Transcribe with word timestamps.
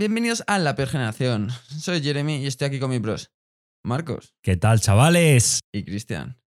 Bienvenidos 0.00 0.42
a 0.46 0.58
La 0.58 0.76
Peor 0.76 0.88
Generación. 0.88 1.50
Soy 1.50 2.00
Jeremy 2.00 2.36
y 2.36 2.46
estoy 2.46 2.68
aquí 2.68 2.80
con 2.80 2.88
mis 2.88 3.02
bros. 3.02 3.30
Marcos 3.84 4.34
¿Qué 4.42 4.56
tal, 4.56 4.80
chavales? 4.80 5.60
y 5.74 5.84
Cristian. 5.84 6.40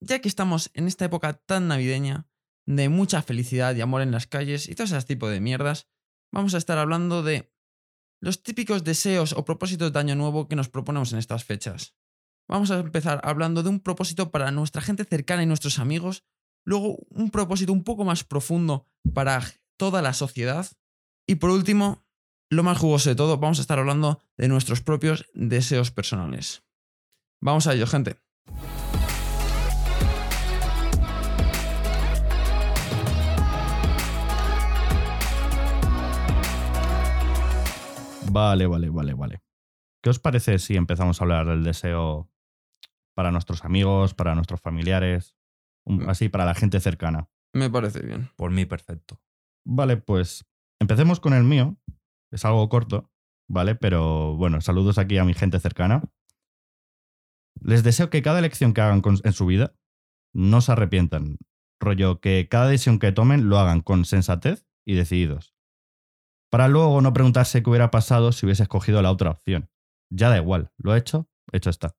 Ya 0.00 0.20
que 0.20 0.28
estamos 0.28 0.70
en 0.74 0.86
esta 0.86 1.06
época 1.06 1.32
tan 1.32 1.66
navideña, 1.66 2.28
de 2.68 2.88
mucha 2.88 3.20
felicidad 3.20 3.74
y 3.74 3.80
amor 3.80 4.02
en 4.02 4.12
las 4.12 4.28
calles 4.28 4.68
y 4.68 4.76
todo 4.76 4.84
ese 4.84 5.02
tipo 5.02 5.28
de 5.28 5.40
mierdas, 5.40 5.88
vamos 6.32 6.54
a 6.54 6.58
estar 6.58 6.78
hablando 6.78 7.24
de 7.24 7.52
los 8.22 8.44
típicos 8.44 8.84
deseos 8.84 9.32
o 9.32 9.44
propósitos 9.44 9.92
de 9.92 9.98
año 9.98 10.14
nuevo 10.14 10.46
que 10.46 10.54
nos 10.54 10.68
proponemos 10.68 11.12
en 11.12 11.18
estas 11.18 11.42
fechas. 11.42 11.96
Vamos 12.48 12.70
a 12.70 12.78
empezar 12.78 13.20
hablando 13.24 13.64
de 13.64 13.70
un 13.70 13.80
propósito 13.80 14.30
para 14.30 14.52
nuestra 14.52 14.82
gente 14.82 15.04
cercana 15.04 15.42
y 15.42 15.46
nuestros 15.46 15.80
amigos, 15.80 16.22
luego 16.64 16.98
un 17.10 17.32
propósito 17.32 17.72
un 17.72 17.82
poco 17.82 18.04
más 18.04 18.22
profundo 18.22 18.86
para 19.12 19.42
toda 19.76 20.00
la 20.00 20.12
sociedad 20.12 20.68
y 21.28 21.36
por 21.36 21.50
último, 21.50 22.02
lo 22.50 22.62
más 22.64 22.78
jugoso 22.78 23.10
de 23.10 23.14
todo, 23.14 23.36
vamos 23.36 23.58
a 23.58 23.60
estar 23.60 23.78
hablando 23.78 24.20
de 24.38 24.48
nuestros 24.48 24.80
propios 24.80 25.26
deseos 25.34 25.90
personales. 25.90 26.64
Vamos 27.40 27.66
a 27.66 27.74
ello, 27.74 27.86
gente. 27.86 28.16
Vale, 38.30 38.66
vale, 38.66 38.90
vale, 38.90 39.14
vale. 39.14 39.42
¿Qué 40.02 40.10
os 40.10 40.18
parece 40.18 40.58
si 40.58 40.76
empezamos 40.76 41.20
a 41.20 41.24
hablar 41.24 41.46
del 41.46 41.64
deseo 41.64 42.30
para 43.14 43.32
nuestros 43.32 43.64
amigos, 43.64 44.14
para 44.14 44.34
nuestros 44.34 44.60
familiares, 44.60 45.34
Mm. 45.86 46.08
así 46.08 46.28
para 46.28 46.44
la 46.44 46.54
gente 46.54 46.80
cercana? 46.80 47.30
Me 47.54 47.70
parece 47.70 48.00
bien. 48.00 48.30
Por 48.36 48.50
mí, 48.50 48.66
perfecto. 48.66 49.20
Vale, 49.64 49.96
pues 49.96 50.44
empecemos 50.80 51.20
con 51.20 51.32
el 51.32 51.44
mío. 51.44 51.76
Es 52.30 52.44
algo 52.44 52.68
corto, 52.68 53.10
¿vale? 53.48 53.74
Pero 53.74 54.36
bueno, 54.36 54.60
saludos 54.60 54.98
aquí 54.98 55.18
a 55.18 55.24
mi 55.24 55.34
gente 55.34 55.60
cercana. 55.60 56.02
Les 57.60 57.82
deseo 57.82 58.10
que 58.10 58.22
cada 58.22 58.38
elección 58.38 58.74
que 58.74 58.80
hagan 58.80 59.02
en 59.24 59.32
su 59.32 59.46
vida 59.46 59.74
no 60.34 60.60
se 60.60 60.72
arrepientan. 60.72 61.38
Rollo, 61.80 62.20
que 62.20 62.48
cada 62.48 62.68
decisión 62.68 62.98
que 62.98 63.12
tomen 63.12 63.48
lo 63.48 63.58
hagan 63.58 63.80
con 63.80 64.04
sensatez 64.04 64.66
y 64.86 64.94
decididos. 64.94 65.54
Para 66.50 66.68
luego 66.68 67.00
no 67.00 67.12
preguntarse 67.12 67.62
qué 67.62 67.70
hubiera 67.70 67.90
pasado 67.90 68.32
si 68.32 68.46
hubiese 68.46 68.62
escogido 68.62 69.02
la 69.02 69.10
otra 69.10 69.30
opción. 69.30 69.70
Ya 70.10 70.30
da 70.30 70.38
igual, 70.38 70.72
lo 70.78 70.94
he 70.94 70.98
hecho, 70.98 71.28
hecho 71.52 71.70
está. 71.70 71.96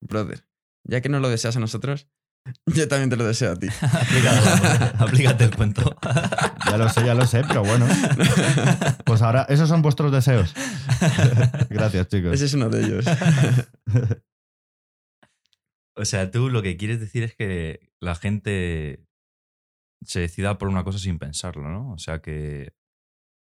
Brother, 0.00 0.46
ya 0.84 1.00
que 1.00 1.08
no 1.08 1.20
lo 1.20 1.28
deseas 1.28 1.56
a 1.56 1.60
nosotros, 1.60 2.08
yo 2.66 2.88
también 2.88 3.10
te 3.10 3.16
lo 3.16 3.24
deseo 3.26 3.52
a 3.52 3.56
ti. 3.56 3.68
Aplícate, 3.82 4.96
aplícate 5.04 5.44
el 5.44 5.54
cuento. 5.56 5.96
Ya 6.70 6.78
lo 6.78 6.88
sé, 6.88 7.04
ya 7.06 7.14
lo 7.14 7.24
sé, 7.26 7.42
pero 7.46 7.62
bueno. 7.62 7.86
Pues 9.04 9.22
ahora, 9.22 9.46
esos 9.48 9.68
son 9.68 9.80
vuestros 9.82 10.10
deseos. 10.10 10.52
Gracias, 11.70 12.08
chicos. 12.08 12.32
Ese 12.32 12.46
es 12.46 12.54
uno 12.54 12.68
de 12.68 12.84
ellos. 12.84 13.04
O 15.96 16.04
sea, 16.04 16.30
tú 16.30 16.50
lo 16.50 16.62
que 16.62 16.76
quieres 16.76 16.98
decir 17.00 17.22
es 17.22 17.36
que 17.36 17.92
la 18.00 18.14
gente 18.16 19.04
se 20.04 20.20
decida 20.20 20.58
por 20.58 20.68
una 20.68 20.82
cosa 20.84 20.98
sin 20.98 21.18
pensarlo, 21.18 21.68
¿no? 21.70 21.92
O 21.92 21.98
sea, 21.98 22.20
que, 22.20 22.74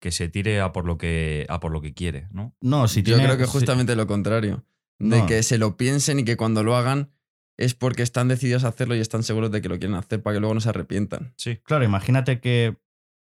que 0.01 0.11
se 0.13 0.29
tire 0.29 0.61
a 0.61 0.73
por 0.73 0.85
lo 0.85 0.99
que, 0.99 1.47
a 1.49 1.59
por 1.59 1.73
lo 1.73 1.81
que 1.81 1.95
quiere, 1.95 2.29
¿no? 2.33 2.55
No, 2.61 2.87
si 2.89 3.03
yo 3.03 3.17
creo 3.17 3.39
que 3.39 3.47
si- 3.47 3.51
justamente 3.53 3.97
lo 3.97 4.07
contrario. 4.07 4.67
De 4.99 5.21
No. 5.21 5.27
que 5.27 5.43
se 5.43 5.59
lo 5.59 5.77
piensen 5.77 6.19
y 6.21 6.25
que 6.25 6.37
cuando 6.37 6.63
lo 6.63 6.77
hagan 6.77 7.13
es 7.59 7.75
porque 7.75 8.03
están 8.03 8.29
decididos 8.29 8.65
a 8.65 8.69
hacerlo 8.69 8.95
y 8.95 9.01
están 9.01 9.23
seguros 9.23 9.51
de 9.51 9.63
que 9.63 9.69
lo 9.69 9.79
quieren 9.79 9.97
hacer 9.97 10.23
para 10.23 10.35
que 10.35 10.41
luego 10.41 10.55
no 10.55 10.61
se 10.61 10.69
arrepientan. 10.69 11.35
Sí. 11.37 11.59
Claro, 11.65 11.85
imagínate 11.85 12.41
que. 12.41 12.77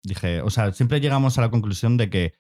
Dije, 0.04 0.42
o 0.42 0.50
sea, 0.50 0.72
siempre 0.72 1.02
llegamos 1.02 1.38
a 1.38 1.42
la 1.42 1.52
conclusión 1.52 1.98
de 1.98 2.10
que. 2.10 2.34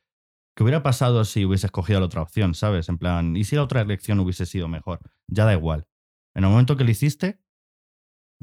¿Qué 0.55 0.63
hubiera 0.63 0.83
pasado 0.83 1.23
si 1.25 1.45
hubiese 1.45 1.67
escogido 1.67 1.99
la 1.99 2.07
otra 2.07 2.21
opción, 2.21 2.53
sabes? 2.53 2.89
En 2.89 2.97
plan, 2.97 3.37
¿y 3.37 3.45
si 3.45 3.55
la 3.55 3.63
otra 3.63 3.81
elección 3.81 4.19
hubiese 4.19 4.45
sido 4.45 4.67
mejor? 4.67 4.99
Ya 5.27 5.45
da 5.45 5.53
igual. 5.53 5.87
En 6.35 6.43
el 6.43 6.49
momento 6.49 6.75
que 6.75 6.83
lo 6.83 6.91
hiciste, 6.91 7.39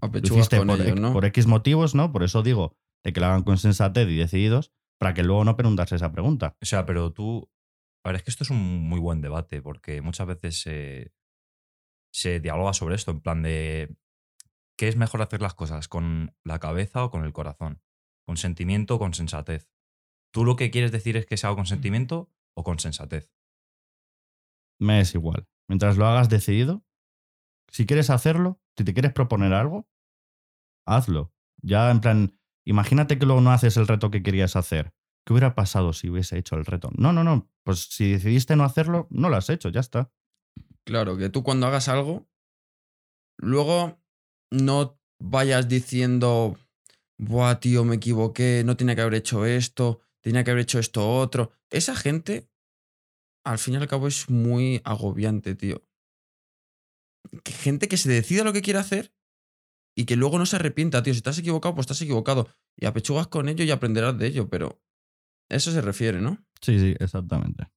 lo 0.01 0.19
hiciste 0.19 0.59
con 0.59 0.69
por, 0.69 0.81
ello, 0.81 0.95
¿no? 0.95 1.13
por 1.13 1.25
X 1.27 1.47
motivos, 1.47 1.95
¿no? 1.95 2.13
Por 2.13 2.23
eso 2.23 2.43
digo 2.43 2.77
de 3.05 3.13
que 3.13 3.21
lo 3.21 3.27
hagan 3.27 3.43
con 3.43 3.59
sensatez 3.59 4.09
y 4.09 4.17
decididos, 4.17 4.73
para 4.99 5.15
que 5.15 5.23
luego 5.23 5.45
no 5.45 5.57
preguntarse 5.57 5.95
esa 5.95 6.11
pregunta. 6.11 6.57
O 6.61 6.67
sea, 6.67 6.87
pero 6.87 7.13
tú. 7.13 7.51
A 8.05 8.09
ver, 8.09 8.17
es 8.17 8.23
que 8.23 8.31
esto 8.31 8.45
es 8.45 8.51
un 8.51 8.89
muy 8.89 8.99
buen 8.99 9.21
debate, 9.21 9.61
porque 9.61 10.01
muchas 10.01 10.27
veces 10.27 10.61
se, 10.61 11.13
se 12.17 12.41
dialoga 12.41 12.73
sobre 12.73 12.95
esto, 12.95 13.11
en 13.11 13.21
plan 13.21 13.43
de. 13.43 13.95
¿Qué 14.79 14.89
es 14.89 14.97
mejor 14.97 15.21
hacer 15.21 15.43
las 15.43 15.55
cosas? 15.55 15.87
¿Con 15.87 16.35
la 16.45 16.59
cabeza 16.59 17.05
o 17.05 17.11
con 17.11 17.25
el 17.25 17.35
corazón? 17.35 17.83
¿Con 18.27 18.39
sentimiento 18.39 18.95
o 18.95 18.99
con 18.99 19.13
sensatez? 19.13 19.71
¿Tú 20.33 20.47
lo 20.47 20.57
que 20.57 20.71
quieres 20.71 20.93
decir 20.93 21.19
es 21.19 21.27
que 21.27 21.37
sea 21.37 21.55
con 21.55 21.67
sentimiento 21.67 22.33
o 22.55 22.65
con 22.65 22.79
sensatez? 22.79 23.31
Me 24.81 25.01
es 25.01 25.15
igual. 25.15 25.47
Mientras 25.69 25.99
lo 25.99 26.07
hagas 26.07 26.31
decidido, 26.31 26.87
si 27.71 27.85
quieres 27.85 28.09
hacerlo, 28.09 28.63
si 28.79 28.85
te 28.85 28.95
quieres 28.95 29.13
proponer 29.13 29.53
algo, 29.53 29.87
hazlo. 30.87 31.35
Ya 31.61 31.91
en 31.91 32.01
plan, 32.01 32.41
imagínate 32.65 33.19
que 33.19 33.27
luego 33.27 33.43
no 33.43 33.51
haces 33.51 33.77
el 33.77 33.89
reto 33.89 34.11
que 34.11 34.23
querías 34.23 34.57
hacer. 34.57 34.95
¿Qué 35.27 35.35
hubiera 35.35 35.55
pasado 35.55 35.93
si 35.93 36.09
hubiese 36.09 36.39
hecho 36.39 36.57
el 36.57 36.65
reto? 36.65 36.91
No, 36.97 37.13
no, 37.13 37.25
no. 37.25 37.51
Pues 37.63 37.81
si 37.91 38.13
decidiste 38.13 38.57
no 38.57 38.65
hacerlo, 38.65 39.07
no 39.11 39.29
lo 39.29 39.37
has 39.37 39.51
hecho, 39.51 39.69
ya 39.69 39.81
está. 39.81 40.11
Claro, 40.87 41.17
que 41.17 41.29
tú 41.29 41.43
cuando 41.43 41.67
hagas 41.67 41.89
algo, 41.89 42.29
luego 43.39 44.01
no 44.53 45.01
vayas 45.19 45.69
diciendo, 45.69 46.57
buah, 47.19 47.59
tío, 47.59 47.85
me 47.85 47.97
equivoqué, 47.97 48.63
no 48.65 48.77
tenía 48.77 48.95
que 48.95 49.01
haber 49.01 49.15
hecho 49.15 49.45
esto, 49.45 50.01
tenía 50.21 50.45
que 50.45 50.53
haber 50.53 50.63
hecho 50.63 50.79
esto 50.79 51.19
otro. 51.19 51.51
Esa 51.71 51.97
gente, 51.97 52.49
al 53.45 53.59
fin 53.59 53.75
y 53.75 53.77
al 53.79 53.89
cabo, 53.89 54.07
es 54.07 54.31
muy 54.31 54.81
agobiante, 54.85 55.57
tío. 55.57 55.85
Gente 57.45 57.89
que 57.89 57.97
se 57.97 58.09
decida 58.09 58.45
lo 58.45 58.53
que 58.53 58.63
quiere 58.63 58.79
hacer 58.79 59.13
y 59.97 60.05
que 60.05 60.15
luego 60.15 60.39
no 60.39 60.47
se 60.47 60.55
arrepienta, 60.55 61.03
tío. 61.03 61.15
Si 61.15 61.19
estás 61.19 61.39
equivocado, 61.39 61.75
pues 61.75 61.87
estás 61.87 62.01
equivocado. 62.03 62.49
Y 62.77 62.87
apechugas 62.87 63.27
con 63.27 63.49
ello 63.49 63.65
y 63.65 63.73
aprenderás 63.73 64.17
de 64.17 64.29
ello, 64.29 64.49
pero 64.49 64.81
eso 65.51 65.73
se 65.73 65.81
refiere, 65.81 66.21
¿no? 66.21 66.47
Sí, 66.61 66.79
sí, 66.79 66.95
exactamente. 67.01 67.73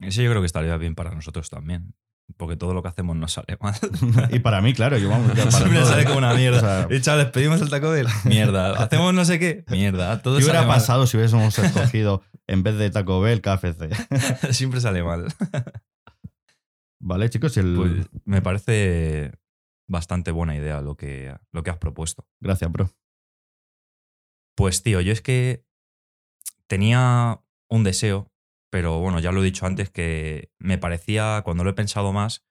Eso 0.00 0.22
yo 0.22 0.30
creo 0.30 0.40
que 0.40 0.46
estaría 0.46 0.76
bien 0.76 0.94
para 0.94 1.12
nosotros 1.12 1.50
también. 1.50 1.94
Porque 2.36 2.56
todo 2.56 2.74
lo 2.74 2.82
que 2.82 2.88
hacemos 2.88 3.16
nos 3.16 3.32
sale 3.32 3.56
mal. 3.60 3.74
y 4.30 4.38
para 4.38 4.60
mí, 4.60 4.74
claro, 4.74 4.98
yo 4.98 5.08
vamos. 5.08 5.30
para 5.36 5.50
Siempre 5.50 5.80
todo. 5.80 5.88
sale 5.88 6.04
como 6.04 6.18
una 6.18 6.34
mierda. 6.34 6.58
O 6.58 6.88
sea, 6.88 6.96
Y 6.96 7.00
chavales, 7.00 7.30
pedimos 7.30 7.60
el 7.60 7.70
Taco 7.70 7.90
Bell. 7.90 8.06
Mierda. 8.24 8.72
Hacemos 8.82 9.12
no 9.14 9.24
sé 9.24 9.38
qué. 9.38 9.64
Mierda. 9.68 10.20
Todo 10.22 10.38
¿Qué 10.38 10.44
hubiera 10.44 10.60
mal. 10.62 10.76
pasado 10.76 11.06
si 11.06 11.16
hubiésemos 11.16 11.58
escogido 11.58 12.22
en 12.46 12.62
vez 12.62 12.76
de 12.76 12.90
Taco 12.90 13.20
Bell, 13.20 13.40
KFC? 13.40 14.52
Siempre 14.52 14.80
sale 14.80 15.02
mal. 15.02 15.26
vale, 17.00 17.30
chicos, 17.30 17.56
el... 17.56 17.74
Pues 17.74 18.06
me 18.24 18.42
parece 18.42 19.32
bastante 19.88 20.30
buena 20.30 20.54
idea 20.54 20.80
lo 20.80 20.96
que, 20.96 21.34
lo 21.52 21.62
que 21.62 21.70
has 21.70 21.78
propuesto. 21.78 22.26
Gracias, 22.40 22.70
bro. 22.70 22.90
Pues 24.54 24.82
tío, 24.82 25.00
yo 25.00 25.12
es 25.12 25.22
que 25.22 25.64
tenía 26.66 27.40
un 27.70 27.84
deseo, 27.84 28.30
pero 28.70 28.98
bueno, 28.98 29.20
ya 29.20 29.32
lo 29.32 29.42
he 29.42 29.46
dicho 29.46 29.66
antes, 29.66 29.90
que 29.90 30.52
me 30.58 30.78
parecía, 30.78 31.42
cuando 31.44 31.64
lo 31.64 31.70
he 31.70 31.74
pensado 31.74 32.12
más, 32.12 32.46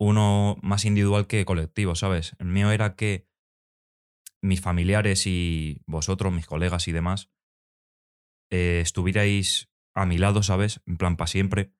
uno 0.00 0.56
más 0.62 0.84
individual 0.84 1.26
que 1.26 1.44
colectivo, 1.44 1.94
¿sabes? 1.94 2.36
El 2.38 2.46
mío 2.46 2.70
era 2.70 2.94
que 2.94 3.28
mis 4.40 4.60
familiares 4.60 5.26
y 5.26 5.82
vosotros, 5.86 6.32
mis 6.32 6.46
colegas 6.46 6.88
y 6.88 6.92
demás, 6.92 7.30
eh, 8.50 8.80
estuvierais 8.80 9.68
a 9.94 10.06
mi 10.06 10.18
lado, 10.18 10.42
¿sabes? 10.42 10.80
En 10.86 10.96
plan, 10.96 11.16
para 11.16 11.26
siempre. 11.26 11.72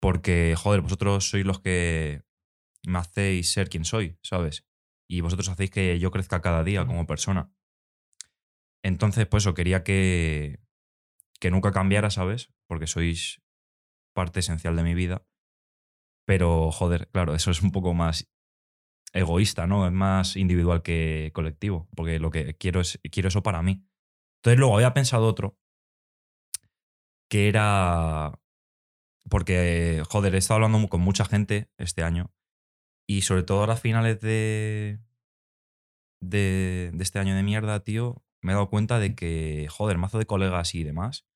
Porque, 0.00 0.54
joder, 0.56 0.80
vosotros 0.80 1.28
sois 1.28 1.44
los 1.44 1.60
que 1.60 2.22
me 2.86 2.98
hacéis 2.98 3.52
ser 3.52 3.68
quien 3.68 3.84
soy, 3.84 4.18
¿sabes? 4.22 4.64
Y 5.08 5.20
vosotros 5.20 5.48
hacéis 5.48 5.70
que 5.70 5.98
yo 5.98 6.10
crezca 6.10 6.40
cada 6.40 6.64
día 6.64 6.86
como 6.86 7.06
persona. 7.06 7.52
Entonces, 8.82 9.26
pues 9.26 9.42
eso, 9.42 9.54
quería 9.54 9.82
que, 9.82 10.60
que 11.40 11.50
nunca 11.50 11.72
cambiara, 11.72 12.10
¿sabes? 12.10 12.50
Porque 12.66 12.86
sois 12.86 13.42
parte 14.14 14.40
esencial 14.40 14.76
de 14.76 14.82
mi 14.82 14.94
vida. 14.94 15.26
Pero, 16.26 16.70
joder, 16.72 17.08
claro, 17.10 17.34
eso 17.34 17.50
es 17.50 17.62
un 17.62 17.70
poco 17.72 17.94
más 17.94 18.28
egoísta, 19.12 19.66
¿no? 19.66 19.86
Es 19.86 19.92
más 19.92 20.36
individual 20.36 20.82
que 20.82 21.30
colectivo, 21.34 21.88
porque 21.94 22.18
lo 22.18 22.30
que 22.30 22.54
quiero 22.56 22.80
es 22.80 23.00
quiero 23.10 23.28
eso 23.28 23.42
para 23.42 23.62
mí. 23.62 23.84
Entonces 24.40 24.58
luego 24.58 24.76
había 24.76 24.94
pensado 24.94 25.26
otro 25.26 25.58
que 27.30 27.48
era 27.48 28.40
porque 29.28 30.02
joder, 30.08 30.34
he 30.34 30.38
estado 30.38 30.56
hablando 30.56 30.88
con 30.88 31.00
mucha 31.00 31.24
gente 31.24 31.70
este 31.78 32.02
año 32.02 32.32
y 33.06 33.22
sobre 33.22 33.42
todo 33.42 33.64
a 33.64 33.76
finales 33.76 34.20
de 34.20 35.00
de, 36.20 36.90
de 36.92 37.02
este 37.02 37.18
año 37.18 37.34
de 37.36 37.42
mierda, 37.42 37.84
tío, 37.84 38.24
me 38.42 38.52
he 38.52 38.54
dado 38.54 38.70
cuenta 38.70 38.98
de 38.98 39.14
que, 39.14 39.68
joder, 39.70 39.98
mazo 39.98 40.18
de 40.18 40.26
colegas 40.26 40.74
y 40.74 40.82
demás 40.82 41.27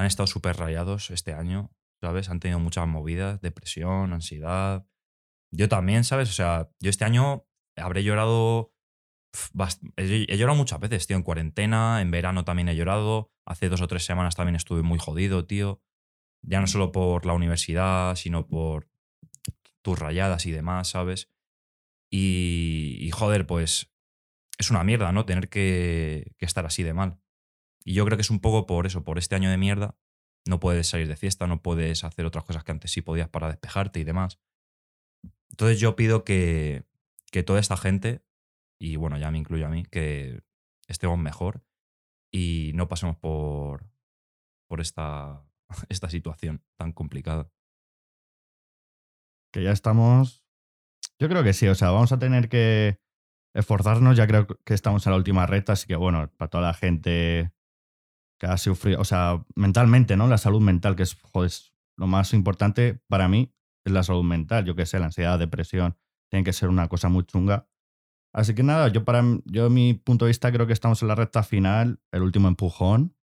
han 0.00 0.06
estado 0.06 0.26
súper 0.26 0.56
rayados 0.56 1.10
este 1.10 1.34
año, 1.34 1.70
¿sabes? 2.00 2.30
Han 2.30 2.40
tenido 2.40 2.58
muchas 2.58 2.86
movidas, 2.88 3.40
depresión, 3.40 4.12
ansiedad. 4.12 4.86
Yo 5.52 5.68
también, 5.68 6.04
¿sabes? 6.04 6.30
O 6.30 6.32
sea, 6.32 6.70
yo 6.80 6.90
este 6.90 7.04
año 7.04 7.46
habré 7.76 8.02
llorado. 8.02 8.72
He 9.96 10.36
llorado 10.36 10.56
muchas 10.56 10.80
veces, 10.80 11.06
tío, 11.06 11.16
en 11.16 11.22
cuarentena, 11.22 12.00
en 12.00 12.10
verano 12.10 12.44
también 12.44 12.68
he 12.68 12.74
llorado, 12.74 13.30
hace 13.46 13.68
dos 13.68 13.80
o 13.80 13.86
tres 13.86 14.04
semanas 14.04 14.34
también 14.34 14.56
estuve 14.56 14.82
muy 14.82 14.98
jodido, 14.98 15.46
tío. 15.46 15.82
Ya 16.42 16.60
no 16.60 16.66
solo 16.66 16.90
por 16.90 17.26
la 17.26 17.34
universidad, 17.34 18.16
sino 18.16 18.48
por 18.48 18.88
tus 19.82 19.98
rayadas 19.98 20.46
y 20.46 20.50
demás, 20.50 20.88
¿sabes? 20.88 21.30
Y, 22.10 23.10
joder, 23.12 23.46
pues 23.46 23.92
es 24.58 24.70
una 24.70 24.82
mierda, 24.82 25.12
¿no? 25.12 25.26
Tener 25.26 25.48
que 25.48 26.34
estar 26.40 26.66
así 26.66 26.82
de 26.82 26.94
mal. 26.94 27.19
Y 27.84 27.94
yo 27.94 28.04
creo 28.04 28.16
que 28.16 28.22
es 28.22 28.30
un 28.30 28.40
poco 28.40 28.66
por 28.66 28.86
eso, 28.86 29.04
por 29.04 29.18
este 29.18 29.34
año 29.34 29.50
de 29.50 29.56
mierda. 29.56 29.96
No 30.46 30.60
puedes 30.60 30.88
salir 30.88 31.08
de 31.08 31.16
fiesta, 31.16 31.46
no 31.46 31.62
puedes 31.62 32.04
hacer 32.04 32.24
otras 32.26 32.44
cosas 32.44 32.64
que 32.64 32.72
antes 32.72 32.90
sí 32.90 33.02
podías 33.02 33.28
para 33.28 33.48
despejarte 33.48 34.00
y 34.00 34.04
demás. 34.04 34.38
Entonces 35.50 35.80
yo 35.80 35.96
pido 35.96 36.24
que, 36.24 36.84
que 37.30 37.42
toda 37.42 37.60
esta 37.60 37.76
gente, 37.76 38.24
y 38.80 38.96
bueno, 38.96 39.18
ya 39.18 39.30
me 39.30 39.38
incluyo 39.38 39.66
a 39.66 39.70
mí, 39.70 39.84
que 39.84 40.42
estemos 40.88 41.18
mejor 41.18 41.62
y 42.32 42.72
no 42.74 42.88
pasemos 42.88 43.16
por, 43.16 43.86
por 44.68 44.80
esta, 44.80 45.44
esta 45.88 46.08
situación 46.08 46.62
tan 46.78 46.92
complicada. 46.92 47.50
Que 49.52 49.62
ya 49.62 49.72
estamos. 49.72 50.44
Yo 51.18 51.28
creo 51.28 51.42
que 51.42 51.52
sí, 51.52 51.66
o 51.68 51.74
sea, 51.74 51.90
vamos 51.90 52.12
a 52.12 52.18
tener 52.18 52.48
que 52.48 53.00
esforzarnos. 53.54 54.16
Ya 54.16 54.26
creo 54.26 54.46
que 54.46 54.74
estamos 54.74 55.06
en 55.06 55.10
la 55.12 55.18
última 55.18 55.46
recta, 55.46 55.72
así 55.72 55.86
que 55.86 55.96
bueno, 55.96 56.30
para 56.36 56.48
toda 56.50 56.62
la 56.64 56.74
gente 56.74 57.52
que 58.40 58.46
ha 58.46 58.56
sufrido, 58.56 59.00
o 59.00 59.04
sea, 59.04 59.44
mentalmente, 59.54 60.16
¿no? 60.16 60.26
La 60.26 60.38
salud 60.38 60.62
mental, 60.62 60.96
que 60.96 61.02
es, 61.02 61.14
joder, 61.20 61.52
lo 61.98 62.06
más 62.06 62.32
importante 62.32 62.98
para 63.06 63.28
mí 63.28 63.52
es 63.84 63.92
la 63.92 64.02
salud 64.02 64.24
mental. 64.24 64.64
Yo 64.64 64.74
qué 64.74 64.86
sé, 64.86 64.98
la 64.98 65.06
ansiedad, 65.06 65.38
depresión, 65.38 65.96
tiene 66.30 66.42
que 66.42 66.54
ser 66.54 66.70
una 66.70 66.88
cosa 66.88 67.10
muy 67.10 67.24
chunga. 67.24 67.68
Así 68.32 68.54
que 68.54 68.62
nada, 68.62 68.88
yo 68.88 69.04
para 69.04 69.22
yo 69.44 69.68
mi 69.68 69.92
punto 69.92 70.24
de 70.24 70.30
vista 70.30 70.50
creo 70.50 70.66
que 70.66 70.72
estamos 70.72 71.02
en 71.02 71.08
la 71.08 71.16
recta 71.16 71.42
final, 71.42 72.00
el 72.12 72.22
último 72.22 72.48
empujón 72.48 73.14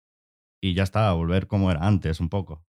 y 0.61 0.75
ya 0.75 0.83
está, 0.83 1.09
a 1.09 1.13
volver 1.13 1.47
como 1.47 1.71
era 1.71 1.87
antes 1.87 2.19
un 2.19 2.29
poco. 2.29 2.63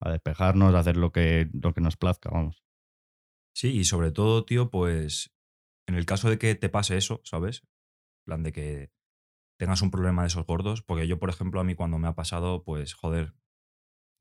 A 0.00 0.10
despejarnos, 0.10 0.74
a 0.74 0.78
hacer 0.78 0.96
lo 0.96 1.10
que, 1.10 1.50
lo 1.52 1.74
que 1.74 1.80
nos 1.80 1.96
plazca, 1.96 2.30
vamos. 2.30 2.62
Sí, 3.56 3.68
y 3.76 3.84
sobre 3.84 4.12
todo, 4.12 4.44
tío, 4.44 4.70
pues 4.70 5.34
en 5.88 5.96
el 5.96 6.06
caso 6.06 6.30
de 6.30 6.38
que 6.38 6.54
te 6.54 6.68
pase 6.68 6.96
eso, 6.96 7.22
¿sabes? 7.24 7.66
Plan 8.24 8.42
de 8.42 8.52
que 8.52 8.95
tengas 9.58 9.82
un 9.82 9.90
problema 9.90 10.22
de 10.22 10.28
esos 10.28 10.46
gordos, 10.46 10.82
porque 10.82 11.06
yo, 11.08 11.18
por 11.18 11.30
ejemplo, 11.30 11.60
a 11.60 11.64
mí 11.64 11.74
cuando 11.74 11.98
me 11.98 12.08
ha 12.08 12.14
pasado, 12.14 12.62
pues 12.64 12.94
joder, 12.94 13.34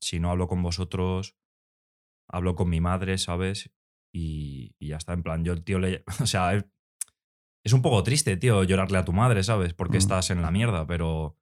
si 0.02 0.20
no 0.20 0.32
hablo 0.32 0.48
con 0.48 0.62
vosotros, 0.64 1.36
hablo 2.28 2.56
con 2.56 2.70
mi 2.70 2.82
madre, 2.82 3.18
¿sabes? 3.18 3.72
Y, 4.14 4.76
y 4.80 4.90
ya 4.90 4.98
está, 4.98 5.14
en 5.14 5.24
plan, 5.24 5.44
yo 5.44 5.54
el 5.54 5.64
tío 5.64 5.80
le... 5.80 6.04
O 6.22 6.26
sea, 6.26 6.54
es, 6.56 6.66
es 7.66 7.74
un 7.74 7.82
poco 7.82 8.04
triste, 8.04 8.38
tío, 8.38 8.64
llorarle 8.64 8.98
a 8.98 9.06
tu 9.06 9.14
madre, 9.14 9.44
¿sabes? 9.44 9.74
Porque 9.74 9.98
Mm. 9.98 10.00
estás 10.00 10.30
en 10.30 10.42
la 10.42 10.52
mierda, 10.52 10.86
pero, 10.88 11.38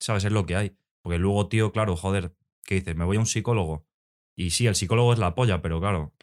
¿sabes? 0.00 0.24
Es 0.24 0.32
lo 0.32 0.44
que 0.46 0.56
hay. 0.56 0.76
Porque 1.02 1.18
luego, 1.18 1.48
tío, 1.48 1.72
claro, 1.72 1.96
joder, 1.96 2.34
¿qué 2.64 2.76
dices? 2.76 2.96
Me 2.96 3.04
voy 3.04 3.16
a 3.16 3.20
un 3.20 3.26
psicólogo. 3.26 3.86
Y 4.36 4.50
sí, 4.50 4.66
el 4.66 4.74
psicólogo 4.74 5.12
es 5.12 5.18
la 5.18 5.34
polla, 5.34 5.62
pero 5.62 5.80
claro, 5.80 6.14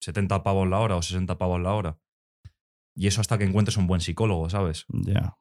70 0.00 0.42
pavos 0.42 0.68
la 0.68 0.78
hora 0.80 0.96
o 0.96 1.02
60 1.02 1.38
pavos 1.38 1.60
la 1.60 1.72
hora. 1.72 1.98
Y 2.94 3.06
eso 3.06 3.20
hasta 3.20 3.38
que 3.38 3.44
encuentres 3.44 3.76
un 3.76 3.86
buen 3.86 4.00
psicólogo, 4.00 4.50
¿sabes? 4.50 4.84
Ya. 4.88 5.38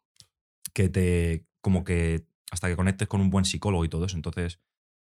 Que 0.77 0.89
te. 0.89 1.47
como 1.61 1.83
que. 1.83 2.27
hasta 2.51 2.67
que 2.69 2.75
conectes 2.75 3.07
con 3.07 3.19
un 3.19 3.31
buen 3.31 3.45
psicólogo 3.45 3.83
y 3.83 3.89
todo 3.89 4.05
eso. 4.05 4.15
Entonces, 4.15 4.59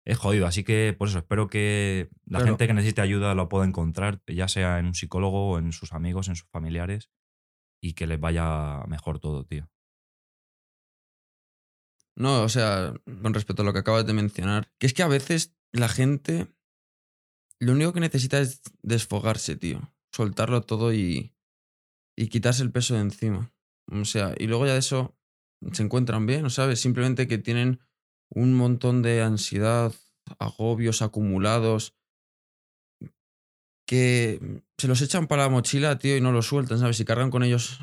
es 0.06 0.16
jodido. 0.16 0.46
Así 0.46 0.62
que, 0.62 0.94
por 0.96 1.08
eso, 1.08 1.18
espero 1.18 1.48
que 1.48 2.08
la 2.24 2.38
Claro. 2.38 2.52
gente 2.52 2.66
que 2.68 2.74
necesite 2.74 3.00
ayuda 3.00 3.34
lo 3.34 3.48
pueda 3.48 3.66
encontrar, 3.66 4.22
ya 4.28 4.46
sea 4.46 4.78
en 4.78 4.86
un 4.86 4.94
psicólogo, 4.94 5.50
o 5.50 5.58
en 5.58 5.72
sus 5.72 5.92
amigos, 5.92 6.28
en 6.28 6.36
sus 6.36 6.48
familiares, 6.50 7.10
y 7.82 7.94
que 7.94 8.06
les 8.06 8.20
vaya 8.20 8.84
mejor 8.86 9.18
todo, 9.18 9.44
tío. 9.44 9.68
No, 12.16 12.42
o 12.44 12.48
sea, 12.48 12.94
con 13.22 13.34
respecto 13.34 13.62
a 13.62 13.64
lo 13.64 13.72
que 13.72 13.80
acabas 13.80 14.06
de 14.06 14.12
mencionar, 14.14 14.72
que 14.78 14.86
es 14.86 14.94
que 14.94 15.02
a 15.02 15.08
veces 15.08 15.54
la 15.72 15.88
gente 15.88 16.46
lo 17.60 17.72
único 17.72 17.92
que 17.92 18.00
necesita 18.00 18.38
es 18.40 18.62
desfogarse, 18.82 19.56
tío. 19.56 19.92
Soltarlo 20.12 20.62
todo 20.62 20.94
y, 20.94 21.34
y 22.16 22.28
quitarse 22.28 22.62
el 22.62 22.70
peso 22.72 22.94
de 22.94 23.00
encima. 23.00 23.52
O 23.90 24.04
sea, 24.04 24.34
y 24.38 24.46
luego 24.46 24.66
ya 24.66 24.72
de 24.74 24.78
eso 24.78 25.15
se 25.72 25.82
encuentran 25.82 26.26
bien, 26.26 26.42
¿no 26.42 26.50
sabes? 26.50 26.80
Simplemente 26.80 27.26
que 27.26 27.38
tienen 27.38 27.80
un 28.28 28.54
montón 28.54 29.02
de 29.02 29.22
ansiedad, 29.22 29.94
agobios 30.38 31.02
acumulados 31.02 31.94
que 33.86 34.62
se 34.76 34.88
los 34.88 35.00
echan 35.00 35.28
para 35.28 35.44
la 35.44 35.48
mochila, 35.48 35.98
tío, 35.98 36.16
y 36.16 36.20
no 36.20 36.32
los 36.32 36.46
sueltan, 36.46 36.78
¿sabes? 36.78 36.98
Y 37.00 37.04
cargan 37.04 37.30
con 37.30 37.44
ellos 37.44 37.80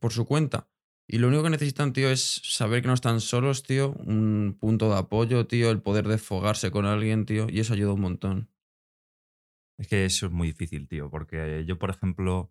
por 0.00 0.12
su 0.12 0.26
cuenta. 0.26 0.68
Y 1.06 1.18
lo 1.18 1.28
único 1.28 1.44
que 1.44 1.50
necesitan, 1.50 1.92
tío, 1.92 2.10
es 2.10 2.42
saber 2.44 2.82
que 2.82 2.88
no 2.88 2.94
están 2.94 3.20
solos, 3.20 3.62
tío. 3.62 3.92
Un 3.92 4.58
punto 4.60 4.90
de 4.90 4.98
apoyo, 4.98 5.46
tío. 5.46 5.70
El 5.70 5.80
poder 5.80 6.06
desfogarse 6.06 6.70
con 6.70 6.84
alguien, 6.84 7.24
tío. 7.24 7.46
Y 7.48 7.60
eso 7.60 7.72
ayuda 7.72 7.94
un 7.94 8.02
montón. 8.02 8.50
Es 9.78 9.88
que 9.88 10.04
eso 10.04 10.26
es 10.26 10.32
muy 10.32 10.48
difícil, 10.48 10.88
tío, 10.88 11.08
porque 11.08 11.64
yo, 11.64 11.78
por 11.78 11.90
ejemplo, 11.90 12.50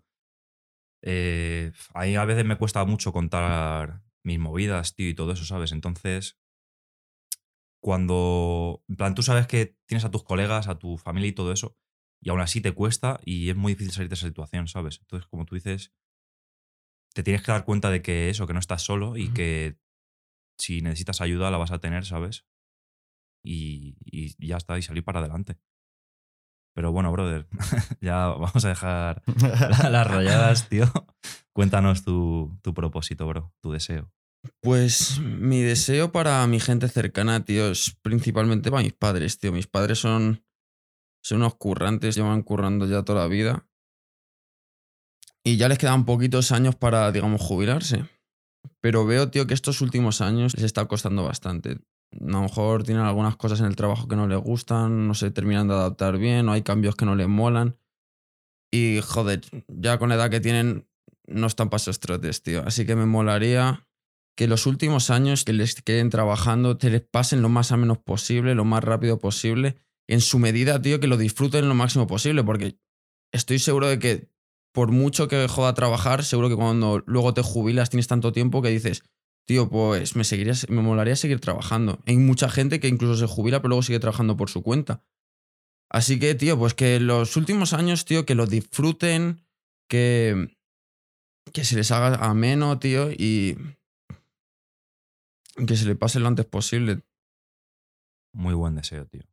eh, 1.03 1.71
ahí 1.93 2.15
a 2.15 2.25
veces 2.25 2.45
me 2.45 2.57
cuesta 2.57 2.83
mucho 2.85 3.11
contar 3.11 4.01
mis 4.27 4.39
movidas, 4.39 4.93
tío, 4.95 5.09
y 5.09 5.13
todo 5.15 5.31
eso, 5.31 5.45
¿sabes? 5.45 5.71
Entonces, 5.71 6.37
cuando, 7.81 8.83
en 8.87 8.95
plan, 8.95 9.15
tú 9.15 9.23
sabes 9.23 9.47
que 9.47 9.77
tienes 9.85 10.05
a 10.05 10.11
tus 10.11 10.23
colegas, 10.23 10.67
a 10.67 10.77
tu 10.79 10.97
familia 10.97 11.29
y 11.29 11.33
todo 11.33 11.51
eso, 11.51 11.77
y 12.21 12.29
aún 12.29 12.41
así 12.41 12.61
te 12.61 12.73
cuesta 12.73 13.19
y 13.23 13.49
es 13.49 13.55
muy 13.55 13.73
difícil 13.73 13.93
salir 13.93 14.09
de 14.09 14.15
esa 14.15 14.27
situación, 14.27 14.67
¿sabes? 14.67 14.99
Entonces, 15.01 15.27
como 15.29 15.45
tú 15.45 15.55
dices, 15.55 15.93
te 17.13 17.23
tienes 17.23 17.43
que 17.43 17.51
dar 17.51 17.65
cuenta 17.65 17.89
de 17.89 18.01
que 18.01 18.29
eso, 18.29 18.47
que 18.47 18.53
no 18.53 18.59
estás 18.59 18.81
solo 18.81 19.17
y 19.17 19.29
que 19.33 19.79
si 20.59 20.81
necesitas 20.81 21.21
ayuda 21.21 21.51
la 21.51 21.57
vas 21.57 21.71
a 21.71 21.79
tener, 21.79 22.05
¿sabes? 22.05 22.45
Y, 23.43 23.95
y 24.05 24.35
ya 24.47 24.57
está, 24.57 24.77
y 24.77 24.81
salir 24.81 25.03
para 25.03 25.19
adelante. 25.19 25.57
Pero 26.75 26.91
bueno, 26.91 27.11
brother, 27.11 27.47
ya 28.01 28.27
vamos 28.27 28.65
a 28.65 28.69
dejar 28.69 29.23
la- 29.25 29.89
las 29.89 30.07
rayadas, 30.07 30.67
tío. 30.69 30.85
Cuéntanos 31.53 32.03
tu, 32.03 32.59
tu 32.61 32.73
propósito, 32.73 33.25
bro, 33.27 33.53
tu 33.61 33.71
deseo. 33.71 34.11
Pues 34.61 35.19
mi 35.19 35.61
deseo 35.61 36.11
para 36.11 36.45
mi 36.47 36.59
gente 36.59 36.87
cercana, 36.87 37.43
tío, 37.45 37.71
es 37.71 37.95
principalmente 38.01 38.71
para 38.71 38.83
mis 38.83 38.93
padres, 38.93 39.39
tío. 39.39 39.51
Mis 39.51 39.67
padres 39.67 39.99
son, 39.99 40.43
son 41.23 41.39
unos 41.39 41.55
currantes, 41.55 42.15
llevan 42.15 42.43
currando 42.43 42.85
ya 42.85 43.03
toda 43.03 43.21
la 43.21 43.27
vida. 43.27 43.67
Y 45.43 45.57
ya 45.57 45.69
les 45.69 45.77
quedan 45.77 46.05
poquitos 46.05 46.51
años 46.51 46.75
para, 46.75 47.11
digamos, 47.11 47.41
jubilarse. 47.41 48.05
Pero 48.81 49.05
veo, 49.05 49.29
tío, 49.29 49.47
que 49.47 49.53
estos 49.53 49.81
últimos 49.81 50.21
años 50.21 50.53
les 50.55 50.65
está 50.65 50.85
costando 50.85 51.23
bastante. 51.23 51.79
A 52.13 52.31
lo 52.31 52.41
mejor 52.41 52.83
tienen 52.83 53.03
algunas 53.03 53.37
cosas 53.37 53.59
en 53.59 53.65
el 53.65 53.75
trabajo 53.75 54.07
que 54.07 54.15
no 54.15 54.27
les 54.27 54.39
gustan, 54.39 55.07
no 55.07 55.13
se 55.13 55.31
terminan 55.31 55.67
de 55.67 55.75
adaptar 55.75 56.17
bien, 56.17 56.49
o 56.49 56.53
hay 56.53 56.63
cambios 56.63 56.95
que 56.95 57.05
no 57.05 57.15
les 57.15 57.27
molan. 57.27 57.77
Y 58.71 58.99
joder, 59.01 59.41
ya 59.67 59.97
con 59.97 60.09
la 60.09 60.15
edad 60.15 60.29
que 60.29 60.41
tienen, 60.41 60.87
no 61.25 61.47
están 61.47 61.69
para 61.69 61.77
esos 61.77 61.99
tío. 62.41 62.63
Así 62.65 62.85
que 62.85 62.95
me 62.95 63.05
molaría 63.05 63.86
que 64.37 64.47
los 64.47 64.67
últimos 64.67 65.09
años 65.09 65.43
que 65.43 65.51
les 65.51 65.81
queden 65.81 66.11
trabajando 66.11 66.77
te 66.77 66.91
les 66.91 67.01
pasen 67.01 67.41
lo 67.41 67.49
más 67.49 67.71
a 67.71 67.77
menos 67.77 67.97
posible, 67.97 68.53
lo 68.53 68.65
más 68.65 68.83
rápido 68.83 69.19
posible. 69.19 69.77
En 70.07 70.21
su 70.21 70.37
medida, 70.37 70.79
tío, 70.79 70.99
que 70.99 71.07
lo 71.07 71.17
disfruten 71.17 71.67
lo 71.67 71.73
máximo 71.73 72.05
posible, 72.05 72.43
porque 72.43 72.77
estoy 73.33 73.57
seguro 73.57 73.87
de 73.87 73.97
que 73.97 74.29
por 74.73 74.91
mucho 74.91 75.27
que 75.27 75.47
joda 75.47 75.73
trabajar, 75.73 76.23
seguro 76.23 76.49
que 76.49 76.55
cuando 76.55 77.03
luego 77.07 77.33
te 77.33 77.41
jubilas 77.41 77.89
tienes 77.89 78.07
tanto 78.07 78.31
tiempo 78.31 78.61
que 78.61 78.69
dices, 78.69 79.03
tío, 79.47 79.69
pues 79.69 80.15
me, 80.15 80.23
seguiría, 80.23 80.53
me 80.69 80.83
molaría 80.83 81.15
seguir 81.15 81.39
trabajando. 81.39 81.99
Hay 82.05 82.17
mucha 82.17 82.47
gente 82.47 82.79
que 82.79 82.87
incluso 82.87 83.15
se 83.17 83.25
jubila, 83.25 83.59
pero 83.59 83.69
luego 83.69 83.81
sigue 83.81 83.99
trabajando 83.99 84.37
por 84.37 84.51
su 84.51 84.61
cuenta. 84.61 85.03
Así 85.89 86.19
que, 86.19 86.35
tío, 86.35 86.59
pues 86.59 86.75
que 86.75 86.99
los 86.99 87.35
últimos 87.37 87.73
años, 87.73 88.05
tío, 88.05 88.27
que 88.27 88.35
lo 88.35 88.45
disfruten, 88.45 89.41
que, 89.89 90.55
que 91.51 91.63
se 91.63 91.75
les 91.75 91.89
haga 91.89 92.15
ameno, 92.17 92.77
tío, 92.77 93.11
y 93.11 93.57
que 95.65 95.75
se 95.75 95.85
le 95.85 95.95
pase 95.95 96.19
lo 96.19 96.27
antes 96.27 96.45
posible. 96.45 97.03
Muy 98.33 98.53
buen 98.53 98.75
deseo, 98.75 99.07
tío. 99.07 99.23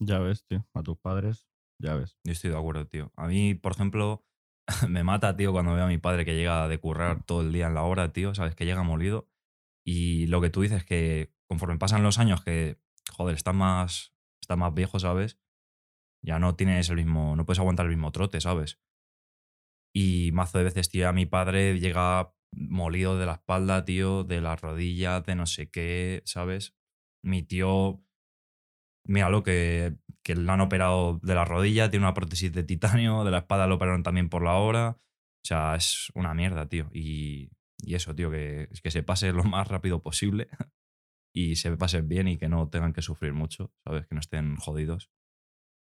Ya 0.00 0.18
ves, 0.18 0.44
tío. 0.46 0.66
A 0.74 0.82
tus 0.82 0.98
padres, 0.98 1.48
ya 1.80 1.94
ves. 1.94 2.16
Yo 2.24 2.32
estoy 2.32 2.50
de 2.50 2.56
acuerdo, 2.56 2.86
tío. 2.86 3.12
A 3.16 3.26
mí, 3.26 3.54
por 3.54 3.72
ejemplo, 3.72 4.24
me 4.88 5.04
mata, 5.04 5.36
tío, 5.36 5.52
cuando 5.52 5.74
veo 5.74 5.84
a 5.84 5.88
mi 5.88 5.98
padre 5.98 6.24
que 6.24 6.34
llega 6.34 6.68
de 6.68 6.78
currar 6.78 7.24
todo 7.24 7.42
el 7.42 7.52
día 7.52 7.66
en 7.66 7.74
la 7.74 7.82
obra, 7.82 8.12
tío, 8.12 8.34
¿sabes? 8.34 8.54
Que 8.54 8.64
llega 8.64 8.82
molido. 8.82 9.28
Y 9.86 10.26
lo 10.28 10.40
que 10.40 10.50
tú 10.50 10.62
dices 10.62 10.84
que 10.84 11.34
conforme 11.46 11.78
pasan 11.78 12.02
los 12.02 12.18
años, 12.18 12.42
que, 12.42 12.80
joder, 13.12 13.34
estás 13.34 13.54
más, 13.54 14.14
estás 14.40 14.56
más 14.56 14.72
viejo, 14.72 14.98
¿sabes? 14.98 15.38
Ya 16.24 16.38
no 16.38 16.56
tienes 16.56 16.88
el 16.88 16.96
mismo, 16.96 17.36
no 17.36 17.44
puedes 17.44 17.58
aguantar 17.58 17.84
el 17.84 17.92
mismo 17.92 18.10
trote, 18.12 18.40
¿sabes? 18.40 18.80
Y 19.94 20.32
mazo 20.32 20.58
de 20.58 20.64
veces, 20.64 20.88
tío, 20.88 21.08
a 21.08 21.12
mi 21.12 21.26
padre 21.26 21.78
llega 21.78 22.34
molido 22.56 23.18
de 23.18 23.26
la 23.26 23.34
espalda, 23.34 23.84
tío, 23.84 24.24
de 24.24 24.40
las 24.40 24.60
rodillas, 24.60 25.24
de 25.24 25.34
no 25.34 25.46
sé 25.46 25.70
qué, 25.70 26.22
¿sabes? 26.24 26.74
Mi 27.22 27.42
tío, 27.42 28.02
míralo, 29.06 29.42
que, 29.42 29.96
que 30.22 30.34
le 30.34 30.50
han 30.50 30.60
operado 30.60 31.18
de 31.22 31.34
la 31.34 31.44
rodilla, 31.44 31.90
tiene 31.90 32.06
una 32.06 32.14
prótesis 32.14 32.52
de 32.52 32.64
titanio, 32.64 33.24
de 33.24 33.30
la 33.30 33.38
espalda 33.38 33.66
lo 33.66 33.76
operaron 33.76 34.02
también 34.02 34.28
por 34.28 34.42
la 34.42 34.54
hora. 34.54 34.98
O 34.98 35.46
sea, 35.46 35.74
es 35.76 36.10
una 36.14 36.34
mierda, 36.34 36.68
tío. 36.68 36.88
Y, 36.92 37.50
y 37.78 37.94
eso, 37.94 38.14
tío, 38.14 38.30
que, 38.30 38.68
que 38.82 38.90
se 38.90 39.02
pase 39.02 39.32
lo 39.32 39.44
más 39.44 39.68
rápido 39.68 40.02
posible 40.02 40.48
y 41.34 41.56
se 41.56 41.76
pasen 41.76 42.08
bien 42.08 42.28
y 42.28 42.38
que 42.38 42.48
no 42.48 42.68
tengan 42.68 42.92
que 42.92 43.02
sufrir 43.02 43.34
mucho, 43.34 43.72
¿sabes? 43.84 44.06
Que 44.06 44.14
no 44.14 44.20
estén 44.20 44.56
jodidos. 44.56 45.10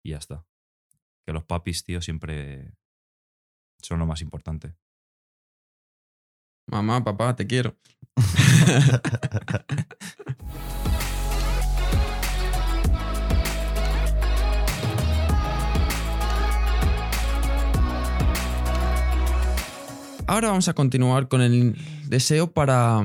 Y 0.05 0.11
ya 0.11 0.19
está. 0.19 0.47
Que 1.27 1.33
los 1.33 1.45
papis, 1.45 1.85
tío, 1.85 2.01
siempre 2.01 2.75
son 3.83 3.99
lo 3.99 4.07
más 4.07 4.23
importante. 4.23 4.75
Mamá, 6.67 7.05
papá, 7.05 7.37
te 7.37 7.47
quiero. 7.47 7.77
Ahora 20.27 20.49
vamos 20.49 20.69
a 20.69 20.73
continuar 20.73 21.29
con 21.29 21.43
el 21.43 21.77
deseo 22.09 22.53
para, 22.53 23.03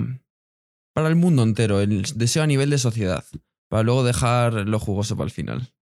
para 0.93 1.09
el 1.09 1.15
mundo 1.15 1.43
entero, 1.43 1.81
el 1.81 2.03
deseo 2.15 2.43
a 2.43 2.47
nivel 2.47 2.69
de 2.69 2.77
sociedad, 2.77 3.25
para 3.69 3.83
luego 3.83 4.05
dejar 4.05 4.53
lo 4.53 4.79
jugoso 4.79 5.17
para 5.17 5.25
el 5.25 5.31
final. 5.31 5.73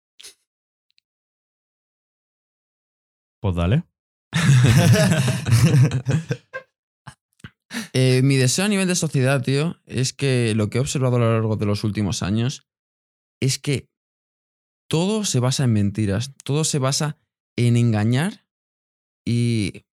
Pues 3.41 3.57
dale. 3.57 3.85
Eh, 7.93 8.23
mi 8.23 8.37
deseo 8.37 8.65
a 8.65 8.69
nivel 8.69 8.89
de 8.89 8.95
sociedad, 8.95 9.43
tío, 9.43 9.81
es 9.87 10.13
que 10.13 10.55
lo 10.55 10.71
que 10.71 10.79
he 10.79 10.81
observado 10.81 11.17
a 11.17 11.21
lo 11.21 11.33
largo 11.33 11.57
de 11.57 11.67
los 11.67 11.85
últimos 11.85 12.23
años 12.23 12.67
es 13.41 13.59
que 13.59 13.89
todo 14.89 15.25
se 15.25 15.41
basa 15.41 15.65
en 15.65 15.73
mentiras, 15.73 16.35
todo 16.45 16.65
se 16.65 16.79
basa 16.79 17.19
en 17.57 17.77
engañar 17.77 18.47
y 19.27 19.87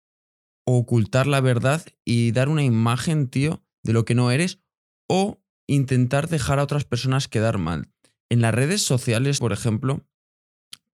ocultar 0.66 1.28
la 1.28 1.42
verdad 1.42 1.86
y 2.06 2.32
dar 2.32 2.50
una 2.50 2.64
imagen, 2.64 3.28
tío, 3.28 3.64
de 3.84 3.94
lo 3.94 4.06
que 4.06 4.16
no 4.16 4.32
eres 4.32 4.60
o 5.10 5.42
intentar 5.68 6.28
dejar 6.28 6.60
a 6.60 6.64
otras 6.64 6.86
personas 6.86 7.28
quedar 7.28 7.58
mal. 7.58 7.92
En 8.30 8.42
las 8.42 8.54
redes 8.54 8.84
sociales, 8.84 9.40
por 9.40 9.54
ejemplo, 9.54 10.06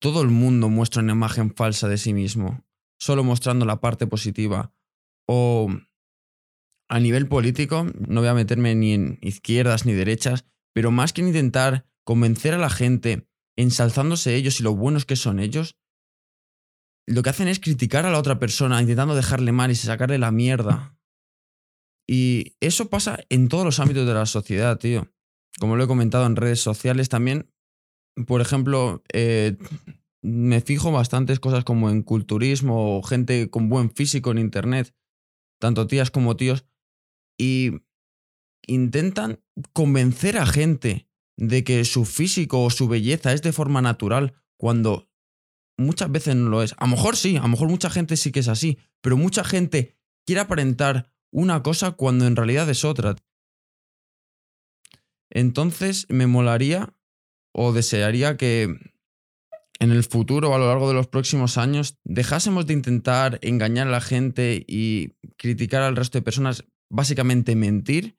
todo 0.01 0.23
el 0.23 0.29
mundo 0.29 0.69
muestra 0.69 1.03
una 1.03 1.13
imagen 1.13 1.55
falsa 1.55 1.89
de 1.89 1.97
sí 1.97 2.13
mismo, 2.13 2.65
solo 2.99 3.25
mostrando 3.25 3.65
la 3.65 3.81
parte 3.81 4.07
positiva. 4.07 4.75
O 5.29 5.69
a 6.93 7.01
nivel 7.01 7.27
político, 7.27 7.87
no 8.07 8.21
voy 8.21 8.29
a 8.29 8.35
meterme 8.35 8.75
ni 8.75 8.93
en 8.93 9.19
izquierdas 9.23 9.87
ni 9.87 9.95
derechas, 9.95 10.45
pero 10.75 10.91
más 10.91 11.15
que 11.15 11.23
intentar 11.23 11.87
convencer 12.05 12.53
a 12.53 12.59
la 12.59 12.69
gente 12.69 13.27
ensalzándose 13.57 14.35
ellos 14.35 14.61
y 14.61 14.63
lo 14.63 14.77
buenos 14.77 15.07
que 15.07 15.17
son 15.17 15.41
ellos, 15.41 15.79
lo 17.07 17.23
que 17.23 17.31
hacen 17.31 17.49
es 17.49 17.61
criticar 17.61 18.05
a 18.05 18.11
la 18.11 18.19
otra 18.19 18.39
persona, 18.39 18.79
intentando 18.83 19.15
dejarle 19.15 19.53
mal 19.53 19.71
y 19.71 19.75
sacarle 19.75 20.19
la 20.19 20.33
mierda. 20.33 20.95
Y 22.07 22.57
eso 22.61 22.91
pasa 22.91 23.21
en 23.31 23.49
todos 23.49 23.65
los 23.65 23.81
ámbitos 23.81 24.07
de 24.07 24.13
la 24.13 24.27
sociedad, 24.27 24.79
tío. 24.79 25.11
Como 25.59 25.77
lo 25.77 25.85
he 25.85 25.89
comentado 25.89 26.27
en 26.27 26.37
redes 26.37 26.61
sociales 26.61 27.09
también. 27.09 27.51
Por 28.27 28.43
ejemplo, 28.43 29.03
eh, 29.15 29.57
me 30.21 30.61
fijo 30.61 30.93
bastantes 30.93 31.41
cosas 31.41 31.65
como 31.65 31.89
en 31.89 32.03
culturismo 32.03 32.99
o 32.99 33.03
gente 33.03 33.49
con 33.49 33.71
buen 33.71 33.91
físico 33.91 34.31
en 34.31 34.39
internet, 34.39 34.95
tanto 35.59 35.87
tías 35.87 36.11
como 36.11 36.37
tíos, 36.37 36.67
y 37.43 37.83
intentan 38.69 39.41
convencer 39.73 40.39
a 40.39 40.47
gente 40.47 41.09
de 41.37 41.65
que 41.65 41.85
su 41.85 42.05
físico 42.05 42.63
o 42.63 42.71
su 42.71 42.87
belleza 42.87 43.33
es 43.33 43.43
de 43.43 43.51
forma 43.51 43.83
natural 43.83 44.35
cuando 44.57 45.11
muchas 45.77 46.13
veces 46.13 46.37
no 46.37 46.51
lo 46.51 46.63
es. 46.63 46.73
A 46.79 46.85
lo 46.85 46.93
mejor 46.93 47.17
sí, 47.17 47.37
a 47.37 47.43
lo 47.43 47.49
mejor 47.49 47.69
mucha 47.69 47.91
gente 47.91 48.17
sí 48.17 48.31
que 48.31 48.39
es 48.39 48.49
así, 48.49 48.79
pero 49.01 49.17
mucha 49.17 49.43
gente 49.43 49.97
quiere 50.25 50.43
aparentar 50.43 51.13
una 51.33 51.65
cosa 51.65 51.91
cuando 51.93 52.29
en 52.29 52.37
realidad 52.37 52.71
es 52.71 52.85
otra. 52.85 53.17
Entonces 55.29 56.07
me 56.09 56.29
molaría 56.29 56.95
o 57.53 57.73
desearía 57.73 58.37
que 58.37 58.79
en 59.81 59.91
el 59.91 60.05
futuro 60.05 60.55
a 60.55 60.59
lo 60.59 60.69
largo 60.69 60.87
de 60.87 60.95
los 60.95 61.09
próximos 61.09 61.59
años 61.59 61.99
dejásemos 62.05 62.67
de 62.67 62.75
intentar 62.75 63.41
engañar 63.43 63.89
a 63.89 63.91
la 63.91 64.01
gente 64.01 64.65
y 64.69 65.17
criticar 65.37 65.83
al 65.83 65.97
resto 65.97 66.19
de 66.19 66.23
personas, 66.23 66.65
básicamente 66.93 67.57
mentir, 67.57 68.19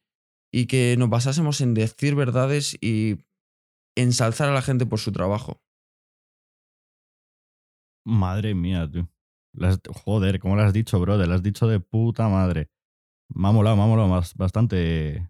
y 0.52 0.68
que 0.68 0.96
nos 0.98 1.10
basásemos 1.10 1.62
en 1.62 1.74
decir 1.74 2.16
verdades 2.16 2.78
y 2.82 3.18
ensalzar 3.96 4.50
a 4.50 4.54
la 4.54 4.62
gente 4.62 4.86
por 4.86 5.00
su 5.00 5.12
trabajo. 5.12 5.62
Madre 8.06 8.54
mía, 8.54 8.90
tú. 8.90 9.08
joder, 10.06 10.40
¿cómo 10.40 10.56
lo 10.56 10.64
has 10.64 10.74
dicho, 10.74 11.00
brother? 11.00 11.28
Lo 11.28 11.36
has 11.36 11.44
dicho 11.44 11.68
de 11.68 11.80
puta 11.80 12.28
madre. 12.28 12.70
Me 13.30 13.48
ha 13.48 13.52
molado, 13.52 13.76
me 13.76 14.16
ha 14.16 14.22
bastante 14.36 15.30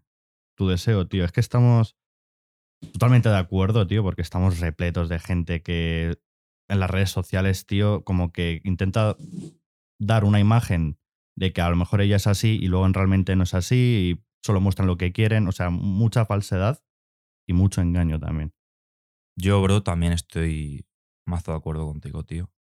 tu 0.57 0.67
deseo, 0.67 1.07
tío. 1.07 1.23
Es 1.23 1.31
que 1.31 1.39
estamos 1.39 1.95
totalmente 2.91 3.29
de 3.29 3.37
acuerdo, 3.37 3.87
tío, 3.87 4.03
porque 4.03 4.21
estamos 4.21 4.59
repletos 4.59 5.07
de 5.07 5.19
gente 5.19 5.61
que 5.61 6.17
en 6.67 6.79
las 6.79 6.89
redes 6.89 7.11
sociales, 7.11 7.65
tío, 7.65 8.03
como 8.03 8.31
que 8.31 8.61
intenta 8.63 9.15
dar 9.99 10.25
una 10.25 10.39
imagen 10.39 10.97
de 11.35 11.53
que 11.53 11.61
a 11.61 11.69
lo 11.69 11.75
mejor 11.75 12.01
ella 12.01 12.17
es 12.17 12.27
así 12.27 12.59
y 12.61 12.67
luego 12.67 12.87
realmente 12.89 13.35
no 13.35 13.43
es 13.43 13.53
así 13.53 13.75
y 14.19 14.23
solo 14.43 14.61
muestran 14.61 14.87
lo 14.87 14.97
que 14.97 15.11
quieren. 15.11 15.47
O 15.47 15.51
sea, 15.51 15.69
mucha 15.69 16.25
falsedad 16.25 16.83
y 17.47 17.53
mucho 17.53 17.81
engaño 17.81 18.19
también. 18.19 18.53
Yo, 19.35 19.61
bro, 19.61 19.83
también 19.83 20.13
estoy 20.13 20.85
más 21.25 21.43
de 21.43 21.53
acuerdo 21.53 21.87
contigo, 21.87 22.23
tío. 22.23 22.51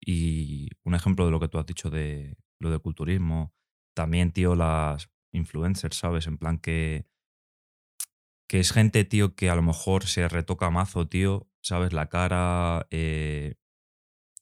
Y 0.00 0.70
un 0.84 0.94
ejemplo 0.94 1.24
de 1.26 1.30
lo 1.30 1.40
que 1.40 1.48
tú 1.48 1.58
has 1.58 1.66
dicho 1.66 1.90
de 1.90 2.36
lo 2.58 2.70
de 2.70 2.78
culturismo, 2.78 3.52
también, 3.94 4.32
tío, 4.32 4.54
las 4.54 5.10
influencers, 5.32 5.96
¿sabes? 5.96 6.26
En 6.26 6.38
plan 6.38 6.58
que, 6.58 7.06
que 8.48 8.60
es 8.60 8.72
gente, 8.72 9.04
tío, 9.04 9.34
que 9.34 9.50
a 9.50 9.56
lo 9.56 9.62
mejor 9.62 10.04
se 10.04 10.28
retoca 10.28 10.70
mazo, 10.70 11.06
tío, 11.08 11.48
¿sabes? 11.62 11.92
La 11.92 12.08
cara 12.08 12.86
eh, 12.90 13.56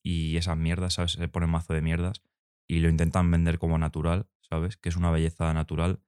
y 0.02 0.36
esas 0.36 0.56
mierdas, 0.56 0.94
¿sabes? 0.94 1.12
Se 1.12 1.28
ponen 1.28 1.50
mazo 1.50 1.72
de 1.72 1.82
mierdas 1.82 2.22
y 2.68 2.80
lo 2.80 2.88
intentan 2.88 3.30
vender 3.30 3.58
como 3.58 3.78
natural, 3.78 4.28
¿sabes? 4.40 4.76
Que 4.76 4.88
es 4.88 4.96
una 4.96 5.10
belleza 5.10 5.52
natural. 5.52 6.00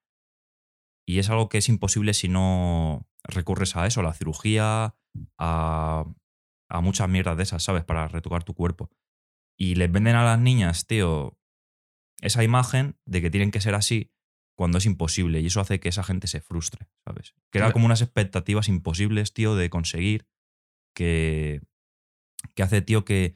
Y 1.06 1.18
es 1.18 1.30
algo 1.30 1.48
que 1.48 1.58
es 1.58 1.68
imposible 1.68 2.14
si 2.14 2.28
no 2.28 3.06
recurres 3.24 3.76
a 3.76 3.86
eso, 3.86 4.00
a 4.00 4.04
la 4.04 4.14
cirugía, 4.14 4.96
a, 5.38 6.04
a 6.68 6.80
muchas 6.80 7.08
mierdas 7.08 7.36
de 7.36 7.42
esas, 7.44 7.62
¿sabes? 7.62 7.84
Para 7.84 8.08
retocar 8.08 8.44
tu 8.44 8.54
cuerpo 8.54 8.90
y 9.56 9.74
les 9.74 9.90
venden 9.90 10.16
a 10.16 10.24
las 10.24 10.38
niñas, 10.38 10.86
tío, 10.86 11.38
esa 12.20 12.44
imagen 12.44 12.98
de 13.06 13.22
que 13.22 13.30
tienen 13.30 13.50
que 13.50 13.60
ser 13.60 13.74
así 13.74 14.12
cuando 14.56 14.78
es 14.78 14.86
imposible 14.86 15.40
y 15.40 15.46
eso 15.46 15.60
hace 15.60 15.80
que 15.80 15.88
esa 15.88 16.02
gente 16.02 16.28
se 16.28 16.40
frustre, 16.40 16.88
¿sabes? 17.04 17.34
Crea 17.50 17.72
como 17.72 17.86
unas 17.86 18.02
expectativas 18.02 18.68
imposibles, 18.68 19.32
tío, 19.32 19.54
de 19.54 19.68
conseguir 19.70 20.26
que, 20.94 21.60
que 22.54 22.62
hace, 22.62 22.80
tío, 22.80 23.04
que, 23.04 23.34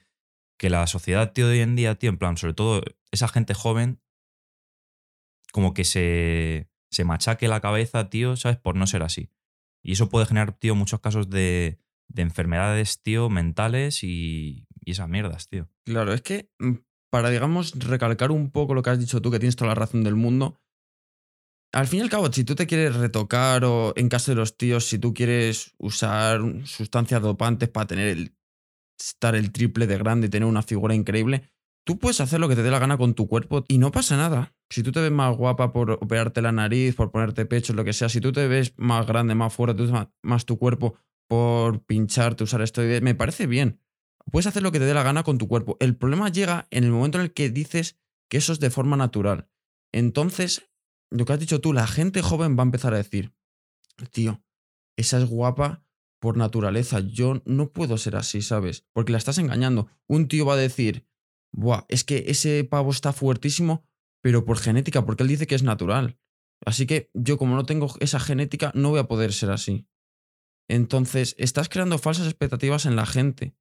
que 0.58 0.70
la 0.70 0.86
sociedad, 0.86 1.32
tío, 1.32 1.46
de 1.46 1.54
hoy 1.54 1.60
en 1.60 1.76
día, 1.76 1.94
tío, 1.96 2.10
en 2.10 2.18
plan, 2.18 2.36
sobre 2.36 2.54
todo 2.54 2.82
esa 3.10 3.28
gente 3.28 3.54
joven, 3.54 4.00
como 5.52 5.74
que 5.74 5.84
se, 5.84 6.68
se 6.90 7.04
machaque 7.04 7.48
la 7.48 7.60
cabeza, 7.60 8.08
tío, 8.10 8.36
¿sabes? 8.36 8.58
Por 8.58 8.76
no 8.76 8.86
ser 8.86 9.02
así. 9.02 9.30
Y 9.82 9.92
eso 9.92 10.08
puede 10.08 10.26
generar, 10.26 10.52
tío, 10.52 10.74
muchos 10.74 11.00
casos 11.00 11.30
de, 11.30 11.78
de 12.08 12.22
enfermedades, 12.22 13.02
tío, 13.02 13.30
mentales 13.30 14.04
y, 14.04 14.66
y 14.84 14.92
esas 14.92 15.08
mierdas, 15.08 15.48
tío. 15.48 15.68
Claro, 15.84 16.12
es 16.12 16.22
que 16.22 16.50
mm, 16.58 16.74
para, 17.10 17.30
digamos, 17.30 17.72
recalcar 17.78 18.30
un 18.30 18.50
poco 18.50 18.74
lo 18.74 18.82
que 18.82 18.90
has 18.90 18.98
dicho 18.98 19.20
tú, 19.20 19.30
que 19.30 19.38
tienes 19.38 19.56
toda 19.56 19.68
la 19.68 19.74
razón 19.74 20.04
del 20.04 20.16
mundo, 20.16 20.60
al 21.72 21.86
fin 21.86 22.00
y 22.00 22.02
al 22.02 22.10
cabo, 22.10 22.32
si 22.32 22.42
tú 22.44 22.54
te 22.56 22.66
quieres 22.66 22.96
retocar 22.96 23.64
o 23.64 23.92
en 23.96 24.08
caso 24.08 24.32
de 24.32 24.36
los 24.36 24.56
tíos, 24.56 24.86
si 24.86 24.98
tú 24.98 25.14
quieres 25.14 25.74
usar 25.78 26.40
sustancias 26.64 27.22
dopantes 27.22 27.68
para 27.68 27.86
tener 27.86 28.08
el, 28.08 28.36
estar 28.98 29.36
el 29.36 29.52
triple 29.52 29.86
de 29.86 29.96
grande 29.96 30.26
y 30.26 30.30
tener 30.30 30.48
una 30.48 30.62
figura 30.62 30.94
increíble, 30.94 31.48
tú 31.84 31.99
puedes 31.99 32.20
hacer 32.20 32.40
lo 32.40 32.49
que 32.49 32.56
te 32.56 32.62
dé 32.62 32.70
la 32.70 32.78
gana 32.78 32.99
con 32.99 33.14
tu 33.14 33.26
cuerpo 33.28 33.64
y 33.68 33.78
no 33.78 33.90
pasa 33.90 34.16
nada. 34.16 34.54
Si 34.68 34.82
tú 34.82 34.92
te 34.92 35.00
ves 35.00 35.10
más 35.10 35.37
guapa 35.37 35.72
por 35.72 35.92
operarte 35.92 36.42
la 36.42 36.52
nariz, 36.52 36.94
por 36.94 37.10
ponerte 37.10 37.46
pecho, 37.46 37.72
lo 37.72 37.84
que 37.84 37.92
sea, 37.92 38.08
si 38.08 38.20
tú 38.20 38.32
te 38.32 38.46
ves 38.46 38.75
más 38.76 39.06
grande, 39.06 39.34
más 39.34 39.52
fuerte, 39.52 39.84
más 40.22 40.44
tu 40.44 40.58
cuerpo 40.58 40.94
por 41.28 41.84
pincharte, 41.84 42.44
usar 42.44 42.62
esto, 42.62 42.82
me 43.02 43.14
parece 43.14 43.46
bien. 43.46 43.80
Puedes 44.30 44.46
hacer 44.46 44.62
lo 44.62 44.72
que 44.72 44.78
te 44.78 44.84
dé 44.84 44.94
la 44.94 45.02
gana 45.02 45.22
con 45.22 45.38
tu 45.38 45.49
cuerpo. 45.49 45.76
El 45.80 45.96
problema 45.96 46.28
llega 46.28 46.68
en 46.70 46.84
el 46.84 46.90
momento 46.90 47.18
en 47.18 47.22
el 47.22 47.32
que 47.32 47.50
dices 47.50 47.99
que 48.28 48.38
eso 48.38 48.52
es 48.52 48.60
de 48.60 48.70
forma 48.70 48.96
natural. 48.96 49.49
Entonces, 49.92 50.70
lo 51.10 51.25
que 51.25 51.32
has 51.32 51.40
dicho 51.40 51.60
tú, 51.60 51.72
la 51.72 51.87
gente 51.87 52.22
joven 52.22 52.56
va 52.56 52.62
a 52.62 52.66
empezar 52.66 52.94
a 52.94 52.99
decir, 52.99 53.34
tío, 54.12 54.42
esa 54.96 55.18
es 55.18 55.28
guapa 55.28 55.84
por 56.20 56.37
naturaleza. 56.37 57.00
Yo 57.00 57.42
no 57.44 57.72
puedo 57.72 57.99
ser 57.99 58.16
así, 58.16 58.42
¿sabes? 58.42 58.87
Porque 58.92 59.12
la 59.12 59.18
estás 59.18 59.38
engañando. 59.38 59.88
Un 60.06 60.28
tío 60.28 60.46
va 60.46 60.54
a 60.54 60.58
decir, 60.58 61.06
Buah, 61.52 61.85
es 61.88 62.04
que 62.04 62.25
ese 62.28 62.64
pavo 62.64 62.90
está 62.90 63.12
fuertísimo, 63.12 63.85
pero 64.23 64.45
por 64.45 64.59
genética, 64.59 65.04
porque 65.04 65.23
él 65.23 65.28
dice 65.28 65.47
que 65.47 65.54
es 65.54 65.62
natural. 65.62 66.19
Así 66.64 66.87
que 66.87 67.11
yo, 67.14 67.38
como 67.38 67.57
no 67.57 67.64
tengo 67.64 67.95
esa 68.00 68.21
genética, 68.21 68.71
no 68.75 68.90
voy 68.90 69.00
a 69.00 69.09
poder 69.09 69.33
ser 69.33 69.50
así. 69.50 69.88
Entonces, 70.69 71.35
estás 71.38 71.69
creando 71.69 71.99
falsas 71.99 72.26
expectativas 72.26 72.87
en 72.87 72.97
la 72.97 73.07
gente. 73.07 73.57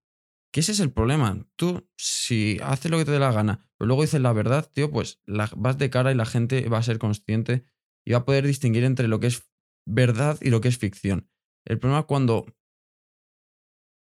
Que 0.52 0.60
ese 0.60 0.74
es 0.74 0.80
el 0.80 0.92
problema. 0.92 1.48
Tú, 1.56 1.88
si 1.98 2.58
haces 2.62 2.92
lo 2.92 2.98
que 2.98 3.06
te 3.06 3.12
dé 3.12 3.20
la 3.20 3.32
gana, 3.32 3.70
pero 3.78 3.88
luego 3.88 4.02
dices 4.02 4.22
la 4.22 4.34
verdad, 4.34 4.70
tío, 4.72 4.92
pues 4.92 5.22
vas 5.26 5.78
de 5.78 5.90
cara 5.90 6.12
y 6.12 6.16
la 6.16 6.26
gente 6.26 6.68
va 6.68 6.80
a 6.80 6.84
ser 6.84 7.00
consciente 7.00 7.66
y 8.06 8.12
va 8.12 8.20
a 8.20 8.26
poder 8.26 8.46
distinguir 8.46 8.84
entre 8.84 9.08
lo 9.08 9.20
que 9.20 9.28
es 9.28 9.50
verdad 9.88 10.38
y 10.42 10.50
lo 10.50 10.62
que 10.62 10.68
es 10.68 10.78
ficción. 10.78 11.30
El 11.66 11.80
problema 11.80 12.02
es 12.02 12.06
cuando 12.06 12.46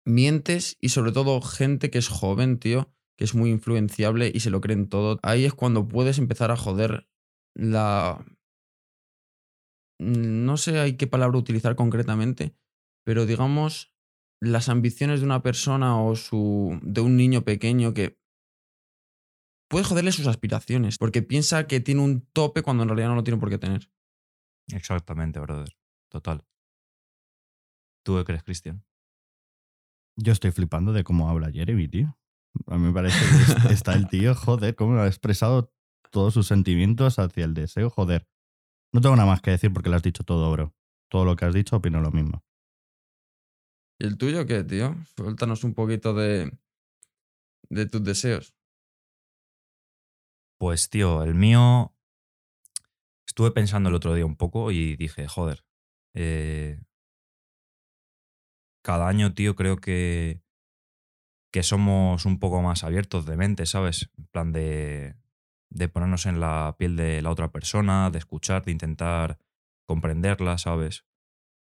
mientes 0.06 0.78
y 0.80 0.90
sobre 0.90 1.12
todo 1.12 1.42
gente 1.42 1.92
que 1.92 2.00
es 2.00 2.08
joven, 2.08 2.58
tío, 2.58 2.94
que 3.20 3.26
es 3.26 3.36
muy 3.36 3.50
influenciable 3.50 4.32
y 4.34 4.40
se 4.40 4.50
lo 4.50 4.62
creen 4.62 4.88
todo. 4.88 5.20
Ahí 5.24 5.44
es 5.44 5.54
cuando 5.54 5.86
puedes 5.86 6.20
empezar 6.20 6.52
a 6.52 6.56
joder 6.56 7.06
la... 7.54 8.26
No 10.00 10.56
sé 10.56 10.80
hay 10.80 10.96
qué 10.96 11.06
palabra 11.06 11.38
utilizar 11.38 11.76
concretamente, 11.76 12.56
pero 13.04 13.26
digamos 13.26 13.94
las 14.42 14.70
ambiciones 14.70 15.20
de 15.20 15.26
una 15.26 15.44
persona 15.44 16.02
o 16.02 16.16
su 16.16 16.80
de 16.82 17.02
un 17.02 17.18
niño 17.18 17.42
pequeño 17.42 17.94
que 17.94 18.18
puede 19.70 19.84
joderle 19.84 20.14
sus 20.14 20.28
aspiraciones 20.28 20.98
porque 20.98 21.22
piensa 21.22 21.68
que 21.68 21.82
tiene 21.82 22.00
un 22.00 22.22
tope 22.32 22.64
cuando 22.64 22.84
en 22.84 22.90
realidad 22.90 23.10
no 23.10 23.16
lo 23.16 23.26
tiene 23.26 23.42
por 23.42 23.50
qué 23.50 23.58
tener. 23.58 23.92
Exactamente, 24.72 25.42
brother. 25.42 25.76
Total. 26.08 26.46
¿Tú 28.06 28.16
qué 28.16 28.24
crees, 28.24 28.44
Cristian? 28.44 28.86
Yo 30.16 30.32
estoy 30.32 30.52
flipando 30.52 30.94
de 30.94 31.04
cómo 31.04 31.30
habla 31.30 31.52
Jeremy, 31.52 31.90
tío. 31.90 32.19
A 32.68 32.78
mí 32.78 32.88
me 32.88 32.94
parece 32.94 33.18
que 33.20 33.66
es- 33.70 33.72
está 33.72 33.94
el 33.94 34.08
tío, 34.08 34.36
joder, 34.36 34.76
cómo 34.76 34.98
ha 35.00 35.08
expresado 35.08 35.72
todos 36.12 36.34
sus 36.34 36.48
sentimientos 36.48 37.20
hacia 37.20 37.46
el 37.46 37.54
deseo, 37.54 37.90
joder. 37.90 38.28
No 38.94 39.02
tengo 39.02 39.16
nada 39.16 39.28
más 39.30 39.42
que 39.42 39.52
decir 39.52 39.72
porque 39.72 39.90
lo 39.90 39.96
has 39.96 40.04
dicho 40.04 40.24
todo, 40.24 40.52
bro. 40.52 40.74
Todo 41.10 41.26
lo 41.26 41.36
que 41.36 41.46
has 41.46 41.54
dicho 41.54 41.76
opino 41.76 42.02
lo 42.02 42.12
mismo. 42.12 42.44
¿Y 44.00 44.06
el 44.08 44.18
tuyo 44.18 44.46
qué, 44.46 44.64
tío? 44.64 44.96
Suéltanos 45.16 45.64
un 45.64 45.74
poquito 45.74 46.14
de, 46.14 46.58
de 47.70 47.86
tus 47.86 48.04
deseos. 48.04 48.56
Pues, 50.58 50.90
tío, 50.90 51.24
el 51.24 51.36
mío. 51.36 51.94
Estuve 53.28 53.52
pensando 53.52 53.90
el 53.90 53.96
otro 53.96 54.14
día 54.14 54.26
un 54.26 54.36
poco 54.36 54.72
y 54.72 54.96
dije, 54.96 55.28
joder. 55.28 55.64
eh, 56.16 56.82
cada 58.84 59.08
año, 59.08 59.34
tío, 59.34 59.56
creo 59.56 59.78
que. 59.78 60.42
Que 61.52 61.64
somos 61.64 62.26
un 62.26 62.40
poco 62.40 62.62
más 62.62 62.84
abiertos 62.84 63.26
de 63.26 63.38
mente, 63.38 63.66
¿sabes? 63.66 64.10
En 64.18 64.26
plan 64.28 64.52
de. 64.52 65.16
de 65.70 65.90
ponernos 65.90 66.26
en 66.26 66.40
la 66.40 66.76
piel 66.78 66.96
de 66.96 67.22
la 67.22 67.32
otra 67.32 67.52
persona, 67.52 68.10
de 68.12 68.20
escuchar, 68.20 68.64
de 68.66 68.72
intentar 68.72 69.40
comprenderla, 69.88 70.58
¿sabes? 70.58 71.06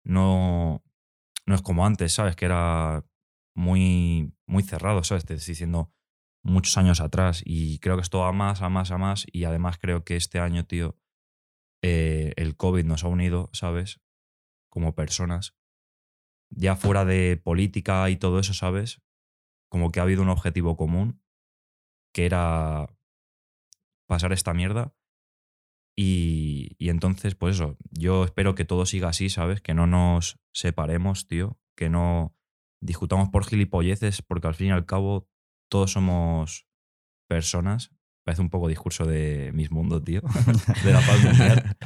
No. 0.05 0.83
No 1.47 1.55
es 1.55 1.63
como 1.63 1.87
antes, 1.87 2.13
¿sabes? 2.13 2.37
Que 2.37 2.47
era 2.47 3.05
muy. 3.55 4.33
muy 4.47 4.63
cerrado, 4.63 5.05
¿sabes? 5.05 5.25
Te 5.25 5.35
estoy 5.35 5.53
diciendo 5.53 5.93
muchos 6.43 6.77
años 6.79 7.01
atrás 7.01 7.43
y 7.45 7.79
creo 7.81 7.97
que 7.97 8.03
esto 8.03 8.21
va 8.21 8.33
más, 8.33 8.63
a 8.63 8.69
más, 8.69 8.93
a 8.93 8.99
más 8.99 9.27
y 9.33 9.45
además 9.45 9.79
creo 9.79 10.05
que 10.05 10.17
este 10.17 10.39
año, 10.39 10.65
tío, 10.65 10.97
eh, 11.83 12.33
el 12.37 12.57
COVID 12.57 12.85
nos 12.85 13.05
ha 13.05 13.09
unido, 13.09 13.51
¿sabes? 13.53 14.01
Como 14.71 14.95
personas. 14.95 15.57
Ya 16.51 16.77
fuera 16.77 17.05
de 17.05 17.37
política 17.37 18.09
y 18.11 18.17
todo 18.17 18.39
eso, 18.39 18.55
¿sabes? 18.55 19.03
Como 19.69 19.91
que 19.91 20.01
ha 20.01 20.05
habido 20.05 20.23
un 20.23 20.29
objetivo 20.29 20.77
común, 20.77 21.23
que 22.13 22.27
era 22.27 22.89
pasar 24.07 24.33
esta 24.33 24.55
mierda. 24.55 24.95
Y, 25.99 26.77
y 26.79 26.91
entonces, 26.91 27.35
pues 27.35 27.57
eso, 27.57 27.77
yo 27.91 28.25
espero 28.25 28.55
que 28.55 28.65
todo 28.65 28.87
siga 28.87 29.09
así, 29.09 29.31
¿sabes? 29.31 29.61
Que 29.61 29.75
no 29.75 29.87
nos 29.87 30.39
separemos, 30.53 31.27
tío. 31.27 31.59
Que 31.77 31.89
no 31.89 32.35
discutamos 32.81 33.31
por 33.31 33.45
gilipolleces, 33.45 34.23
porque 34.23 34.47
al 34.47 34.55
fin 34.55 34.69
y 34.69 34.71
al 34.71 34.87
cabo 34.87 35.29
todos 35.71 35.93
somos 35.93 36.67
personas. 37.29 37.91
Parece 38.25 38.43
un 38.43 38.51
poco 38.51 38.69
discurso 38.69 39.05
de 39.05 39.53
mis 39.55 39.71
mundos, 39.71 40.03
tío. 40.05 40.21
de 40.85 40.93
la 40.93 41.01
paz 41.01 41.23
mundial. 41.23 41.77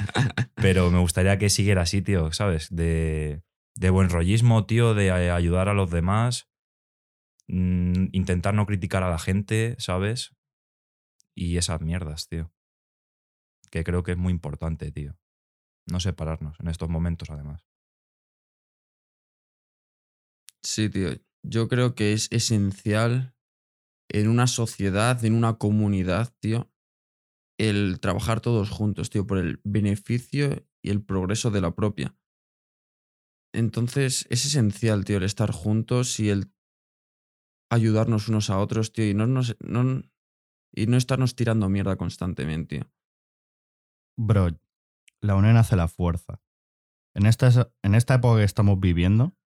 Pero 0.54 0.90
me 0.90 0.98
gustaría 0.98 1.38
que 1.38 1.50
siguiera 1.50 1.82
así, 1.82 2.02
tío, 2.02 2.32
¿sabes? 2.32 2.68
De, 2.74 3.42
de 3.76 3.90
buen 3.90 4.08
rollismo, 4.08 4.64
tío, 4.66 4.94
de 4.94 5.10
ayudar 5.10 5.68
a 5.68 5.74
los 5.74 5.90
demás. 5.90 6.48
Mm, 7.50 8.08
intentar 8.12 8.54
no 8.54 8.66
criticar 8.66 9.02
a 9.02 9.10
la 9.10 9.18
gente, 9.18 9.76
¿sabes? 9.78 10.34
Y 11.34 11.56
esas 11.56 11.80
mierdas, 11.80 12.28
tío. 12.28 12.52
Que 13.70 13.84
creo 13.84 14.02
que 14.02 14.12
es 14.12 14.18
muy 14.18 14.32
importante, 14.32 14.90
tío. 14.90 15.16
No 15.86 16.00
separarnos 16.00 16.58
en 16.60 16.68
estos 16.68 16.88
momentos, 16.88 17.30
además. 17.30 17.64
Sí, 20.62 20.88
tío. 20.90 21.10
Yo 21.42 21.68
creo 21.68 21.94
que 21.94 22.12
es 22.12 22.28
esencial 22.30 23.34
en 24.10 24.28
una 24.28 24.46
sociedad, 24.46 25.24
en 25.24 25.34
una 25.34 25.54
comunidad, 25.54 26.34
tío, 26.40 26.70
el 27.58 28.00
trabajar 28.00 28.40
todos 28.40 28.70
juntos, 28.70 29.10
tío, 29.10 29.26
por 29.26 29.38
el 29.38 29.60
beneficio 29.64 30.66
y 30.82 30.90
el 30.90 31.02
progreso 31.02 31.50
de 31.50 31.60
la 31.60 31.74
propia. 31.74 32.16
Entonces, 33.52 34.26
es 34.30 34.44
esencial, 34.46 35.04
tío, 35.04 35.16
el 35.16 35.24
estar 35.24 35.50
juntos 35.50 36.20
y 36.20 36.30
el 36.30 36.52
ayudarnos 37.70 38.28
unos 38.28 38.50
a 38.50 38.58
otros, 38.58 38.92
tío, 38.92 39.08
y 39.08 39.14
no, 39.14 39.26
nos- 39.26 39.56
no, 39.60 40.02
y 40.72 40.86
no 40.86 40.96
estarnos 40.96 41.34
tirando 41.36 41.68
mierda 41.68 41.96
constantemente, 41.96 42.78
tío. 42.80 42.90
Bro, 44.18 44.58
la 45.22 45.34
unión 45.34 45.56
hace 45.56 45.76
la 45.76 45.88
fuerza. 45.88 46.42
En 47.14 47.26
esta, 47.26 47.72
en 47.82 47.94
esta 47.94 48.14
época 48.14 48.38
que 48.38 48.44
estamos 48.44 48.78
viviendo, 48.78 49.36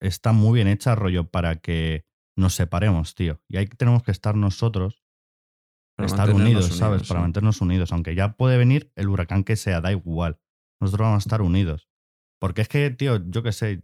está 0.00 0.32
muy 0.32 0.54
bien 0.54 0.68
hecha 0.68 0.94
rollo 0.94 1.30
para 1.30 1.56
que 1.56 2.06
nos 2.36 2.54
separemos, 2.54 3.14
tío. 3.14 3.40
Y 3.48 3.56
ahí 3.58 3.66
tenemos 3.66 4.02
que 4.02 4.12
estar 4.12 4.36
nosotros, 4.36 5.02
Para 5.96 6.06
estar 6.06 6.28
unidos, 6.34 6.64
¿sabes? 6.78 7.02
Para 7.08 7.20
mantenernos 7.20 7.60
unidos. 7.60 7.92
Aunque 7.92 8.14
ya 8.14 8.34
puede 8.36 8.56
venir 8.56 8.90
el 8.96 9.08
huracán 9.08 9.44
que 9.44 9.56
sea, 9.56 9.80
da 9.82 9.92
igual. 9.92 10.40
Nosotros 10.80 11.04
vamos 11.06 11.24
a 11.24 11.26
estar 11.26 11.42
unidos. 11.42 11.88
Porque 12.40 12.62
es 12.62 12.68
que, 12.68 12.88
tío, 12.90 13.22
yo 13.28 13.42
qué 13.42 13.52
sé, 13.52 13.82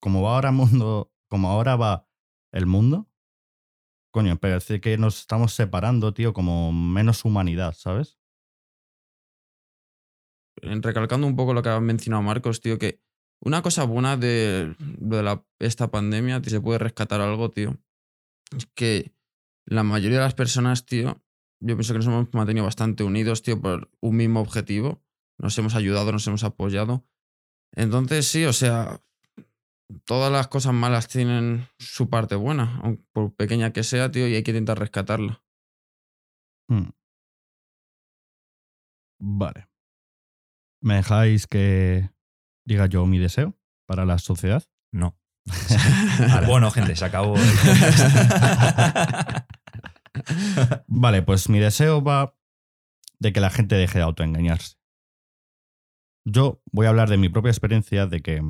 como 0.00 0.22
va 0.22 0.34
ahora 0.34 0.52
mundo, 0.52 1.12
como 1.28 1.48
ahora 1.50 1.74
va 1.74 2.06
el 2.52 2.66
mundo, 2.66 3.07
coño, 4.10 4.36
parece 4.38 4.80
que 4.80 4.96
nos 4.98 5.20
estamos 5.20 5.52
separando, 5.54 6.12
tío, 6.14 6.32
como 6.32 6.72
menos 6.72 7.24
humanidad, 7.24 7.74
¿sabes? 7.76 8.18
recalcando 10.60 11.26
un 11.26 11.36
poco 11.36 11.54
lo 11.54 11.62
que 11.62 11.68
ha 11.68 11.80
mencionado 11.80 12.22
Marcos, 12.22 12.60
tío, 12.60 12.78
que 12.78 13.00
una 13.40 13.62
cosa 13.62 13.84
buena 13.84 14.16
de, 14.16 14.74
de 14.78 15.22
la- 15.22 15.44
esta 15.60 15.90
pandemia, 15.90 16.40
si 16.42 16.50
se 16.50 16.60
puede 16.60 16.78
rescatar 16.78 17.20
algo, 17.20 17.50
tío, 17.50 17.78
es 18.56 18.66
que 18.74 19.14
la 19.66 19.82
mayoría 19.84 20.18
de 20.18 20.24
las 20.24 20.34
personas, 20.34 20.86
tío, 20.86 21.22
yo 21.60 21.76
pienso 21.76 21.92
que 21.92 21.98
nos 21.98 22.06
hemos 22.06 22.32
mantenido 22.34 22.64
bastante 22.64 23.04
unidos, 23.04 23.42
tío, 23.42 23.60
por 23.60 23.90
un 24.00 24.16
mismo 24.16 24.40
objetivo. 24.40 25.02
Nos 25.38 25.56
hemos 25.58 25.74
ayudado, 25.74 26.10
nos 26.10 26.26
hemos 26.26 26.42
apoyado. 26.42 27.06
Entonces, 27.72 28.26
sí, 28.26 28.44
o 28.44 28.52
sea, 28.52 29.00
todas 30.04 30.30
las 30.30 30.48
cosas 30.48 30.74
malas 30.74 31.08
tienen 31.08 31.68
su 31.78 32.10
parte 32.10 32.34
buena, 32.34 32.80
aun 32.82 33.06
por 33.12 33.34
pequeña 33.34 33.72
que 33.72 33.82
sea, 33.82 34.10
tío, 34.10 34.28
y 34.28 34.34
hay 34.34 34.42
que 34.42 34.50
intentar 34.50 34.78
rescatarla. 34.78 35.42
Hmm. 36.68 36.90
Vale. 39.20 39.68
¿Me 40.80 40.96
dejáis 40.96 41.46
que 41.46 42.10
diga 42.66 42.86
yo 42.86 43.06
mi 43.06 43.18
deseo 43.18 43.58
para 43.86 44.04
la 44.04 44.18
sociedad? 44.18 44.64
No. 44.92 45.18
Ah, 46.20 46.42
bueno, 46.46 46.68
gente, 46.72 46.96
se 46.96 47.04
acabó. 47.04 47.36
Vale, 50.88 51.22
pues 51.22 51.48
mi 51.48 51.60
deseo 51.60 52.02
va 52.02 52.34
de 53.20 53.32
que 53.32 53.38
la 53.40 53.50
gente 53.50 53.76
deje 53.76 53.98
de 53.98 54.04
autoengañarse. 54.04 54.76
Yo 56.24 56.60
voy 56.72 56.86
a 56.86 56.88
hablar 56.88 57.08
de 57.08 57.18
mi 57.18 57.28
propia 57.28 57.50
experiencia 57.50 58.06
de 58.06 58.20
que 58.20 58.42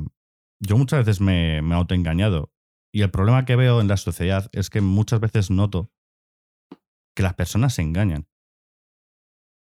yo 0.59 0.77
muchas 0.77 1.05
veces 1.05 1.21
me, 1.21 1.57
he 1.57 1.73
autoengañado 1.73 2.53
y 2.93 3.01
el 3.01 3.11
problema 3.11 3.45
que 3.45 3.55
veo 3.55 3.81
en 3.81 3.87
la 3.87 3.97
sociedad 3.97 4.49
es 4.51 4.69
que 4.69 4.81
muchas 4.81 5.19
veces 5.19 5.51
noto 5.51 5.91
que 7.15 7.23
las 7.23 7.33
personas 7.33 7.73
se 7.73 7.81
engañan. 7.81 8.27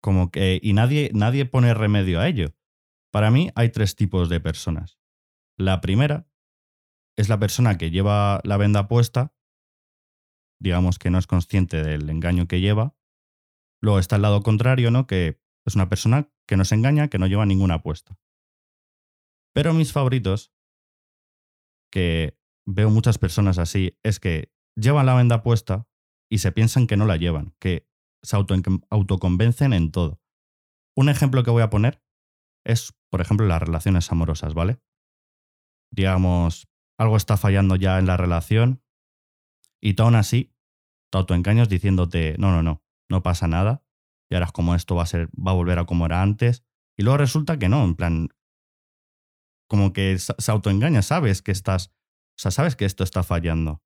Como 0.02 0.30
que 0.30 0.60
y 0.62 0.72
nadie 0.72 1.10
nadie 1.14 1.46
pone 1.46 1.72
remedio 1.72 2.20
a 2.20 2.28
ello. 2.28 2.54
Para 3.10 3.30
mí 3.30 3.50
hay 3.54 3.70
tres 3.70 3.96
tipos 3.96 4.28
de 4.28 4.40
personas. 4.40 4.98
La 5.56 5.80
primera 5.80 6.28
es 7.16 7.28
la 7.28 7.38
persona 7.38 7.78
que 7.78 7.90
lleva 7.90 8.40
la 8.44 8.56
venda 8.56 8.88
puesta 8.88 9.34
digamos 10.64 10.98
que 10.98 11.10
no 11.10 11.18
es 11.18 11.26
consciente 11.26 11.82
del 11.82 12.08
engaño 12.08 12.48
que 12.48 12.60
lleva. 12.60 12.96
Luego 13.82 13.98
está 13.98 14.16
el 14.16 14.22
lado 14.22 14.42
contrario, 14.42 14.90
¿no? 14.90 15.06
Que 15.06 15.38
es 15.66 15.74
una 15.74 15.90
persona 15.90 16.32
que 16.46 16.56
no 16.56 16.64
se 16.64 16.74
engaña, 16.74 17.08
que 17.08 17.18
no 17.18 17.26
lleva 17.26 17.44
ninguna 17.44 17.74
apuesta. 17.74 18.18
Pero 19.54 19.74
mis 19.74 19.92
favoritos, 19.92 20.53
que 21.94 22.36
veo 22.66 22.90
muchas 22.90 23.18
personas 23.18 23.58
así, 23.58 23.96
es 24.02 24.18
que 24.18 24.52
llevan 24.74 25.06
la 25.06 25.14
venda 25.14 25.44
puesta 25.44 25.86
y 26.28 26.38
se 26.38 26.50
piensan 26.50 26.88
que 26.88 26.96
no 26.96 27.06
la 27.06 27.16
llevan, 27.16 27.54
que 27.60 27.88
se 28.20 28.36
auto- 28.36 28.56
autoconvencen 28.90 29.72
en 29.72 29.92
todo. 29.92 30.20
Un 30.96 31.08
ejemplo 31.08 31.44
que 31.44 31.52
voy 31.52 31.62
a 31.62 31.70
poner 31.70 32.02
es, 32.66 32.94
por 33.10 33.20
ejemplo, 33.20 33.46
las 33.46 33.62
relaciones 33.62 34.10
amorosas, 34.10 34.54
¿vale? 34.54 34.80
Digamos, 35.92 36.66
algo 36.98 37.16
está 37.16 37.36
fallando 37.36 37.76
ya 37.76 38.00
en 38.00 38.06
la 38.06 38.16
relación 38.16 38.82
y 39.80 39.94
tú 39.94 40.02
aún 40.02 40.16
así 40.16 40.52
te 41.12 41.18
autoengañas 41.18 41.68
diciéndote, 41.68 42.34
no, 42.38 42.50
no, 42.50 42.64
no, 42.64 42.82
no 43.08 43.22
pasa 43.22 43.46
nada, 43.46 43.84
y 44.28 44.34
ahora 44.34 44.46
es 44.46 44.52
como 44.52 44.74
esto 44.74 44.96
va 44.96 45.04
a 45.04 45.06
ser, 45.06 45.28
va 45.28 45.52
a 45.52 45.54
volver 45.54 45.78
a 45.78 45.84
como 45.84 46.06
era 46.06 46.22
antes, 46.22 46.64
y 46.98 47.04
luego 47.04 47.18
resulta 47.18 47.56
que 47.56 47.68
no, 47.68 47.84
en 47.84 47.94
plan, 47.94 48.30
como 49.68 49.92
que 49.92 50.18
se 50.18 50.50
autoengaña, 50.50 51.02
sabes 51.02 51.42
que 51.42 51.52
estás, 51.52 51.88
o 51.88 52.38
sea, 52.38 52.50
sabes 52.50 52.76
que 52.76 52.84
esto 52.84 53.04
está 53.04 53.22
fallando, 53.22 53.82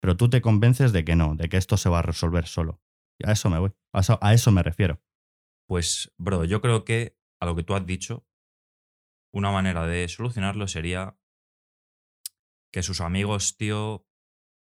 pero 0.00 0.16
tú 0.16 0.28
te 0.28 0.40
convences 0.40 0.92
de 0.92 1.04
que 1.04 1.16
no, 1.16 1.34
de 1.34 1.48
que 1.48 1.56
esto 1.56 1.76
se 1.76 1.88
va 1.88 2.00
a 2.00 2.02
resolver 2.02 2.46
solo. 2.46 2.80
Y 3.18 3.28
a 3.28 3.32
eso 3.32 3.50
me 3.50 3.58
voy, 3.58 3.72
a 3.92 4.00
eso, 4.00 4.18
a 4.20 4.34
eso 4.34 4.50
me 4.50 4.62
refiero. 4.62 5.00
Pues, 5.68 6.12
bro, 6.18 6.44
yo 6.44 6.60
creo 6.60 6.84
que 6.84 7.16
a 7.40 7.46
lo 7.46 7.54
que 7.54 7.62
tú 7.62 7.74
has 7.74 7.86
dicho, 7.86 8.26
una 9.32 9.50
manera 9.50 9.86
de 9.86 10.08
solucionarlo 10.08 10.68
sería 10.68 11.18
que 12.72 12.82
sus 12.82 13.00
amigos, 13.00 13.56
tío, 13.56 14.06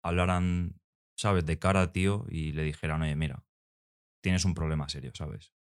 hablaran, 0.03 0.79
¿sabes?, 1.17 1.45
de 1.45 1.57
cara, 1.57 1.91
tío, 1.91 2.25
y 2.29 2.51
le 2.51 2.63
dijeran, 2.63 3.01
oye, 3.01 3.15
mira, 3.15 3.45
tienes 4.21 4.45
un 4.45 4.53
problema 4.53 4.89
serio, 4.89 5.11
¿sabes? 5.15 5.53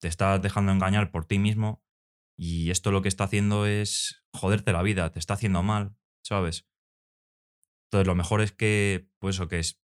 Te 0.00 0.08
estás 0.08 0.40
dejando 0.42 0.72
engañar 0.72 1.10
por 1.10 1.24
ti 1.24 1.38
mismo 1.38 1.81
y 2.44 2.72
esto 2.72 2.90
lo 2.90 3.02
que 3.02 3.08
está 3.08 3.22
haciendo 3.22 3.66
es 3.66 4.24
joderte 4.32 4.72
la 4.72 4.82
vida, 4.82 5.12
te 5.12 5.20
está 5.20 5.34
haciendo 5.34 5.62
mal, 5.62 5.94
¿sabes? 6.24 6.66
Entonces, 7.84 8.08
lo 8.08 8.16
mejor 8.16 8.40
es 8.40 8.50
que, 8.50 9.08
pues 9.20 9.36
eso, 9.36 9.46
que 9.46 9.60
es, 9.60 9.80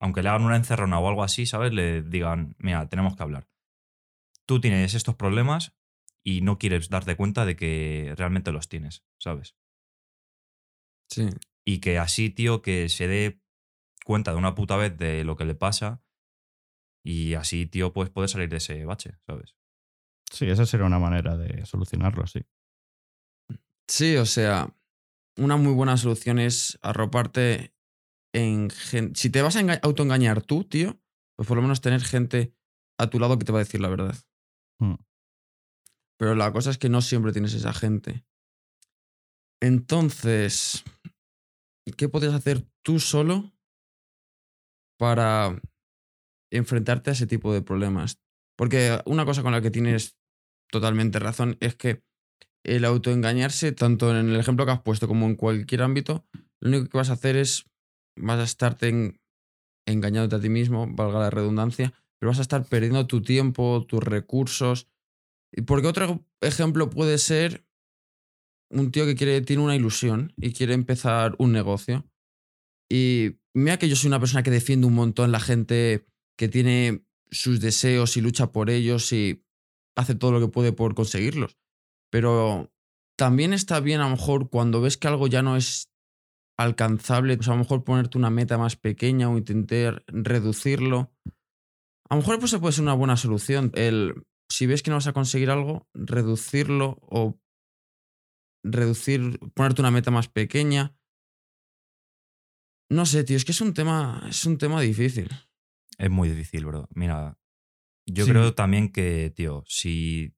aunque 0.00 0.22
le 0.22 0.30
hagan 0.30 0.44
una 0.44 0.56
encerrona 0.56 0.98
o 0.98 1.06
algo 1.06 1.22
así, 1.22 1.44
¿sabes? 1.44 1.70
Le 1.74 2.00
digan, 2.00 2.56
mira, 2.58 2.88
tenemos 2.88 3.14
que 3.14 3.22
hablar. 3.22 3.46
Tú 4.46 4.58
tienes 4.58 4.94
estos 4.94 5.16
problemas 5.16 5.76
y 6.24 6.40
no 6.40 6.56
quieres 6.56 6.88
darte 6.88 7.14
cuenta 7.14 7.44
de 7.44 7.56
que 7.56 8.14
realmente 8.16 8.52
los 8.52 8.70
tienes, 8.70 9.04
¿sabes? 9.18 9.54
Sí. 11.10 11.28
Y 11.66 11.80
que 11.80 11.98
así, 11.98 12.30
tío, 12.30 12.62
que 12.62 12.88
se 12.88 13.06
dé 13.06 13.42
cuenta 14.06 14.30
de 14.30 14.38
una 14.38 14.54
puta 14.54 14.78
vez 14.78 14.96
de 14.96 15.24
lo 15.24 15.36
que 15.36 15.44
le 15.44 15.54
pasa 15.54 16.02
y 17.04 17.34
así, 17.34 17.66
tío, 17.66 17.92
pues 17.92 18.08
puede 18.08 18.28
salir 18.28 18.48
de 18.48 18.56
ese 18.56 18.86
bache, 18.86 19.18
¿sabes? 19.26 19.56
Sí, 20.32 20.48
esa 20.48 20.64
sería 20.66 20.86
una 20.86 20.98
manera 20.98 21.36
de 21.36 21.64
solucionarlo, 21.66 22.26
sí. 22.26 22.40
Sí, 23.86 24.16
o 24.16 24.24
sea, 24.24 24.74
una 25.36 25.56
muy 25.56 25.72
buena 25.72 25.96
solución 25.96 26.38
es 26.38 26.78
arroparte 26.82 27.74
en 28.34 28.70
gente. 28.70 29.20
Si 29.20 29.28
te 29.30 29.42
vas 29.42 29.56
a 29.56 29.60
enga- 29.60 29.80
autoengañar 29.82 30.42
tú, 30.42 30.64
tío, 30.64 30.98
pues 31.36 31.46
por 31.46 31.56
lo 31.56 31.62
menos 31.62 31.80
tener 31.82 32.00
gente 32.00 32.54
a 32.98 33.10
tu 33.10 33.18
lado 33.20 33.38
que 33.38 33.44
te 33.44 33.52
va 33.52 33.58
a 33.58 33.64
decir 33.64 33.80
la 33.80 33.88
verdad. 33.90 34.16
Hmm. 34.80 34.94
Pero 36.18 36.34
la 36.34 36.52
cosa 36.52 36.70
es 36.70 36.78
que 36.78 36.88
no 36.88 37.02
siempre 37.02 37.32
tienes 37.32 37.52
esa 37.52 37.72
gente. 37.72 38.24
Entonces, 39.60 40.84
¿qué 41.96 42.08
podrías 42.08 42.34
hacer 42.34 42.66
tú 42.82 42.98
solo 42.98 43.52
para 44.98 45.60
enfrentarte 46.50 47.10
a 47.10 47.12
ese 47.12 47.26
tipo 47.26 47.52
de 47.52 47.62
problemas? 47.62 48.20
Porque 48.56 49.00
una 49.06 49.24
cosa 49.24 49.42
con 49.42 49.52
la 49.52 49.60
que 49.60 49.70
tienes 49.70 50.16
totalmente 50.72 51.20
razón 51.20 51.56
es 51.60 51.76
que 51.76 52.02
el 52.64 52.84
autoengañarse, 52.84 53.72
tanto 53.72 54.10
en 54.10 54.30
el 54.30 54.36
ejemplo 54.36 54.64
que 54.66 54.72
has 54.72 54.82
puesto 54.82 55.06
como 55.06 55.26
en 55.26 55.36
cualquier 55.36 55.82
ámbito, 55.82 56.26
lo 56.60 56.70
único 56.70 56.88
que 56.88 56.98
vas 56.98 57.10
a 57.10 57.14
hacer 57.14 57.36
es, 57.36 57.66
vas 58.16 58.38
a 58.40 58.44
estarte 58.44 58.88
en- 58.88 59.20
engañándote 59.86 60.36
a 60.36 60.40
ti 60.40 60.48
mismo, 60.48 60.86
valga 60.88 61.20
la 61.20 61.30
redundancia, 61.30 61.92
pero 62.18 62.30
vas 62.30 62.38
a 62.38 62.42
estar 62.42 62.64
perdiendo 62.64 63.06
tu 63.06 63.22
tiempo, 63.22 63.84
tus 63.86 64.02
recursos. 64.02 64.88
Porque 65.66 65.88
otro 65.88 66.24
ejemplo 66.40 66.88
puede 66.88 67.18
ser 67.18 67.66
un 68.70 68.90
tío 68.90 69.04
que 69.04 69.14
quiere, 69.14 69.40
tiene 69.42 69.62
una 69.62 69.76
ilusión 69.76 70.32
y 70.36 70.52
quiere 70.52 70.74
empezar 70.74 71.34
un 71.38 71.52
negocio. 71.52 72.06
Y 72.90 73.38
mira 73.54 73.78
que 73.78 73.88
yo 73.88 73.96
soy 73.96 74.08
una 74.08 74.20
persona 74.20 74.42
que 74.42 74.50
defiende 74.50 74.86
un 74.86 74.94
montón 74.94 75.32
la 75.32 75.40
gente 75.40 76.06
que 76.38 76.48
tiene 76.48 77.04
sus 77.30 77.60
deseos 77.60 78.16
y 78.16 78.20
lucha 78.20 78.52
por 78.52 78.70
ellos 78.70 79.12
y 79.12 79.44
hace 79.96 80.14
todo 80.14 80.32
lo 80.32 80.40
que 80.40 80.48
puede 80.48 80.72
por 80.72 80.94
conseguirlos. 80.94 81.58
Pero 82.10 82.72
también 83.16 83.52
está 83.52 83.80
bien 83.80 84.00
a 84.00 84.04
lo 84.04 84.16
mejor 84.16 84.50
cuando 84.50 84.80
ves 84.80 84.96
que 84.96 85.08
algo 85.08 85.26
ya 85.26 85.42
no 85.42 85.56
es 85.56 85.90
alcanzable, 86.58 87.36
pues 87.36 87.48
a 87.48 87.52
lo 87.52 87.58
mejor 87.58 87.84
ponerte 87.84 88.18
una 88.18 88.30
meta 88.30 88.58
más 88.58 88.76
pequeña 88.76 89.30
o 89.30 89.38
intentar 89.38 90.04
reducirlo. 90.06 91.12
A 92.08 92.14
lo 92.14 92.20
mejor 92.20 92.38
pues 92.38 92.54
puede 92.56 92.72
ser 92.72 92.82
una 92.82 92.94
buena 92.94 93.16
solución. 93.16 93.72
El, 93.74 94.26
si 94.50 94.66
ves 94.66 94.82
que 94.82 94.90
no 94.90 94.96
vas 94.96 95.06
a 95.06 95.12
conseguir 95.12 95.50
algo, 95.50 95.88
reducirlo 95.94 96.98
o 97.02 97.38
reducir, 98.64 99.38
ponerte 99.54 99.82
una 99.82 99.90
meta 99.90 100.10
más 100.10 100.28
pequeña. 100.28 100.94
No 102.90 103.06
sé, 103.06 103.24
tío, 103.24 103.36
es 103.36 103.44
que 103.44 103.52
es 103.52 103.60
un 103.60 103.72
tema, 103.72 104.26
es 104.28 104.44
un 104.44 104.58
tema 104.58 104.80
difícil. 104.80 105.30
Es 105.98 106.10
muy 106.10 106.28
difícil, 106.28 106.66
bro. 106.66 106.88
Mira, 106.94 107.38
yo 108.06 108.24
Sí. 108.24 108.30
creo 108.30 108.54
también 108.54 108.90
que, 108.92 109.30
tío, 109.34 109.64
si. 109.66 110.34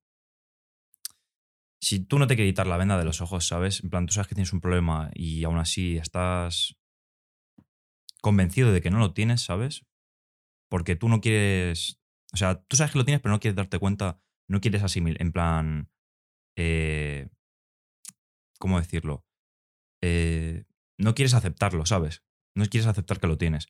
Si 1.81 2.01
tú 2.01 2.19
no 2.19 2.27
te 2.27 2.35
quieres 2.35 2.53
quitar 2.53 2.67
la 2.67 2.79
venda 2.79 2.97
de 2.99 3.05
los 3.05 3.21
ojos, 3.21 3.47
¿sabes? 3.47 3.83
En 3.85 3.91
plan, 3.91 4.07
tú 4.07 4.15
sabes 4.15 4.27
que 4.29 4.35
tienes 4.35 4.53
un 4.55 4.61
problema 4.61 5.11
y 5.13 5.45
aún 5.45 5.59
así 5.59 5.99
estás 5.99 6.77
convencido 8.23 8.73
de 8.73 8.81
que 8.81 8.91
no 8.91 8.99
lo 8.99 9.13
tienes, 9.13 9.43
¿sabes? 9.43 9.85
Porque 10.71 10.97
tú 10.97 11.09
no 11.11 11.21
quieres. 11.21 12.01
O 12.33 12.37
sea, 12.39 12.63
tú 12.65 12.77
sabes 12.77 12.93
que 12.93 12.99
lo 12.99 13.05
tienes, 13.05 13.21
pero 13.21 13.33
no 13.35 13.41
quieres 13.41 13.55
darte 13.57 13.79
cuenta, 13.79 14.19
no 14.49 14.61
quieres 14.61 14.83
asimilar. 14.83 15.21
En 15.21 15.33
plan. 15.33 15.91
eh, 16.57 17.29
¿Cómo 18.59 18.79
decirlo? 18.81 19.27
Eh, 20.03 20.65
no 20.99 21.15
quieres 21.15 21.35
aceptarlo, 21.35 21.85
¿sabes? 21.85 22.23
No 22.57 22.65
quieres 22.67 22.87
aceptar 22.87 23.21
que 23.21 23.27
lo 23.27 23.37
tienes. 23.37 23.67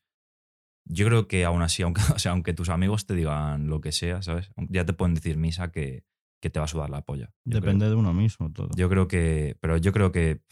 Yo 0.86 1.06
creo 1.06 1.28
que 1.28 1.44
aún 1.44 1.62
así, 1.62 1.82
aunque, 1.82 2.02
o 2.14 2.18
sea, 2.18 2.32
aunque 2.32 2.54
tus 2.54 2.68
amigos 2.68 3.06
te 3.06 3.14
digan 3.14 3.68
lo 3.68 3.80
que 3.80 3.92
sea, 3.92 4.22
¿sabes? 4.22 4.50
Ya 4.68 4.84
te 4.84 4.92
pueden 4.92 5.14
decir 5.14 5.36
misa 5.36 5.72
que, 5.72 6.04
que 6.40 6.50
te 6.50 6.58
va 6.58 6.66
a 6.66 6.68
sudar 6.68 6.90
la 6.90 7.02
polla. 7.02 7.32
Yo 7.44 7.60
Depende 7.60 7.88
de 7.88 7.94
uno 7.94 8.12
mismo 8.12 8.52
todo. 8.52 8.68
Creo. 8.68 8.76
Yo 8.76 8.90
creo 8.90 9.08
que. 9.08 9.56
Pero 9.60 9.76
yo 9.76 9.92
creo 9.92 10.12
que 10.12 10.42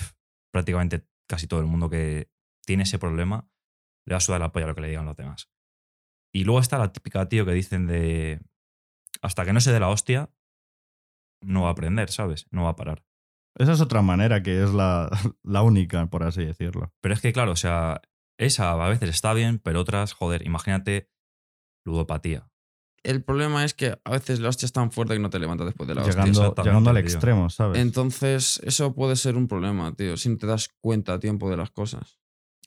prácticamente 0.53 1.07
casi 1.29 1.47
todo 1.47 1.61
el 1.61 1.67
mundo 1.67 1.89
que 1.91 2.31
tiene 2.65 2.85
ese 2.85 2.99
problema 2.99 3.49
le 4.07 4.15
va 4.15 4.19
a 4.19 4.21
sudar 4.21 4.41
la 4.41 4.53
polla 4.53 4.67
lo 4.67 4.75
que 4.75 4.81
le 4.81 4.89
digan 4.89 5.07
los 5.07 5.17
demás. 5.17 5.51
Y 6.35 6.45
luego 6.45 6.61
está 6.61 6.79
la 6.79 6.93
típica, 6.93 7.29
tío, 7.29 7.45
que 7.45 7.53
dicen 7.53 7.87
de. 7.87 8.41
Hasta 9.21 9.45
que 9.45 9.53
no 9.53 9.61
se 9.61 9.73
dé 9.73 9.81
la 9.81 9.89
hostia, 9.89 10.31
no 11.43 11.63
va 11.63 11.69
a 11.69 11.73
aprender, 11.73 12.11
¿sabes? 12.11 12.47
No 12.51 12.65
va 12.65 12.71
a 12.71 12.77
parar. 12.77 13.05
Esa 13.59 13.73
es 13.73 13.81
otra 13.81 14.01
manera 14.01 14.43
que 14.43 14.63
es 14.63 14.73
la, 14.73 15.11
la 15.43 15.63
única, 15.63 16.07
por 16.07 16.23
así 16.23 16.45
decirlo. 16.45 16.93
Pero 17.01 17.15
es 17.15 17.21
que, 17.21 17.33
claro, 17.33 17.53
o 17.53 17.57
sea, 17.57 18.01
esa 18.43 18.73
a 18.73 18.89
veces 18.89 19.11
está 19.11 19.33
bien, 19.35 19.59
pero 19.59 19.81
otras, 19.81 20.13
joder, 20.13 20.47
imagínate 20.47 21.09
ludopatía. 21.85 22.49
El 23.03 23.25
problema 23.25 23.65
es 23.65 23.75
que 23.75 23.99
a 24.05 24.11
veces 24.11 24.39
la 24.39 24.49
hostia 24.49 24.67
es 24.67 24.73
tan 24.73 24.93
fuerte 24.93 25.15
que 25.15 25.21
no 25.21 25.31
te 25.31 25.41
levantas 25.41 25.67
después 25.67 25.89
de 25.89 25.95
la 25.95 26.03
hostia. 26.03 26.13
Llegando, 26.13 26.41
exactamente, 26.41 26.71
llegando 26.71 26.91
al 26.91 26.97
tío. 26.97 27.03
extremo, 27.05 27.51
¿sabes? 27.51 27.79
Entonces, 27.81 28.61
eso 28.65 28.95
puede 28.95 29.17
ser 29.17 29.37
un 29.37 29.49
problema, 29.49 29.93
tío, 29.95 30.17
si 30.17 30.29
no 30.29 30.39
te 30.39 30.47
das 30.47 30.69
cuenta 30.81 31.15
a 31.15 31.19
tiempo 31.19 31.51
de 31.51 31.57
las 31.57 31.71
cosas. 31.71 32.21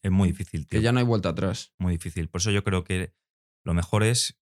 Es 0.03 0.11
muy 0.11 0.29
difícil, 0.29 0.67
tío. 0.67 0.79
Que 0.79 0.83
ya 0.83 0.91
no 0.91 0.99
hay 0.99 1.05
vuelta 1.05 1.29
atrás. 1.29 1.73
Muy 1.79 1.93
difícil. 1.93 2.27
Por 2.27 2.41
eso 2.41 2.51
yo 2.51 2.63
creo 2.63 2.83
que 2.83 3.13
lo 3.63 3.73
mejor 3.73 4.03
es, 4.03 4.37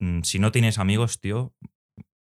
mm, 0.00 0.22
si 0.22 0.38
no 0.38 0.52
tienes 0.52 0.78
amigos, 0.78 1.20
tío, 1.20 1.56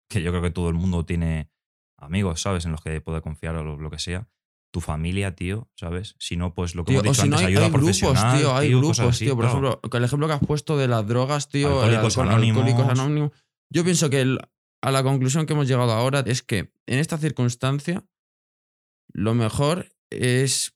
que 0.08 0.22
yo 0.22 0.30
creo 0.30 0.42
que 0.42 0.50
todo 0.50 0.70
el 0.70 0.74
mundo 0.74 1.04
tiene 1.04 1.50
amigos, 1.98 2.40
¿sabes? 2.40 2.64
En 2.64 2.72
los 2.72 2.80
que 2.82 3.00
puede 3.02 3.20
confiar 3.20 3.54
o 3.56 3.64
lo, 3.64 3.76
lo 3.76 3.90
que 3.90 3.98
sea. 3.98 4.28
Tu 4.72 4.80
familia, 4.80 5.34
tío, 5.36 5.70
¿sabes? 5.76 6.16
Si 6.18 6.36
no, 6.36 6.54
pues 6.54 6.74
lo 6.74 6.84
que 6.84 6.92
Tío, 6.92 7.00
hemos 7.02 7.10
o 7.18 7.22
dicho 7.22 7.22
si 7.24 7.28
no 7.28 7.36
hay, 7.36 7.44
ayuda 7.44 7.64
hay 7.66 7.70
grupos, 7.70 7.98
profesional, 8.00 8.38
tío, 8.38 8.56
hay 8.56 8.68
grupos, 8.70 9.00
así, 9.00 9.24
tío. 9.26 9.34
Por 9.36 9.44
claro. 9.44 9.58
ejemplo, 9.58 9.80
con 9.90 9.98
el 9.98 10.04
ejemplo 10.04 10.26
que 10.28 10.32
has 10.34 10.40
puesto 10.46 10.76
de 10.78 10.88
las 10.88 11.06
drogas, 11.06 11.48
tío, 11.48 11.68
Alcohólicos 11.68 12.16
alcohol- 12.18 12.28
Anónimos. 12.34 12.64
Alcohólicos 12.64 12.98
Anónimos. 12.98 13.30
Yo 13.70 13.84
pienso 13.84 14.08
que 14.10 14.20
el- 14.22 14.38
a 14.82 14.90
la 14.90 15.02
conclusión 15.02 15.44
que 15.46 15.52
hemos 15.52 15.68
llegado 15.68 15.92
ahora 15.92 16.20
es 16.26 16.42
que 16.42 16.72
en 16.86 16.98
esta 16.98 17.18
circunstancia 17.18 18.04
lo 19.12 19.34
mejor 19.34 19.88
es 20.10 20.72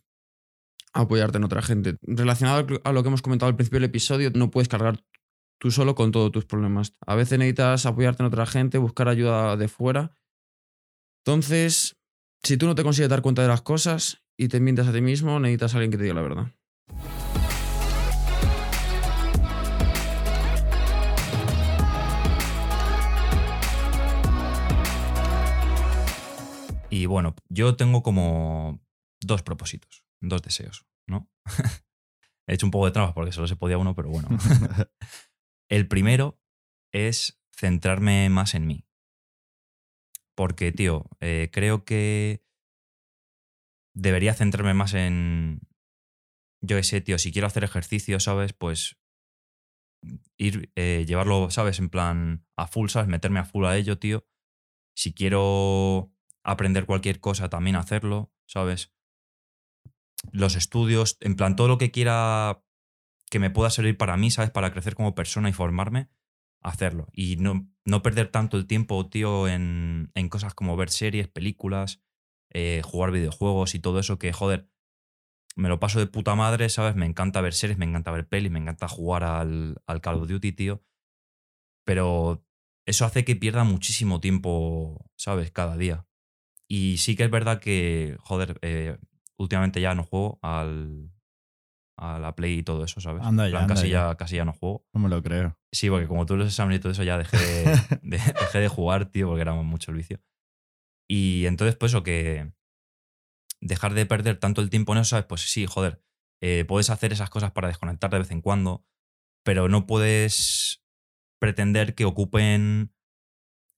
apoyarte 0.93 1.39
en 1.39 1.45
otra 1.45 1.63
gente. 1.63 1.97
Relacionado 2.03 2.67
a 2.85 2.93
lo 2.93 3.03
que 3.03 3.09
hemos 3.09 3.23
comentado 3.23 3.49
al 3.49 3.57
principio 3.57 3.79
del 3.81 3.89
episodio, 3.89 4.31
no 4.35 4.51
puedes 4.51 4.69
cargar 4.69 5.03
tú 5.59 5.71
solo 5.71 5.95
con 5.95 6.13
todos 6.13 6.31
tus 6.33 6.45
problemas. 6.45 6.93
A 7.07 7.15
veces 7.15 7.39
necesitas 7.39 7.87
apoyarte 7.87 8.23
en 8.23 8.27
otra 8.27 8.45
gente, 8.45 8.77
buscar 8.77 9.09
ayuda 9.09 9.57
de 9.57 9.69
fuera. 9.69 10.17
Entonces, 11.25 11.96
si 12.43 12.57
tú 12.57 12.67
no 12.67 12.75
te 12.75 12.83
consigues 12.83 13.11
dar 13.11 13.23
cuenta 13.23 13.43
de 13.43 13.49
las 13.49 13.63
cosas 13.63 14.23
y 14.37 14.49
te 14.49 14.61
mientes 14.61 14.87
a 14.87 14.93
ti 14.93 15.01
mismo, 15.01 15.41
necesitas 15.41 15.75
a 15.75 15.79
alguien 15.79 15.91
que 15.91 15.97
te 15.99 16.05
diga 16.05 16.15
la 16.15 16.23
verdad. 16.23 16.53
Y 26.89 27.07
bueno, 27.07 27.35
yo 27.51 27.77
tengo 27.77 28.03
como 28.03 28.81
dos 29.21 29.43
propósitos, 29.43 30.05
dos 30.21 30.41
deseos, 30.41 30.87
¿no? 31.07 31.29
He 32.47 32.55
hecho 32.55 32.67
un 32.67 32.71
poco 32.71 32.87
de 32.87 32.93
trampas 32.93 33.15
porque 33.15 33.33
solo 33.33 33.49
se 33.49 33.57
podía 33.57 33.77
uno, 33.77 33.95
pero 33.95 34.09
bueno. 34.09 34.29
El 35.69 35.89
primero 35.89 36.41
es 36.93 37.39
centrarme 37.55 38.31
más 38.31 38.55
en 38.55 38.67
mí. 38.67 38.86
Porque, 40.37 40.71
tío, 40.71 41.07
eh, 41.21 41.51
creo 41.51 41.85
que 41.85 42.45
debería 43.95 44.35
centrarme 44.35 44.75
más 44.75 44.95
en. 44.95 45.61
Yo 46.61 46.81
sé, 46.83 47.01
tío, 47.01 47.19
si 47.19 47.33
quiero 47.33 47.47
hacer 47.47 47.65
ejercicio, 47.65 48.21
¿sabes? 48.21 48.53
Pues 48.53 48.99
ir, 50.37 50.71
eh, 50.77 51.05
llevarlo, 51.07 51.51
¿sabes? 51.51 51.79
En 51.79 51.89
plan, 51.89 52.47
a 52.57 52.67
full, 52.67 52.89
¿sabes? 52.89 53.09
Meterme 53.09 53.41
a 53.41 53.45
full 53.45 53.65
a 53.65 53.77
ello, 53.77 53.99
tío. 53.99 54.27
Si 54.95 55.15
quiero 55.15 56.13
aprender 56.45 56.87
cualquier 56.87 57.19
cosa, 57.21 57.49
también 57.49 57.77
hacerlo, 57.77 58.33
¿sabes? 58.47 58.93
Los 60.33 60.55
estudios, 60.55 61.17
en 61.21 61.37
plan, 61.37 61.57
todo 61.57 61.69
lo 61.69 61.79
que 61.79 61.91
quiera 61.91 62.63
que 63.31 63.39
me 63.39 63.51
pueda 63.51 63.71
servir 63.71 63.97
para 63.97 64.17
mí, 64.17 64.31
¿sabes? 64.31 64.51
Para 64.51 64.73
crecer 64.73 64.95
como 64.95 65.15
persona 65.15 65.49
y 65.49 65.53
formarme, 65.53 66.11
hacerlo. 66.61 67.09
Y 67.13 67.37
no, 67.37 67.69
no 67.87 68.03
perder 68.03 68.31
tanto 68.31 68.57
el 68.57 68.67
tiempo, 68.67 69.09
tío, 69.09 69.49
en, 69.49 70.11
en 70.15 70.29
cosas 70.29 70.55
como 70.55 70.77
ver 70.77 70.91
series, 70.91 71.29
películas, 71.29 72.03
eh, 72.51 72.83
jugar 72.85 73.13
videojuegos 73.13 73.75
y 73.75 73.81
todo 73.81 74.01
eso 74.01 74.19
que, 74.19 74.33
joder, 74.33 74.69
me 75.55 75.69
lo 75.69 75.81
paso 75.81 76.01
de 76.01 76.07
puta 76.07 76.35
madre, 76.35 76.69
¿sabes? 76.69 76.97
Me 76.97 77.07
encanta 77.07 77.41
ver 77.41 77.55
series, 77.55 77.79
me 77.79 77.87
encanta 77.87 78.11
ver 78.11 78.29
pelis, 78.29 78.51
me 78.51 78.59
encanta 78.59 78.89
jugar 78.89 79.25
al, 79.25 79.81
al 79.87 80.01
Call 80.01 80.17
of 80.17 80.29
Duty, 80.29 80.53
tío. 80.53 80.83
Pero 81.85 82.45
eso 82.87 83.05
hace 83.05 83.25
que 83.25 83.37
pierda 83.37 83.65
muchísimo 83.65 84.21
tiempo, 84.21 85.09
¿sabes? 85.17 85.53
Cada 85.53 85.77
día. 85.77 86.07
Y 86.69 86.99
sí 86.99 87.17
que 87.17 87.25
es 87.25 87.31
verdad 87.31 87.61
que, 87.61 88.17
joder, 88.21 88.59
eh, 88.63 88.99
últimamente 89.39 89.81
ya 89.81 89.95
no 89.95 90.03
juego 90.03 90.41
al, 90.43 91.11
a 91.99 92.19
la 92.19 92.35
Play 92.37 92.59
y 92.59 92.63
todo 92.63 92.85
eso, 92.85 93.01
¿sabes? 93.01 93.23
Anda 93.25 93.45
ya, 93.47 93.51
plan, 93.53 93.63
anda 93.65 93.75
casi, 93.75 93.89
ya. 93.89 94.09
ya, 94.09 94.17
casi 94.17 94.37
ya 94.37 94.45
no 94.45 94.53
juego. 94.53 94.87
No 94.93 95.01
me 95.01 95.09
lo 95.09 95.23
creo. 95.23 95.59
Sí, 95.73 95.89
porque 95.91 96.07
como 96.07 96.27
tú 96.27 96.37
los 96.37 96.49
exámenes 96.49 96.79
y 96.79 96.83
todo 96.83 96.93
eso 96.93 97.03
ya 97.03 97.17
dejé 97.19 97.37
de, 97.39 97.65
de- 98.03 98.19
dejé 98.19 98.59
de 98.59 98.69
jugar, 98.69 99.07
tío, 99.07 99.29
porque 99.29 99.43
era 99.43 99.55
mucho 99.55 99.91
el 99.91 99.97
vicio. 99.97 100.21
Y 101.09 101.47
entonces, 101.47 101.77
pues 101.77 101.93
eso, 101.93 102.03
que 102.03 102.53
dejar 103.61 103.95
de 103.95 104.07
perder 104.07 104.39
tanto 104.39 104.61
el 104.61 104.71
tiempo 104.71 104.93
en 104.93 104.99
eso, 104.99 105.11
¿sabes? 105.11 105.27
Pues 105.27 105.41
sí, 105.51 105.67
joder, 105.67 106.03
eh, 106.43 106.65
puedes 106.67 106.91
hacer 106.91 107.13
esas 107.13 107.31
cosas 107.31 107.53
para 107.53 107.69
desconectar 107.69 108.11
de 108.11 108.19
vez 108.19 108.31
en 108.31 108.41
cuando, 108.43 108.85
pero 109.45 109.69
no 109.69 109.87
puedes 109.87 110.85
pretender 111.41 111.95
que 111.95 112.05
ocupen 112.05 112.93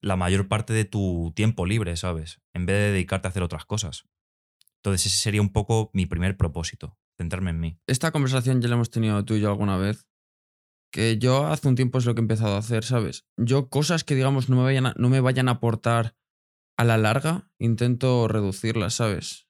la 0.01 0.15
mayor 0.15 0.47
parte 0.47 0.73
de 0.73 0.85
tu 0.85 1.31
tiempo 1.35 1.65
libre, 1.65 1.95
¿sabes? 1.97 2.41
En 2.53 2.65
vez 2.65 2.75
de 2.77 2.91
dedicarte 2.91 3.27
a 3.27 3.31
hacer 3.31 3.43
otras 3.43 3.65
cosas. 3.65 4.05
Entonces 4.77 5.07
ese 5.07 5.17
sería 5.17 5.41
un 5.41 5.51
poco 5.51 5.89
mi 5.93 6.05
primer 6.05 6.37
propósito, 6.37 6.97
centrarme 7.19 7.51
en 7.51 7.59
mí. 7.59 7.79
Esta 7.85 8.11
conversación 8.11 8.61
ya 8.61 8.69
la 8.69 8.75
hemos 8.75 8.89
tenido 8.89 9.23
tú 9.25 9.33
y 9.35 9.41
yo 9.41 9.49
alguna 9.49 9.77
vez. 9.77 10.07
Que 10.91 11.19
yo 11.19 11.45
hace 11.47 11.67
un 11.67 11.75
tiempo 11.75 11.99
es 11.99 12.05
lo 12.05 12.15
que 12.15 12.21
he 12.21 12.23
empezado 12.23 12.55
a 12.55 12.59
hacer, 12.59 12.83
¿sabes? 12.83 13.27
Yo 13.37 13.69
cosas 13.69 14.03
que, 14.03 14.15
digamos, 14.15 14.49
no 14.49 14.55
me 14.55 14.63
vayan 14.63 14.87
a, 14.87 14.93
no 14.97 15.09
me 15.09 15.19
vayan 15.19 15.49
a 15.49 15.51
aportar 15.51 16.15
a 16.77 16.83
la 16.85 16.97
larga, 16.97 17.51
intento 17.59 18.27
reducirlas, 18.27 18.95
¿sabes? 18.95 19.49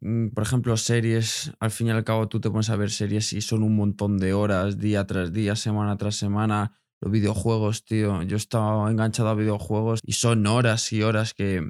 Mm, 0.00 0.28
Por 0.28 0.44
ejemplo, 0.44 0.76
series, 0.76 1.52
al 1.58 1.70
fin 1.70 1.88
y 1.88 1.90
al 1.90 2.04
cabo 2.04 2.28
tú 2.28 2.38
te 2.40 2.50
pones 2.50 2.70
a 2.70 2.76
ver 2.76 2.90
series 2.90 3.32
y 3.32 3.40
son 3.40 3.62
un 3.62 3.74
montón 3.74 4.18
de 4.18 4.34
horas, 4.34 4.78
día 4.78 5.06
tras 5.06 5.32
día, 5.32 5.56
semana 5.56 5.96
tras 5.96 6.16
semana. 6.16 6.78
Los 7.00 7.10
videojuegos, 7.10 7.84
tío. 7.84 8.22
Yo 8.22 8.36
estaba 8.36 8.90
enganchado 8.90 9.30
a 9.30 9.34
videojuegos 9.34 10.00
y 10.04 10.12
son 10.12 10.46
horas 10.46 10.92
y 10.92 11.02
horas 11.02 11.32
que, 11.32 11.62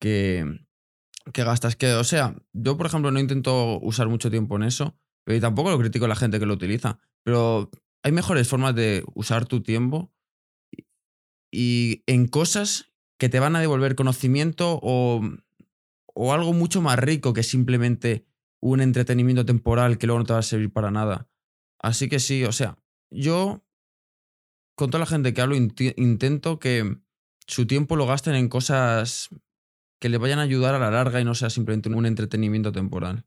que, 0.00 0.66
que 1.32 1.44
gastas. 1.44 1.76
Que, 1.76 1.92
o 1.94 2.04
sea, 2.04 2.36
yo, 2.52 2.76
por 2.76 2.86
ejemplo, 2.86 3.10
no 3.10 3.20
intento 3.20 3.78
usar 3.80 4.08
mucho 4.08 4.30
tiempo 4.30 4.56
en 4.56 4.64
eso, 4.64 4.96
pero 5.24 5.40
tampoco 5.40 5.70
lo 5.70 5.78
critico 5.78 6.04
a 6.04 6.08
la 6.08 6.16
gente 6.16 6.38
que 6.38 6.46
lo 6.46 6.54
utiliza. 6.54 6.98
Pero 7.22 7.70
hay 8.02 8.12
mejores 8.12 8.48
formas 8.48 8.74
de 8.74 9.04
usar 9.14 9.46
tu 9.46 9.62
tiempo 9.62 10.12
y- 10.70 10.84
y 11.52 12.02
en 12.06 12.26
cosas 12.28 12.92
que 13.18 13.28
te 13.28 13.40
van 13.40 13.56
a 13.56 13.60
devolver 13.60 13.94
conocimiento 13.94 14.78
o, 14.82 15.22
o 16.14 16.32
algo 16.32 16.52
mucho 16.52 16.82
más 16.82 16.98
rico 16.98 17.32
que 17.32 17.42
simplemente 17.42 18.26
un 18.60 18.80
entretenimiento 18.80 19.44
temporal 19.44 19.98
que 19.98 20.06
luego 20.06 20.20
no 20.20 20.26
te 20.26 20.32
va 20.32 20.38
a 20.40 20.42
servir 20.42 20.72
para 20.72 20.90
nada. 20.90 21.28
Así 21.80 22.08
que 22.08 22.18
sí, 22.18 22.44
o 22.44 22.52
sea, 22.52 22.78
yo 23.10 23.62
con 24.76 24.90
toda 24.90 25.00
la 25.00 25.06
gente 25.06 25.32
que 25.34 25.40
hablo 25.40 25.54
intento 25.56 26.58
que 26.58 26.98
su 27.46 27.66
tiempo 27.66 27.96
lo 27.96 28.06
gasten 28.06 28.34
en 28.34 28.48
cosas 28.48 29.28
que 30.00 30.08
le 30.08 30.18
vayan 30.18 30.38
a 30.38 30.42
ayudar 30.42 30.74
a 30.74 30.78
la 30.78 30.90
larga 30.90 31.20
y 31.20 31.24
no 31.24 31.34
sea 31.34 31.50
simplemente 31.50 31.88
un 31.88 32.06
entretenimiento 32.06 32.72
temporal. 32.72 33.24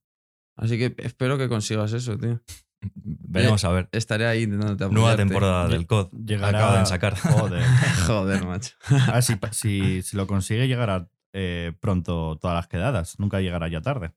Así 0.56 0.78
que 0.78 0.96
espero 1.00 1.38
que 1.38 1.48
consigas 1.50 1.94
eso, 1.94 2.18
tío. 2.18 2.42
Veremos 2.94 3.64
a 3.64 3.70
ver. 3.72 3.90
Estaré 3.92 4.26
ahí 4.28 4.44
intentando 4.44 4.90
Nueva 4.90 5.16
temporada 5.16 5.68
del 5.68 5.88
COD. 5.88 6.10
Llegará. 6.26 6.60
Acaban 6.60 6.84
de 6.84 6.86
sacar. 6.90 7.18
Joder. 7.20 7.64
Joder, 8.08 8.46
macho. 8.46 8.76
Ah, 9.12 9.22
si, 9.22 9.34
si, 9.52 10.02
si 10.02 10.16
lo 10.18 10.28
consigue, 10.28 10.68
llegará 10.68 11.10
eh, 11.34 11.74
pronto 11.80 12.38
todas 12.40 12.56
las 12.56 12.68
quedadas. 12.68 13.20
Nunca 13.20 13.42
llegará 13.42 13.68
ya 13.68 13.82
tarde. 13.82 14.14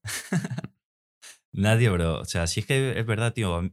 Nadie, 1.53 1.89
bro. 1.91 2.21
O 2.21 2.25
sea, 2.25 2.47
sí 2.47 2.61
es 2.61 2.67
que 2.67 2.99
es 2.99 3.07
verdad, 3.07 3.33
tío. 3.33 3.55
A 3.57 3.63
mí- 3.63 3.73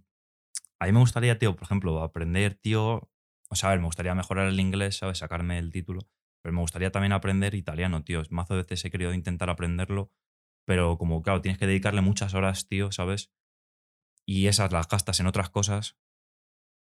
a 0.80 0.86
mí 0.86 0.92
me 0.92 1.00
gustaría, 1.00 1.40
tío, 1.40 1.56
por 1.56 1.64
ejemplo, 1.64 2.04
aprender, 2.04 2.54
tío. 2.56 3.10
O 3.50 3.56
sea, 3.56 3.70
a 3.70 3.72
ver, 3.72 3.80
me 3.80 3.86
gustaría 3.88 4.14
mejorar 4.14 4.48
el 4.48 4.60
inglés, 4.60 4.98
¿sabes? 4.98 5.18
Sacarme 5.20 5.58
el 5.58 5.72
título. 5.72 6.02
Pero 6.48 6.56
me 6.56 6.62
gustaría 6.62 6.94
también 6.94 7.12
aprender 7.12 7.56
italiano, 7.56 8.06
tío. 8.06 8.24
Mazo 8.30 8.54
de 8.54 8.62
veces 8.62 8.86
he 8.86 8.90
querido 8.90 9.14
intentar 9.14 9.50
aprenderlo. 9.50 10.14
Pero 10.66 10.98
como, 10.98 11.22
claro, 11.22 11.42
tienes 11.42 11.60
que 11.60 11.68
dedicarle 11.68 12.00
muchas 12.00 12.36
horas, 12.36 12.70
tío, 12.70 12.90
¿sabes? 12.94 13.34
Y 14.26 14.48
esas 14.48 14.72
las 14.72 14.88
gastas 14.88 15.20
en 15.20 15.28
otras 15.28 15.50
cosas, 15.50 15.98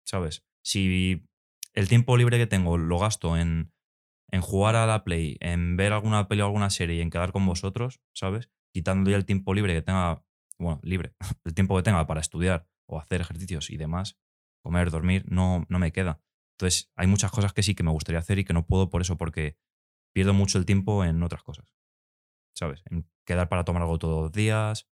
¿sabes? 0.05 0.45
Si 0.61 1.25
el 1.73 1.87
tiempo 1.87 2.17
libre 2.17 2.37
que 2.37 2.47
tengo 2.47 2.77
lo 2.77 2.99
gasto 2.99 3.37
en, 3.37 3.71
en 4.29 4.41
jugar 4.41 4.75
a 4.75 4.87
la 4.87 5.05
Play, 5.05 5.37
en 5.39 5.77
ver 5.77 5.93
alguna 5.93 6.27
peli 6.27 6.41
o 6.41 6.47
alguna 6.47 6.69
serie 6.69 6.97
y 6.97 7.01
en 7.01 7.09
quedar 7.09 7.31
con 7.31 7.45
vosotros, 7.45 8.01
¿sabes? 8.13 8.49
Quitando 8.73 9.09
ya 9.09 9.15
el 9.15 9.25
tiempo 9.25 9.53
libre 9.53 9.73
que 9.73 9.81
tenga, 9.81 10.25
bueno, 10.59 10.81
libre, 10.83 11.15
el 11.45 11.53
tiempo 11.53 11.77
que 11.77 11.83
tenga 11.83 12.05
para 12.07 12.19
estudiar 12.19 12.67
o 12.89 12.99
hacer 12.99 13.21
ejercicios 13.21 13.69
y 13.69 13.77
demás, 13.77 14.19
comer, 14.61 14.91
dormir, 14.91 15.23
no, 15.31 15.65
no 15.69 15.79
me 15.79 15.93
queda. 15.93 16.19
Entonces, 16.57 16.91
hay 16.95 17.07
muchas 17.07 17.31
cosas 17.31 17.53
que 17.53 17.63
sí 17.63 17.75
que 17.75 17.83
me 17.83 17.91
gustaría 17.91 18.19
hacer 18.19 18.39
y 18.39 18.45
que 18.45 18.53
no 18.53 18.65
puedo 18.65 18.89
por 18.89 19.01
eso, 19.01 19.17
porque 19.17 19.57
pierdo 20.13 20.33
mucho 20.33 20.57
el 20.57 20.65
tiempo 20.65 21.03
en 21.03 21.21
otras 21.21 21.43
cosas. 21.43 21.75
¿Sabes? 22.55 22.83
En 22.89 23.09
quedar 23.25 23.49
para 23.49 23.65
tomar 23.65 23.81
algo 23.81 23.99
todos 23.99 24.23
los 24.23 24.31
días, 24.31 24.87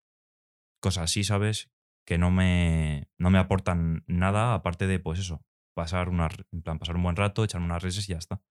cosas 0.81 1.05
así, 1.05 1.23
¿sabes? 1.23 1.71
Que 2.05 2.17
no 2.17 2.31
me, 2.31 3.09
no 3.17 3.29
me 3.29 3.39
aportan 3.39 4.03
nada, 4.07 4.53
aparte 4.53 4.87
de, 4.87 4.99
pues 4.99 5.19
eso, 5.19 5.45
pasar, 5.73 6.09
una, 6.09 6.27
en 6.51 6.61
plan, 6.61 6.79
pasar 6.79 6.97
un 6.97 7.03
buen 7.03 7.15
rato, 7.15 7.43
echarme 7.43 7.65
unas 7.65 7.81
risas 7.81 8.09
y 8.09 8.11
ya 8.11 8.17
está. 8.17 8.41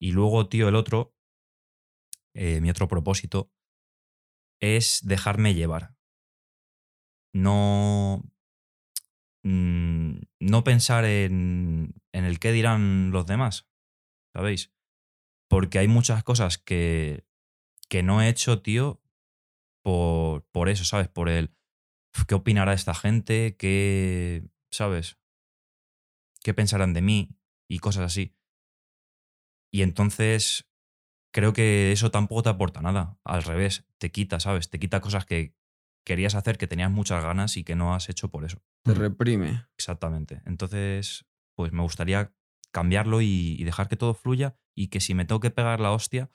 Y 0.00 0.10
luego, 0.10 0.48
tío, 0.48 0.68
el 0.68 0.74
otro, 0.74 1.14
eh, 2.34 2.60
mi 2.60 2.70
otro 2.70 2.88
propósito, 2.88 3.52
es 4.60 5.00
dejarme 5.06 5.54
llevar. 5.54 5.94
No. 7.32 8.22
Mm, 9.46 10.20
No 10.40 10.64
pensar 10.64 11.04
en, 11.04 11.94
en 12.12 12.24
el 12.24 12.38
qué 12.40 12.52
dirán 12.52 13.10
los 13.12 13.26
demás, 13.26 13.68
¿sabéis? 14.34 14.72
Porque 15.48 15.78
hay 15.80 15.88
muchas 15.88 16.24
cosas 16.24 16.58
que, 16.58 17.26
que 17.88 18.02
no 18.02 18.22
he 18.22 18.28
hecho, 18.28 18.62
tío, 18.62 19.02
por, 19.84 20.44
por 20.52 20.68
eso, 20.70 20.84
¿sabes? 20.84 21.08
Por 21.08 21.28
el 21.30 21.54
"Uf, 22.16 22.24
qué 22.26 22.34
opinará 22.36 22.74
esta 22.74 22.94
gente, 22.94 23.56
qué, 23.58 24.44
¿sabes? 24.72 25.18
¿Qué 26.42 26.54
pensarán 26.54 26.94
de 26.94 27.02
mí? 27.02 27.36
Y 27.68 27.78
cosas 27.80 28.04
así. 28.04 28.34
Y 29.72 29.82
entonces 29.82 30.68
creo 31.34 31.54
que 31.54 31.92
eso 31.92 32.12
tampoco 32.12 32.44
te 32.44 32.50
aporta 32.50 32.82
nada. 32.82 33.20
Al 33.24 33.44
revés, 33.44 33.86
te 33.98 34.12
quita, 34.12 34.40
¿sabes? 34.40 34.70
Te 34.70 34.80
quita 34.80 35.02
cosas 35.02 35.26
que 35.26 35.55
querías 36.06 36.34
hacer, 36.36 36.56
que 36.56 36.66
tenías 36.68 36.90
muchas 36.90 37.22
ganas 37.22 37.56
y 37.58 37.64
que 37.64 37.74
no 37.74 37.94
has 37.94 38.08
hecho 38.08 38.28
por 38.30 38.44
eso. 38.44 38.62
Te 38.84 38.94
reprime. 38.94 39.66
Exactamente. 39.76 40.40
Entonces, 40.46 41.26
pues 41.56 41.72
me 41.72 41.82
gustaría 41.82 42.32
cambiarlo 42.72 43.20
y, 43.20 43.56
y 43.58 43.64
dejar 43.64 43.88
que 43.88 43.96
todo 43.96 44.14
fluya 44.14 44.56
y 44.74 44.86
que 44.88 45.00
si 45.00 45.14
me 45.14 45.24
tengo 45.24 45.40
que 45.40 45.50
pegar 45.50 45.80
la 45.80 45.90
hostia 45.92 46.30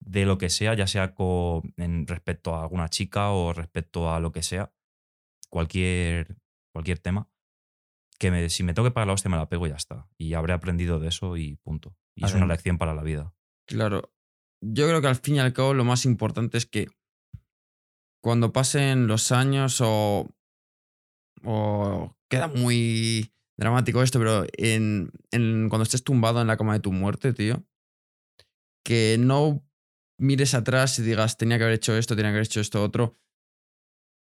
de 0.00 0.24
lo 0.24 0.38
que 0.38 0.48
sea, 0.48 0.72
ya 0.74 0.86
sea 0.86 1.14
co- 1.14 1.62
en 1.76 2.06
respecto 2.06 2.54
a 2.54 2.62
alguna 2.62 2.88
chica 2.88 3.30
o 3.30 3.52
respecto 3.52 4.10
a 4.12 4.18
lo 4.20 4.32
que 4.32 4.42
sea, 4.42 4.72
cualquier, 5.50 6.36
cualquier 6.72 6.98
tema, 6.98 7.28
que 8.18 8.30
me- 8.30 8.48
si 8.50 8.62
me 8.62 8.74
tengo 8.74 8.88
que 8.88 8.92
pegar 8.94 9.06
la 9.06 9.12
hostia 9.14 9.30
me 9.30 9.36
la 9.36 9.48
pego 9.48 9.66
y 9.66 9.70
ya 9.70 9.76
está. 9.76 10.08
Y 10.16 10.34
habré 10.34 10.52
aprendido 10.52 10.98
de 11.00 11.08
eso 11.08 11.36
y 11.36 11.56
punto. 11.56 11.96
Y 12.14 12.24
A 12.24 12.28
es 12.28 12.34
una 12.34 12.46
lección 12.46 12.78
para 12.78 12.94
la 12.94 13.02
vida. 13.02 13.34
Claro. 13.66 14.12
Yo 14.62 14.86
creo 14.88 15.00
que 15.00 15.06
al 15.08 15.16
fin 15.16 15.36
y 15.36 15.38
al 15.40 15.52
cabo 15.52 15.74
lo 15.74 15.84
más 15.84 16.04
importante 16.04 16.58
es 16.58 16.66
que 16.66 16.88
cuando 18.22 18.52
pasen 18.52 19.06
los 19.06 19.32
años 19.32 19.80
o. 19.80 20.28
o 21.44 22.16
queda 22.28 22.48
muy 22.48 23.32
dramático 23.58 24.02
esto, 24.02 24.18
pero 24.18 24.44
en, 24.56 25.10
en- 25.32 25.68
cuando 25.68 25.82
estés 25.84 26.04
tumbado 26.04 26.40
en 26.40 26.46
la 26.46 26.56
cama 26.56 26.74
de 26.74 26.80
tu 26.80 26.92
muerte, 26.92 27.32
tío, 27.32 27.64
que 28.84 29.16
no 29.18 29.64
mires 30.18 30.54
atrás 30.54 30.98
y 30.98 31.02
digas, 31.02 31.36
tenía 31.36 31.58
que 31.58 31.64
haber 31.64 31.76
hecho 31.76 31.96
esto, 31.96 32.16
tenía 32.16 32.30
que 32.30 32.36
haber 32.36 32.46
hecho 32.46 32.60
esto 32.60 32.82
otro. 32.82 33.16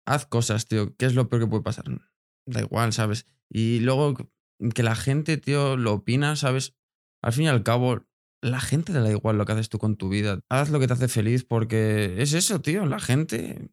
Haz 0.06 0.26
cosas, 0.26 0.68
tío. 0.68 0.96
¿Qué 0.96 1.06
es 1.06 1.16
lo 1.16 1.28
peor 1.30 1.44
que 1.44 1.48
puede 1.50 1.64
pasar? 1.64 1.86
Da 2.46 2.62
igual, 2.62 2.94
¿sabes? 2.94 3.26
Y 3.50 3.80
luego 3.82 4.16
que 4.74 4.84
la 4.84 4.96
gente, 4.96 5.38
tío, 5.38 5.76
lo 5.78 5.94
opina, 5.94 6.36
¿sabes? 6.36 6.76
Al 7.22 7.34
fin 7.34 7.46
y 7.46 7.48
al 7.50 7.64
cabo, 7.64 8.06
la 8.42 8.62
gente 8.62 8.94
le 8.94 9.00
da 9.00 9.12
igual 9.12 9.38
lo 9.38 9.46
que 9.46 9.52
haces 9.54 9.70
tú 9.70 9.80
con 9.80 9.98
tu 9.98 10.10
vida. 10.10 10.40
Haz 10.50 10.70
lo 10.70 10.80
que 10.80 10.88
te 10.88 10.94
hace 10.94 11.08
feliz 11.10 11.44
porque 11.44 12.22
es 12.22 12.34
eso, 12.34 12.62
tío. 12.62 12.86
La 12.86 13.00
gente 13.00 13.70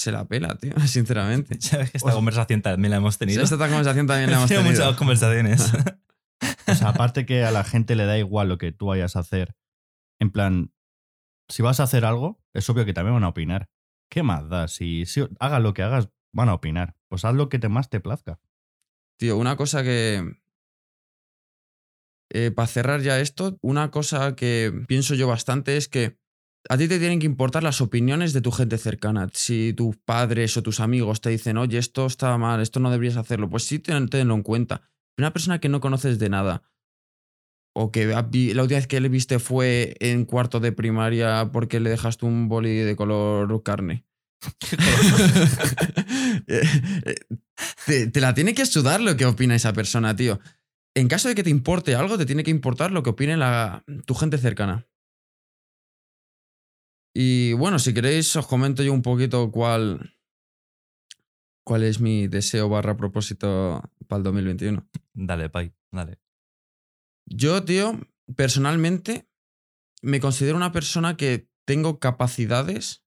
se 0.00 0.12
la 0.12 0.24
pela, 0.26 0.56
tío, 0.56 0.72
sinceramente. 0.86 1.56
¿Sabes 1.60 1.90
que 1.90 1.98
esta 1.98 2.08
O 2.08 2.10
sea, 2.10 2.16
conversación 2.16 2.62
también 2.62 2.90
la 2.90 2.96
hemos 2.96 3.18
tenido? 3.18 3.42
Esta 3.42 3.56
conversación 3.58 4.06
también 4.06 4.30
la 4.30 4.38
hemos 4.38 4.50
Hemos 4.50 4.64
tenido. 4.64 4.84
muchas 4.84 4.98
conversaciones. 4.98 5.72
O 6.66 6.74
sea, 6.74 6.88
aparte 6.90 7.26
que 7.26 7.44
a 7.44 7.50
la 7.50 7.64
gente 7.64 7.94
le 7.96 8.06
da 8.06 8.18
igual 8.18 8.48
lo 8.48 8.58
que 8.58 8.72
tú 8.72 8.86
vayas 8.86 9.16
a 9.16 9.20
hacer, 9.20 9.54
en 10.20 10.30
plan, 10.30 10.72
si 11.48 11.62
vas 11.62 11.80
a 11.80 11.82
hacer 11.84 12.04
algo, 12.04 12.40
es 12.54 12.68
obvio 12.70 12.84
que 12.84 12.92
también 12.94 13.14
van 13.14 13.24
a 13.24 13.28
opinar. 13.28 13.68
¿Qué 14.10 14.22
más 14.22 14.48
da? 14.48 14.68
Si, 14.68 15.04
si 15.06 15.26
hagas 15.38 15.62
lo 15.62 15.74
que 15.74 15.82
hagas, 15.82 16.08
van 16.32 16.48
a 16.48 16.54
opinar. 16.54 16.96
Pues 17.08 17.24
haz 17.24 17.34
lo 17.34 17.48
que 17.48 17.58
te 17.58 17.68
más 17.68 17.90
te 17.90 18.00
plazca. 18.00 18.40
Tío, 19.18 19.36
una 19.36 19.56
cosa 19.56 19.82
que. 19.82 20.36
eh, 22.32 22.50
para 22.52 22.68
cerrar 22.68 23.00
ya 23.00 23.18
esto, 23.20 23.58
una 23.62 23.90
cosa 23.90 24.36
que 24.36 24.72
pienso 24.86 25.14
yo 25.14 25.26
bastante 25.26 25.76
es 25.76 25.88
que 25.88 26.18
a 26.68 26.76
ti 26.76 26.88
te 26.88 26.98
tienen 26.98 27.18
que 27.20 27.26
importar 27.26 27.62
las 27.62 27.80
opiniones 27.80 28.32
de 28.32 28.40
tu 28.40 28.50
gente 28.52 28.78
cercana. 28.78 29.28
Si 29.32 29.72
tus 29.72 29.96
padres 29.96 30.56
o 30.56 30.62
tus 30.62 30.80
amigos 30.80 31.20
te 31.20 31.30
dicen, 31.30 31.56
oye, 31.56 31.78
esto 31.78 32.06
está 32.06 32.36
mal, 32.38 32.60
esto 32.60 32.80
no 32.80 32.90
deberías 32.90 33.16
hacerlo, 33.16 33.48
pues 33.48 33.64
sí, 33.64 33.78
ten- 33.78 34.08
tenlo 34.08 34.34
en 34.34 34.42
cuenta. 34.42 34.82
Una 35.18 35.32
persona 35.32 35.58
que 35.60 35.68
no 35.68 35.80
conoces 35.80 36.18
de 36.18 36.28
nada, 36.28 36.62
o 37.72 37.92
que 37.92 38.06
la 38.06 38.20
última 38.62 38.78
vez 38.78 38.86
que 38.88 39.00
le 39.00 39.08
viste 39.08 39.38
fue 39.38 39.94
en 40.00 40.24
cuarto 40.24 40.58
de 40.60 40.72
primaria 40.72 41.50
porque 41.52 41.78
le 41.80 41.90
dejaste 41.90 42.26
un 42.26 42.48
boli 42.48 42.76
de 42.78 42.96
color 42.96 43.62
carne. 43.62 44.04
Eh, 46.46 46.62
eh, 47.04 47.14
te, 47.86 48.06
te 48.08 48.20
la 48.20 48.34
tiene 48.34 48.54
que 48.54 48.66
sudar 48.66 49.00
lo 49.00 49.16
que 49.16 49.26
opina 49.26 49.54
esa 49.54 49.72
persona, 49.72 50.16
tío. 50.16 50.40
En 50.94 51.06
caso 51.08 51.28
de 51.28 51.34
que 51.34 51.42
te 51.42 51.50
importe 51.50 51.94
algo, 51.94 52.18
te 52.18 52.26
tiene 52.26 52.42
que 52.42 52.50
importar 52.50 52.90
lo 52.90 53.02
que 53.02 53.10
opine 53.10 53.36
la, 53.36 53.84
tu 54.06 54.14
gente 54.14 54.38
cercana. 54.38 54.86
Y 57.14 57.52
bueno, 57.54 57.78
si 57.78 57.92
queréis, 57.92 58.34
os 58.36 58.46
comento 58.46 58.82
yo 58.82 58.92
un 58.92 59.02
poquito 59.02 59.50
cuál, 59.50 60.16
cuál 61.64 61.82
es 61.82 62.00
mi 62.00 62.28
deseo 62.28 62.68
barra 62.68 62.96
propósito 62.96 63.82
para 64.06 64.18
el 64.18 64.24
2021. 64.24 64.88
Dale, 65.14 65.48
Pai, 65.48 65.72
dale. 65.90 66.18
Yo, 67.26 67.64
tío, 67.64 67.98
personalmente 68.36 69.28
me 70.02 70.20
considero 70.20 70.56
una 70.56 70.72
persona 70.72 71.16
que 71.16 71.48
tengo 71.66 71.98
capacidades 71.98 73.04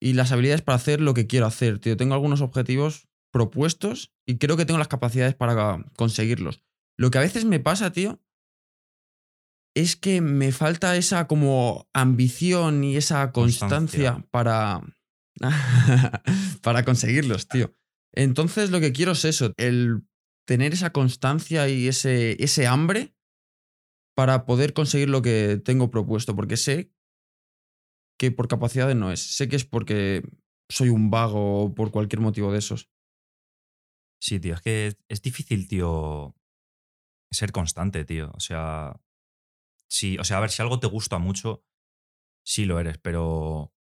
y 0.00 0.12
las 0.12 0.32
habilidades 0.32 0.62
para 0.62 0.76
hacer 0.76 1.00
lo 1.00 1.14
que 1.14 1.26
quiero 1.26 1.46
hacer, 1.46 1.78
tío. 1.78 1.96
Tengo 1.96 2.14
algunos 2.14 2.40
objetivos 2.40 3.08
propuestos 3.32 4.12
y 4.26 4.38
creo 4.38 4.56
que 4.56 4.66
tengo 4.66 4.78
las 4.78 4.88
capacidades 4.88 5.34
para 5.34 5.84
conseguirlos. 5.96 6.62
Lo 6.96 7.10
que 7.10 7.18
a 7.18 7.22
veces 7.22 7.44
me 7.44 7.58
pasa, 7.58 7.90
tío, 7.90 8.20
es 9.74 9.96
que 9.96 10.20
me 10.20 10.52
falta 10.52 10.96
esa 10.96 11.26
como 11.26 11.88
ambición 11.92 12.84
y 12.84 12.96
esa 12.96 13.32
constancia, 13.32 14.12
Constancia. 14.12 14.30
para 14.30 14.82
para 16.62 16.84
conseguirlos, 16.84 17.48
tío. 17.48 17.74
Entonces 18.12 18.70
lo 18.70 18.80
que 18.80 18.92
quiero 18.92 19.12
es 19.12 19.24
eso, 19.24 19.52
el 19.56 20.06
tener 20.46 20.72
esa 20.72 20.90
constancia 20.90 21.68
y 21.68 21.88
ese, 21.88 22.42
ese 22.42 22.66
hambre 22.66 23.14
para 24.14 24.46
poder 24.46 24.72
conseguir 24.72 25.08
lo 25.08 25.22
que 25.22 25.60
tengo 25.64 25.90
propuesto, 25.90 26.36
porque 26.36 26.56
sé 26.56 26.92
que 28.16 28.30
por 28.30 28.46
capacidades 28.46 28.94
no 28.94 29.10
es, 29.10 29.20
sé 29.20 29.48
que 29.48 29.56
es 29.56 29.64
porque 29.64 30.22
soy 30.68 30.88
un 30.90 31.10
vago 31.10 31.64
o 31.64 31.74
por 31.74 31.90
cualquier 31.90 32.20
motivo 32.20 32.52
de 32.52 32.58
esos. 32.58 32.90
Sí, 34.22 34.38
tío, 34.38 34.54
es 34.54 34.60
que 34.60 34.86
es, 34.86 34.96
es 35.08 35.20
difícil, 35.20 35.66
tío, 35.66 36.36
ser 37.32 37.50
constante, 37.50 38.04
tío. 38.04 38.30
O 38.34 38.40
sea, 38.40 39.00
sí, 39.88 40.18
o 40.18 40.24
sea, 40.24 40.38
a 40.38 40.40
ver, 40.40 40.50
si 40.50 40.62
algo 40.62 40.80
te 40.80 40.86
gusta 40.86 41.18
mucho, 41.18 41.64
sí 42.44 42.64
lo 42.66 42.80
eres, 42.80 42.98
pero 42.98 43.74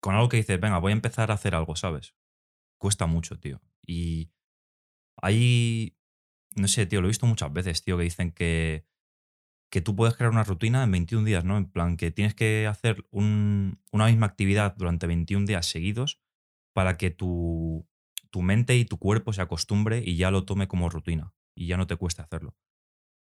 con 0.00 0.14
algo 0.16 0.28
que 0.30 0.38
dices, 0.38 0.60
venga, 0.60 0.78
voy 0.78 0.92
a 0.92 0.94
empezar 0.96 1.30
a 1.30 1.34
hacer 1.34 1.54
algo, 1.54 1.76
¿sabes? 1.76 2.14
Cuesta 2.78 3.06
mucho, 3.06 3.38
tío. 3.40 3.60
Y 3.86 4.30
hay, 5.22 5.96
no 6.56 6.68
sé, 6.68 6.86
tío, 6.86 7.00
lo 7.02 7.08
he 7.08 7.10
visto 7.10 7.26
muchas 7.26 7.52
veces, 7.52 7.82
tío, 7.84 7.98
que 7.98 8.04
dicen 8.04 8.32
que, 8.32 8.86
que 9.70 9.80
tú 9.80 9.96
puedes 9.96 10.16
crear 10.16 10.30
una 10.32 10.44
rutina 10.44 10.84
en 10.84 10.92
21 10.92 11.24
días, 11.24 11.44
¿no? 11.44 11.56
En 11.58 11.70
plan, 11.70 11.96
que 11.96 12.10
tienes 12.10 12.34
que 12.34 12.66
hacer 12.66 13.06
un- 13.10 13.80
una 13.92 14.06
misma 14.06 14.26
actividad 14.26 14.76
durante 14.76 15.06
21 15.06 15.46
días 15.46 15.66
seguidos 15.66 16.20
para 16.74 16.96
que 16.98 17.10
tu, 17.10 17.88
tu 18.30 18.42
mente 18.42 18.76
y 18.76 18.84
tu 18.86 18.98
cuerpo 18.98 19.32
se 19.32 19.42
acostumbre 19.42 20.02
y 20.04 20.16
ya 20.16 20.30
lo 20.30 20.44
tome 20.46 20.68
como 20.68 20.90
rutina 20.90 21.34
y 21.56 21.66
ya 21.68 21.76
no 21.78 21.86
te 21.86 21.96
cueste 21.96 22.22
hacerlo. 22.22 22.56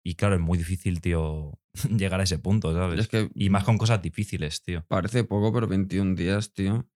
Y 0.02 0.14
claro, 0.14 0.34
es 0.34 0.40
muy 0.40 0.56
difícil, 0.58 1.00
tío, 1.00 1.58
llegar 1.96 2.20
a 2.20 2.24
ese 2.24 2.38
punto, 2.38 2.72
¿sabes? 2.72 3.00
Es 3.00 3.08
que 3.08 3.30
Y 3.34 3.50
más 3.50 3.64
con 3.64 3.78
cosas 3.78 4.00
difíciles, 4.02 4.62
tío. 4.62 4.84
parece 4.88 5.24
poco, 5.24 5.52
pero 5.52 5.66
21 5.66 6.14
días, 6.14 6.52
tío. 6.52 6.88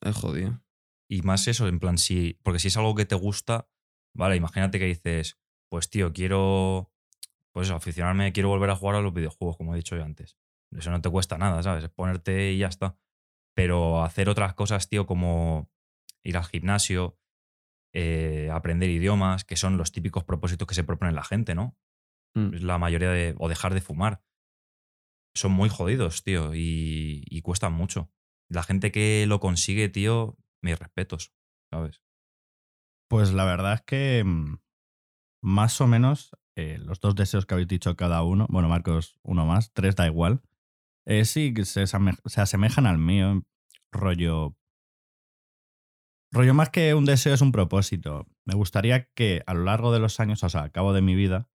Es 0.00 0.16
jodido. 0.16 0.62
Y 1.08 1.22
más 1.22 1.46
eso, 1.48 1.68
en 1.68 1.78
plan, 1.78 1.98
si. 1.98 2.38
Porque 2.42 2.58
si 2.60 2.68
es 2.68 2.76
algo 2.76 2.94
que 2.94 3.04
te 3.04 3.14
gusta, 3.14 3.68
vale, 4.14 4.36
imagínate 4.36 4.78
que 4.78 4.86
dices, 4.86 5.38
pues 5.68 5.90
tío, 5.90 6.12
quiero. 6.12 6.92
Pues 7.52 7.66
eso, 7.66 7.74
aficionarme, 7.74 8.32
quiero 8.32 8.48
volver 8.48 8.70
a 8.70 8.76
jugar 8.76 8.96
a 8.96 9.00
los 9.00 9.12
videojuegos, 9.12 9.56
como 9.56 9.74
he 9.74 9.76
dicho 9.76 9.96
yo 9.96 10.04
antes. 10.04 10.36
Eso 10.70 10.90
no 10.90 11.02
te 11.02 11.10
cuesta 11.10 11.36
nada, 11.36 11.62
¿sabes? 11.62 11.82
Es 11.82 11.90
ponerte 11.90 12.52
y 12.52 12.58
ya 12.58 12.68
está. 12.68 12.96
Pero 13.54 14.04
hacer 14.04 14.28
otras 14.28 14.54
cosas, 14.54 14.88
tío, 14.88 15.04
como 15.04 15.68
ir 16.22 16.36
al 16.36 16.44
gimnasio, 16.44 17.18
eh, 17.92 18.48
aprender 18.52 18.90
idiomas, 18.90 19.44
que 19.44 19.56
son 19.56 19.76
los 19.76 19.92
típicos 19.92 20.24
propósitos 20.24 20.66
que 20.66 20.74
se 20.74 20.84
proponen 20.84 21.14
la 21.14 21.24
gente, 21.24 21.54
¿no? 21.54 21.76
Mm. 22.34 22.64
La 22.64 22.78
mayoría 22.78 23.10
de. 23.10 23.34
O 23.38 23.48
dejar 23.48 23.74
de 23.74 23.80
fumar. 23.80 24.22
Son 25.34 25.52
muy 25.52 25.68
jodidos, 25.68 26.24
tío, 26.24 26.54
y, 26.54 27.24
y 27.26 27.42
cuestan 27.42 27.72
mucho. 27.72 28.10
La 28.48 28.62
gente 28.62 28.90
que 28.90 29.26
lo 29.28 29.38
consigue, 29.38 29.88
tío, 29.88 30.36
mis 30.62 30.78
respetos, 30.78 31.32
¿sabes? 31.70 32.02
Pues 33.08 33.32
la 33.32 33.44
verdad 33.44 33.74
es 33.74 33.82
que 33.82 34.22
mm, 34.24 34.58
más 35.42 35.80
o 35.80 35.86
menos 35.86 36.30
eh, 36.56 36.78
los 36.78 37.00
dos 37.00 37.14
deseos 37.14 37.46
que 37.46 37.54
habéis 37.54 37.68
dicho 37.68 37.96
cada 37.96 38.22
uno, 38.22 38.46
bueno, 38.50 38.68
Marcos, 38.68 39.18
uno 39.22 39.46
más, 39.46 39.72
tres 39.72 39.96
da 39.96 40.06
igual, 40.06 40.42
eh, 41.06 41.24
sí 41.24 41.54
se, 41.64 41.86
se 41.86 42.40
asemejan 42.40 42.86
al 42.86 42.98
mío, 42.98 43.42
rollo... 43.92 44.56
Rollo 46.32 46.54
más 46.54 46.70
que 46.70 46.94
un 46.94 47.04
deseo 47.04 47.34
es 47.34 47.40
un 47.40 47.50
propósito. 47.50 48.26
Me 48.46 48.54
gustaría 48.54 49.10
que 49.12 49.42
a 49.46 49.54
lo 49.54 49.64
largo 49.64 49.92
de 49.92 49.98
los 49.98 50.20
años, 50.20 50.44
o 50.44 50.48
sea, 50.48 50.62
a 50.62 50.70
cabo 50.70 50.92
de 50.92 51.02
mi 51.02 51.14
vida, 51.14 51.48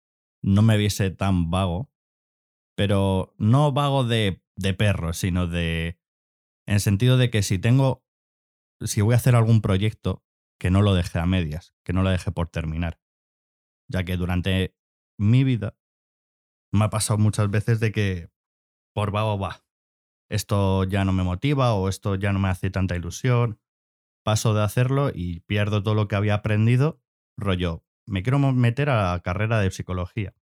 no 0.41 0.61
me 0.63 0.77
viese 0.77 1.11
tan 1.11 1.51
vago, 1.51 1.91
pero 2.75 3.35
no 3.37 3.71
vago 3.71 4.03
de, 4.03 4.43
de 4.55 4.73
perro, 4.73 5.13
sino 5.13 5.47
de... 5.47 5.99
En 6.65 6.75
el 6.75 6.79
sentido 6.79 7.17
de 7.17 7.29
que 7.29 7.43
si 7.43 7.59
tengo... 7.59 8.03
Si 8.81 9.01
voy 9.01 9.13
a 9.13 9.17
hacer 9.17 9.35
algún 9.35 9.61
proyecto, 9.61 10.23
que 10.59 10.71
no 10.71 10.81
lo 10.81 10.95
deje 10.95 11.19
a 11.19 11.25
medias, 11.25 11.75
que 11.83 11.93
no 11.93 12.03
lo 12.03 12.09
deje 12.09 12.31
por 12.31 12.49
terminar. 12.49 12.99
Ya 13.89 14.03
que 14.03 14.17
durante 14.17 14.75
mi 15.19 15.43
vida 15.43 15.77
me 16.73 16.85
ha 16.85 16.89
pasado 16.89 17.19
muchas 17.19 17.49
veces 17.49 17.79
de 17.79 17.91
que 17.91 18.31
por 18.95 19.11
vago 19.11 19.37
va. 19.37 19.63
Esto 20.29 20.83
ya 20.85 21.05
no 21.05 21.13
me 21.13 21.23
motiva 21.23 21.73
o 21.75 21.89
esto 21.89 22.15
ya 22.15 22.33
no 22.33 22.39
me 22.39 22.49
hace 22.49 22.71
tanta 22.71 22.95
ilusión. 22.95 23.59
Paso 24.23 24.53
de 24.53 24.63
hacerlo 24.63 25.11
y 25.13 25.41
pierdo 25.41 25.83
todo 25.83 25.95
lo 25.95 26.07
que 26.07 26.15
había 26.15 26.35
aprendido. 26.35 27.01
Rollo, 27.37 27.83
me 28.05 28.23
quiero 28.23 28.39
meter 28.39 28.89
a 28.89 29.11
la 29.13 29.19
carrera 29.21 29.59
de 29.59 29.69
psicología. 29.71 30.33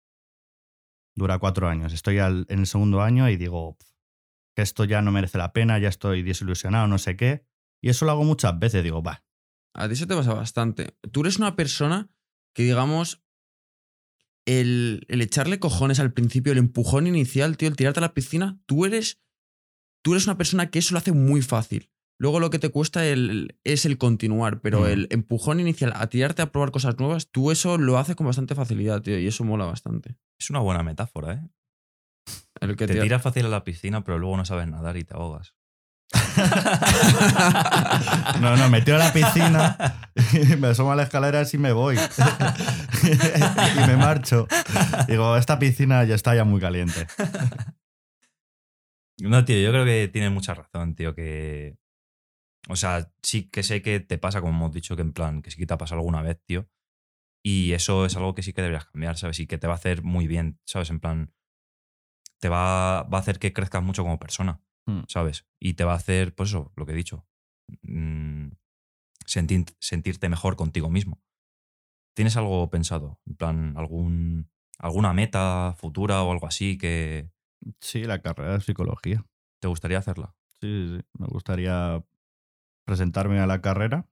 Dura 1.15 1.39
cuatro 1.39 1.67
años. 1.67 1.93
Estoy 1.93 2.19
al- 2.19 2.45
en 2.49 2.59
el 2.59 2.67
segundo 2.67 3.01
año 3.01 3.29
y 3.29 3.37
digo 3.37 3.77
"Pf, 3.77 3.91
que 4.55 4.61
esto 4.61 4.85
ya 4.85 5.01
no 5.01 5.11
merece 5.11 5.37
la 5.37 5.51
pena, 5.53 5.79
ya 5.79 5.89
estoy 5.89 6.21
desilusionado, 6.23 6.87
no 6.87 6.97
sé 6.97 7.15
qué. 7.15 7.45
Y 7.81 7.89
eso 7.89 8.05
lo 8.05 8.11
hago 8.11 8.23
muchas 8.23 8.57
veces. 8.59 8.83
Digo, 8.83 9.01
va, 9.01 9.23
A 9.73 9.87
ti 9.87 9.93
eso 9.93 10.05
te 10.07 10.15
pasa 10.15 10.33
bastante. 10.33 10.97
Tú 11.11 11.21
eres 11.21 11.37
una 11.37 11.55
persona 11.55 12.09
que, 12.53 12.63
digamos, 12.63 13.23
el, 14.45 15.05
el 15.07 15.21
echarle 15.21 15.59
cojones 15.59 15.99
al 15.99 16.13
principio, 16.13 16.51
el 16.51 16.57
empujón 16.59 17.07
inicial, 17.07 17.57
tío, 17.57 17.69
el 17.69 17.75
tirarte 17.75 17.99
a 17.99 18.01
la 18.01 18.13
piscina, 18.13 18.59
tú 18.65 18.85
eres, 18.85 19.21
tú 20.03 20.13
eres 20.13 20.25
una 20.25 20.37
persona 20.37 20.69
que 20.69 20.79
eso 20.79 20.93
lo 20.93 20.97
hace 20.99 21.11
muy 21.13 21.41
fácil. 21.41 21.89
Luego 22.21 22.39
lo 22.39 22.51
que 22.51 22.59
te 22.59 22.69
cuesta 22.69 23.03
el- 23.07 23.57
es 23.63 23.83
el 23.87 23.97
continuar, 23.97 24.61
pero 24.61 24.81
Mm. 24.81 24.85
el 24.85 25.07
empujón 25.09 25.59
inicial 25.59 25.91
a 25.95 26.05
tirarte 26.05 26.43
a 26.43 26.51
probar 26.51 26.69
cosas 26.69 26.99
nuevas, 26.99 27.31
tú 27.31 27.49
eso 27.49 27.79
lo 27.79 27.97
haces 27.97 28.15
con 28.15 28.27
bastante 28.27 28.53
facilidad, 28.53 29.01
tío, 29.01 29.17
y 29.17 29.25
eso 29.25 29.43
mola 29.43 29.65
bastante. 29.65 30.17
Es 30.39 30.51
una 30.51 30.59
buena 30.59 30.83
metáfora, 30.83 31.33
¿eh? 31.33 31.41
El 32.59 32.75
que 32.75 32.85
Te 32.85 32.93
te- 32.93 33.01
tiras 33.01 33.23
fácil 33.23 33.47
a 33.47 33.49
la 33.49 33.63
piscina, 33.63 34.03
pero 34.03 34.19
luego 34.19 34.37
no 34.37 34.45
sabes 34.45 34.67
nadar 34.67 34.97
y 34.97 35.03
te 35.03 35.15
ahogas. 35.15 35.55
No, 38.39 38.55
no, 38.57 38.69
me 38.69 38.81
tiro 38.81 38.97
a 38.97 38.99
la 38.99 39.13
piscina, 39.13 40.09
me 40.59 40.67
asomo 40.67 40.91
a 40.91 40.95
las 40.95 41.05
escaleras 41.07 41.53
y 41.53 41.57
me 41.57 41.71
voy. 41.73 41.97
y 43.75 43.87
me 43.87 43.97
marcho. 43.97 44.47
Digo, 45.07 45.35
esta 45.37 45.57
piscina 45.59 46.03
ya 46.03 46.15
está 46.15 46.35
ya 46.35 46.43
muy 46.43 46.59
caliente. 46.61 47.07
No, 49.19 49.43
tío, 49.45 49.59
yo 49.59 49.71
creo 49.71 49.85
que 49.85 50.07
tienes 50.11 50.31
mucha 50.31 50.53
razón, 50.53 50.95
tío, 50.95 51.13
que... 51.15 51.75
O 52.69 52.75
sea, 52.75 53.11
sí 53.23 53.49
que 53.49 53.63
sé 53.63 53.81
que 53.81 53.99
te 53.99 54.17
pasa, 54.17 54.41
como 54.41 54.53
hemos 54.53 54.71
dicho, 54.71 54.95
que 54.95 55.01
en 55.01 55.13
plan, 55.13 55.41
que 55.41 55.51
sí 55.51 55.57
que 55.57 55.65
te 55.65 55.73
ha 55.73 55.77
pasado 55.77 55.99
alguna 55.99 56.21
vez, 56.21 56.39
tío. 56.45 56.67
Y 57.43 57.73
eso 57.73 58.05
es 58.05 58.15
algo 58.15 58.35
que 58.35 58.43
sí 58.43 58.53
que 58.53 58.61
deberías 58.61 58.85
cambiar, 58.85 59.17
¿sabes? 59.17 59.39
Y 59.39 59.47
que 59.47 59.57
te 59.57 59.67
va 59.67 59.73
a 59.73 59.77
hacer 59.77 60.03
muy 60.03 60.27
bien, 60.27 60.59
¿sabes? 60.65 60.89
En 60.91 60.99
plan, 60.99 61.33
te 62.39 62.49
va, 62.49 63.03
va 63.03 63.17
a 63.17 63.21
hacer 63.21 63.39
que 63.39 63.53
crezcas 63.53 63.83
mucho 63.83 64.03
como 64.03 64.19
persona, 64.19 64.61
Mm. 64.87 65.01
¿sabes? 65.07 65.45
Y 65.59 65.73
te 65.75 65.83
va 65.83 65.93
a 65.93 65.97
hacer, 65.97 66.33
pues 66.35 66.49
eso, 66.49 66.71
lo 66.75 66.85
que 66.85 66.93
he 66.93 66.95
dicho, 66.95 67.25
mm, 67.83 68.47
sentir- 69.25 69.75
sentirte 69.79 70.27
mejor 70.29 70.55
contigo 70.55 70.89
mismo. 70.89 71.21
¿Tienes 72.15 72.35
algo 72.37 72.69
pensado? 72.69 73.21
En 73.27 73.35
plan, 73.35 73.77
algún, 73.77 74.49
alguna 74.79 75.13
meta 75.13 75.73
futura 75.77 76.23
o 76.23 76.31
algo 76.31 76.47
así 76.47 76.77
que, 76.77 77.29
Sí, 77.79 78.03
la 78.05 78.21
carrera 78.23 78.53
de 78.53 78.61
psicología. 78.61 79.23
¿Te 79.59 79.67
gustaría 79.67 79.99
hacerla? 79.99 80.35
Sí, 80.59 80.87
sí, 80.87 80.97
sí. 80.97 81.05
Me 81.19 81.27
gustaría 81.27 82.03
presentarme 82.95 83.39
a 83.39 83.47
la 83.47 83.61
carrera. 83.61 84.05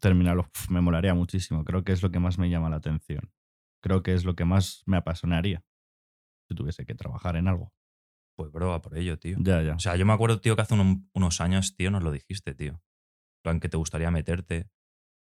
Terminarlo. 0.00 0.42
Uf, 0.42 0.70
me 0.70 0.80
molaría 0.80 1.12
muchísimo. 1.12 1.64
Creo 1.64 1.82
que 1.82 1.90
es 1.90 2.02
lo 2.04 2.10
que 2.12 2.20
más 2.20 2.38
me 2.38 2.48
llama 2.50 2.70
la 2.70 2.76
atención. 2.76 3.32
Creo 3.82 4.04
que 4.04 4.14
es 4.14 4.24
lo 4.24 4.36
que 4.36 4.44
más 4.44 4.84
me 4.86 4.96
apasionaría 4.96 5.64
si 6.48 6.54
tuviese 6.54 6.86
que 6.86 6.94
trabajar 6.94 7.34
en 7.34 7.48
algo. 7.48 7.72
Pues 8.36 8.52
bro, 8.52 8.72
a 8.74 8.80
por 8.80 8.96
ello, 8.96 9.18
tío. 9.18 9.36
Ya, 9.40 9.60
ya. 9.62 9.74
O 9.74 9.78
sea, 9.80 9.96
yo 9.96 10.06
me 10.06 10.12
acuerdo, 10.12 10.40
tío, 10.40 10.54
que 10.54 10.62
hace 10.62 10.74
uno- 10.74 11.04
unos 11.12 11.40
años, 11.40 11.74
tío, 11.76 11.90
nos 11.90 12.02
lo 12.04 12.12
dijiste, 12.12 12.54
tío. 12.54 12.80
Plan, 13.42 13.58
que 13.58 13.68
te 13.68 13.76
gustaría 13.76 14.10
meterte. 14.12 14.70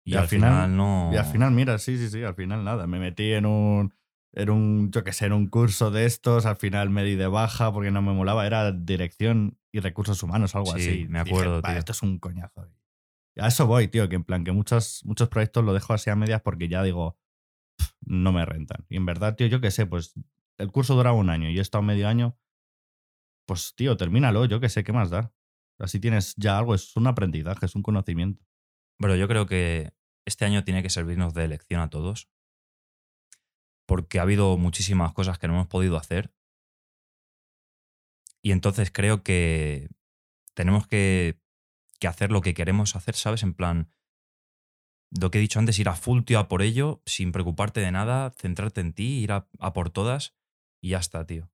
Y, 0.06 0.14
al 0.14 0.28
final- 0.28 0.52
final, 0.52 0.76
no. 0.76 1.10
Y 1.12 1.16
al 1.16 1.24
final, 1.26 1.50
mira, 1.50 1.78
sí, 1.78 1.98
sí, 1.98 2.08
sí, 2.10 2.22
al 2.22 2.34
final 2.36 2.62
nada. 2.64 2.86
Me 2.86 2.98
metí 3.00 3.32
en 3.32 3.46
un, 3.46 3.92
en 4.34 4.50
un, 4.50 4.90
yo 4.90 5.04
qué 5.04 5.12
sé, 5.12 5.26
en 5.26 5.32
un 5.34 5.46
curso 5.48 5.90
de 5.90 6.04
estos, 6.06 6.46
al 6.46 6.56
final 6.56 6.90
me 6.90 7.04
di 7.04 7.14
de 7.16 7.26
baja 7.26 7.72
porque 7.72 7.90
no 7.90 8.00
me 8.02 8.12
molaba, 8.12 8.46
era 8.46 8.72
dirección 8.72 9.58
y 9.72 9.80
recursos 9.80 10.22
humanos, 10.22 10.54
algo 10.54 10.72
Sí, 10.76 10.90
así. 11.02 11.06
me 11.08 11.18
acuerdo, 11.20 11.60
"Va, 11.62 11.70
tío. 11.70 11.78
Esto 11.78 11.92
es 11.92 12.02
un 12.02 12.18
coñazo. 12.18 12.68
Y 13.34 13.40
a 13.42 13.46
eso 13.48 13.66
voy, 13.66 13.88
tío, 13.88 14.08
que 14.08 14.16
en 14.16 14.24
plan, 14.24 14.44
que 14.44 14.52
muchos, 14.52 15.02
muchos 15.04 15.28
proyectos 15.28 15.64
lo 15.64 15.72
dejo 15.74 15.92
así 15.94 16.10
a 16.10 16.16
medias 16.16 16.40
porque 16.42 16.68
ya 16.68 16.82
digo, 16.82 17.18
"Pff, 17.78 17.92
no 18.02 18.32
me 18.32 18.44
rentan. 18.44 18.84
Y 18.88 18.96
en 18.96 19.06
verdad, 19.06 19.36
tío, 19.36 19.46
yo 19.48 19.60
qué 19.60 19.70
sé, 19.70 19.86
pues 19.86 20.14
el 20.58 20.70
curso 20.70 20.94
duraba 20.94 21.16
un 21.16 21.30
año 21.30 21.48
y 21.50 21.58
he 21.58 21.62
estado 21.62 21.82
medio 21.82 22.08
año, 22.08 22.38
pues 23.46 23.74
tío, 23.76 23.96
termínalo, 23.96 24.44
yo 24.46 24.60
qué 24.60 24.68
sé, 24.68 24.84
¿qué 24.84 24.92
más 24.92 25.10
da? 25.10 25.32
Así 25.78 25.98
tienes 26.00 26.34
ya 26.36 26.58
algo, 26.58 26.74
es 26.74 26.96
un 26.96 27.06
aprendizaje, 27.06 27.66
es 27.66 27.74
un 27.74 27.82
conocimiento. 27.82 28.44
Pero 28.98 29.16
yo 29.16 29.26
creo 29.28 29.46
que 29.46 29.92
este 30.26 30.44
año 30.44 30.62
tiene 30.64 30.82
que 30.82 30.90
servirnos 30.90 31.34
de 31.34 31.48
lección 31.48 31.80
a 31.80 31.90
todos. 31.90 32.28
Porque 33.92 34.18
ha 34.18 34.22
habido 34.22 34.56
muchísimas 34.56 35.12
cosas 35.12 35.38
que 35.38 35.46
no 35.46 35.52
hemos 35.52 35.66
podido 35.66 35.98
hacer. 35.98 36.32
Y 38.40 38.52
entonces 38.52 38.90
creo 38.90 39.22
que 39.22 39.90
tenemos 40.54 40.86
que, 40.86 41.38
hacer 42.08 42.32
lo 42.32 42.40
que 42.40 42.54
queremos 42.54 42.96
hacer, 42.96 43.16
¿sabes? 43.16 43.42
En 43.42 43.52
plan, 43.52 43.90
lo 45.10 45.30
que 45.30 45.36
he 45.36 45.40
dicho 45.42 45.58
antes, 45.58 45.78
ir 45.78 45.90
a 45.90 45.94
full, 45.94 46.22
tío, 46.22 46.38
a 46.38 46.48
por 46.48 46.62
ello, 46.62 47.02
sin 47.04 47.32
preocuparte 47.32 47.80
de 47.82 47.92
nada, 47.92 48.30
centrarte 48.30 48.80
en 48.80 48.94
ti, 48.94 49.18
ir 49.18 49.32
a 49.32 49.72
por 49.74 49.90
todas 49.90 50.34
y 50.80 50.88
ya 50.92 50.98
está, 50.98 51.26
tío. 51.26 51.51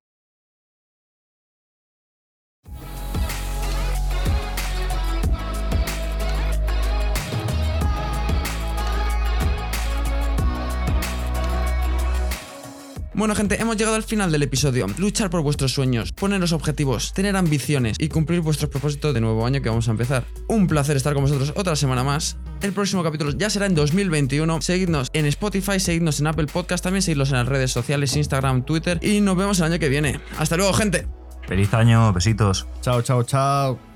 Bueno, 13.19 13.35
gente, 13.35 13.61
hemos 13.61 13.77
llegado 13.77 13.97
al 13.97 14.05
final 14.05 14.31
del 14.31 14.45
episodio. 14.45 14.87
Luchar 14.97 15.29
por 15.29 15.43
vuestros 15.43 15.73
sueños, 15.73 16.13
poneros 16.13 16.53
objetivos, 16.53 17.13
tener 17.13 17.35
ambiciones 17.35 17.97
y 17.99 18.09
cumplir 18.09 18.43
vuestros 18.43 18.71
propósitos 18.71 19.13
de 19.13 19.21
nuevo 19.21 19.45
año 19.45 19.61
que 19.61 19.69
vamos 19.69 19.89
a 19.89 19.91
empezar. 19.91 20.25
Un 20.47 20.69
placer 20.69 20.97
estar 20.97 21.15
con 21.15 21.25
vosotros 21.25 21.53
otra 21.57 21.75
semana 21.75 22.05
más. 22.05 22.37
El 22.63 22.73
próximo 22.73 23.03
capítulo 23.03 23.33
ya 23.33 23.51
será 23.51 23.67
en 23.67 23.75
2021. 23.75 24.63
Seguidnos 24.63 25.11
en 25.15 25.27
Spotify, 25.27 25.81
seguidnos 25.81 26.21
en 26.21 26.29
Apple 26.29 26.47
Podcast, 26.47 26.85
también 26.85 27.03
seguidnos 27.03 27.31
en 27.31 27.39
las 27.39 27.49
redes 27.49 27.73
sociales, 27.73 28.15
Instagram, 28.15 28.65
Twitter 28.65 29.01
y 29.03 29.21
nos 29.21 29.37
vemos 29.37 29.59
el 29.59 29.65
año 29.65 29.81
que 29.81 29.89
viene. 29.89 30.21
Hasta 30.39 30.57
luego, 30.57 30.73
gente. 30.73 31.09
Feliz 31.49 31.75
año, 31.75 32.13
besitos. 32.13 32.69
Chao, 32.83 33.03
chao, 33.03 33.25
chao. 33.25 33.88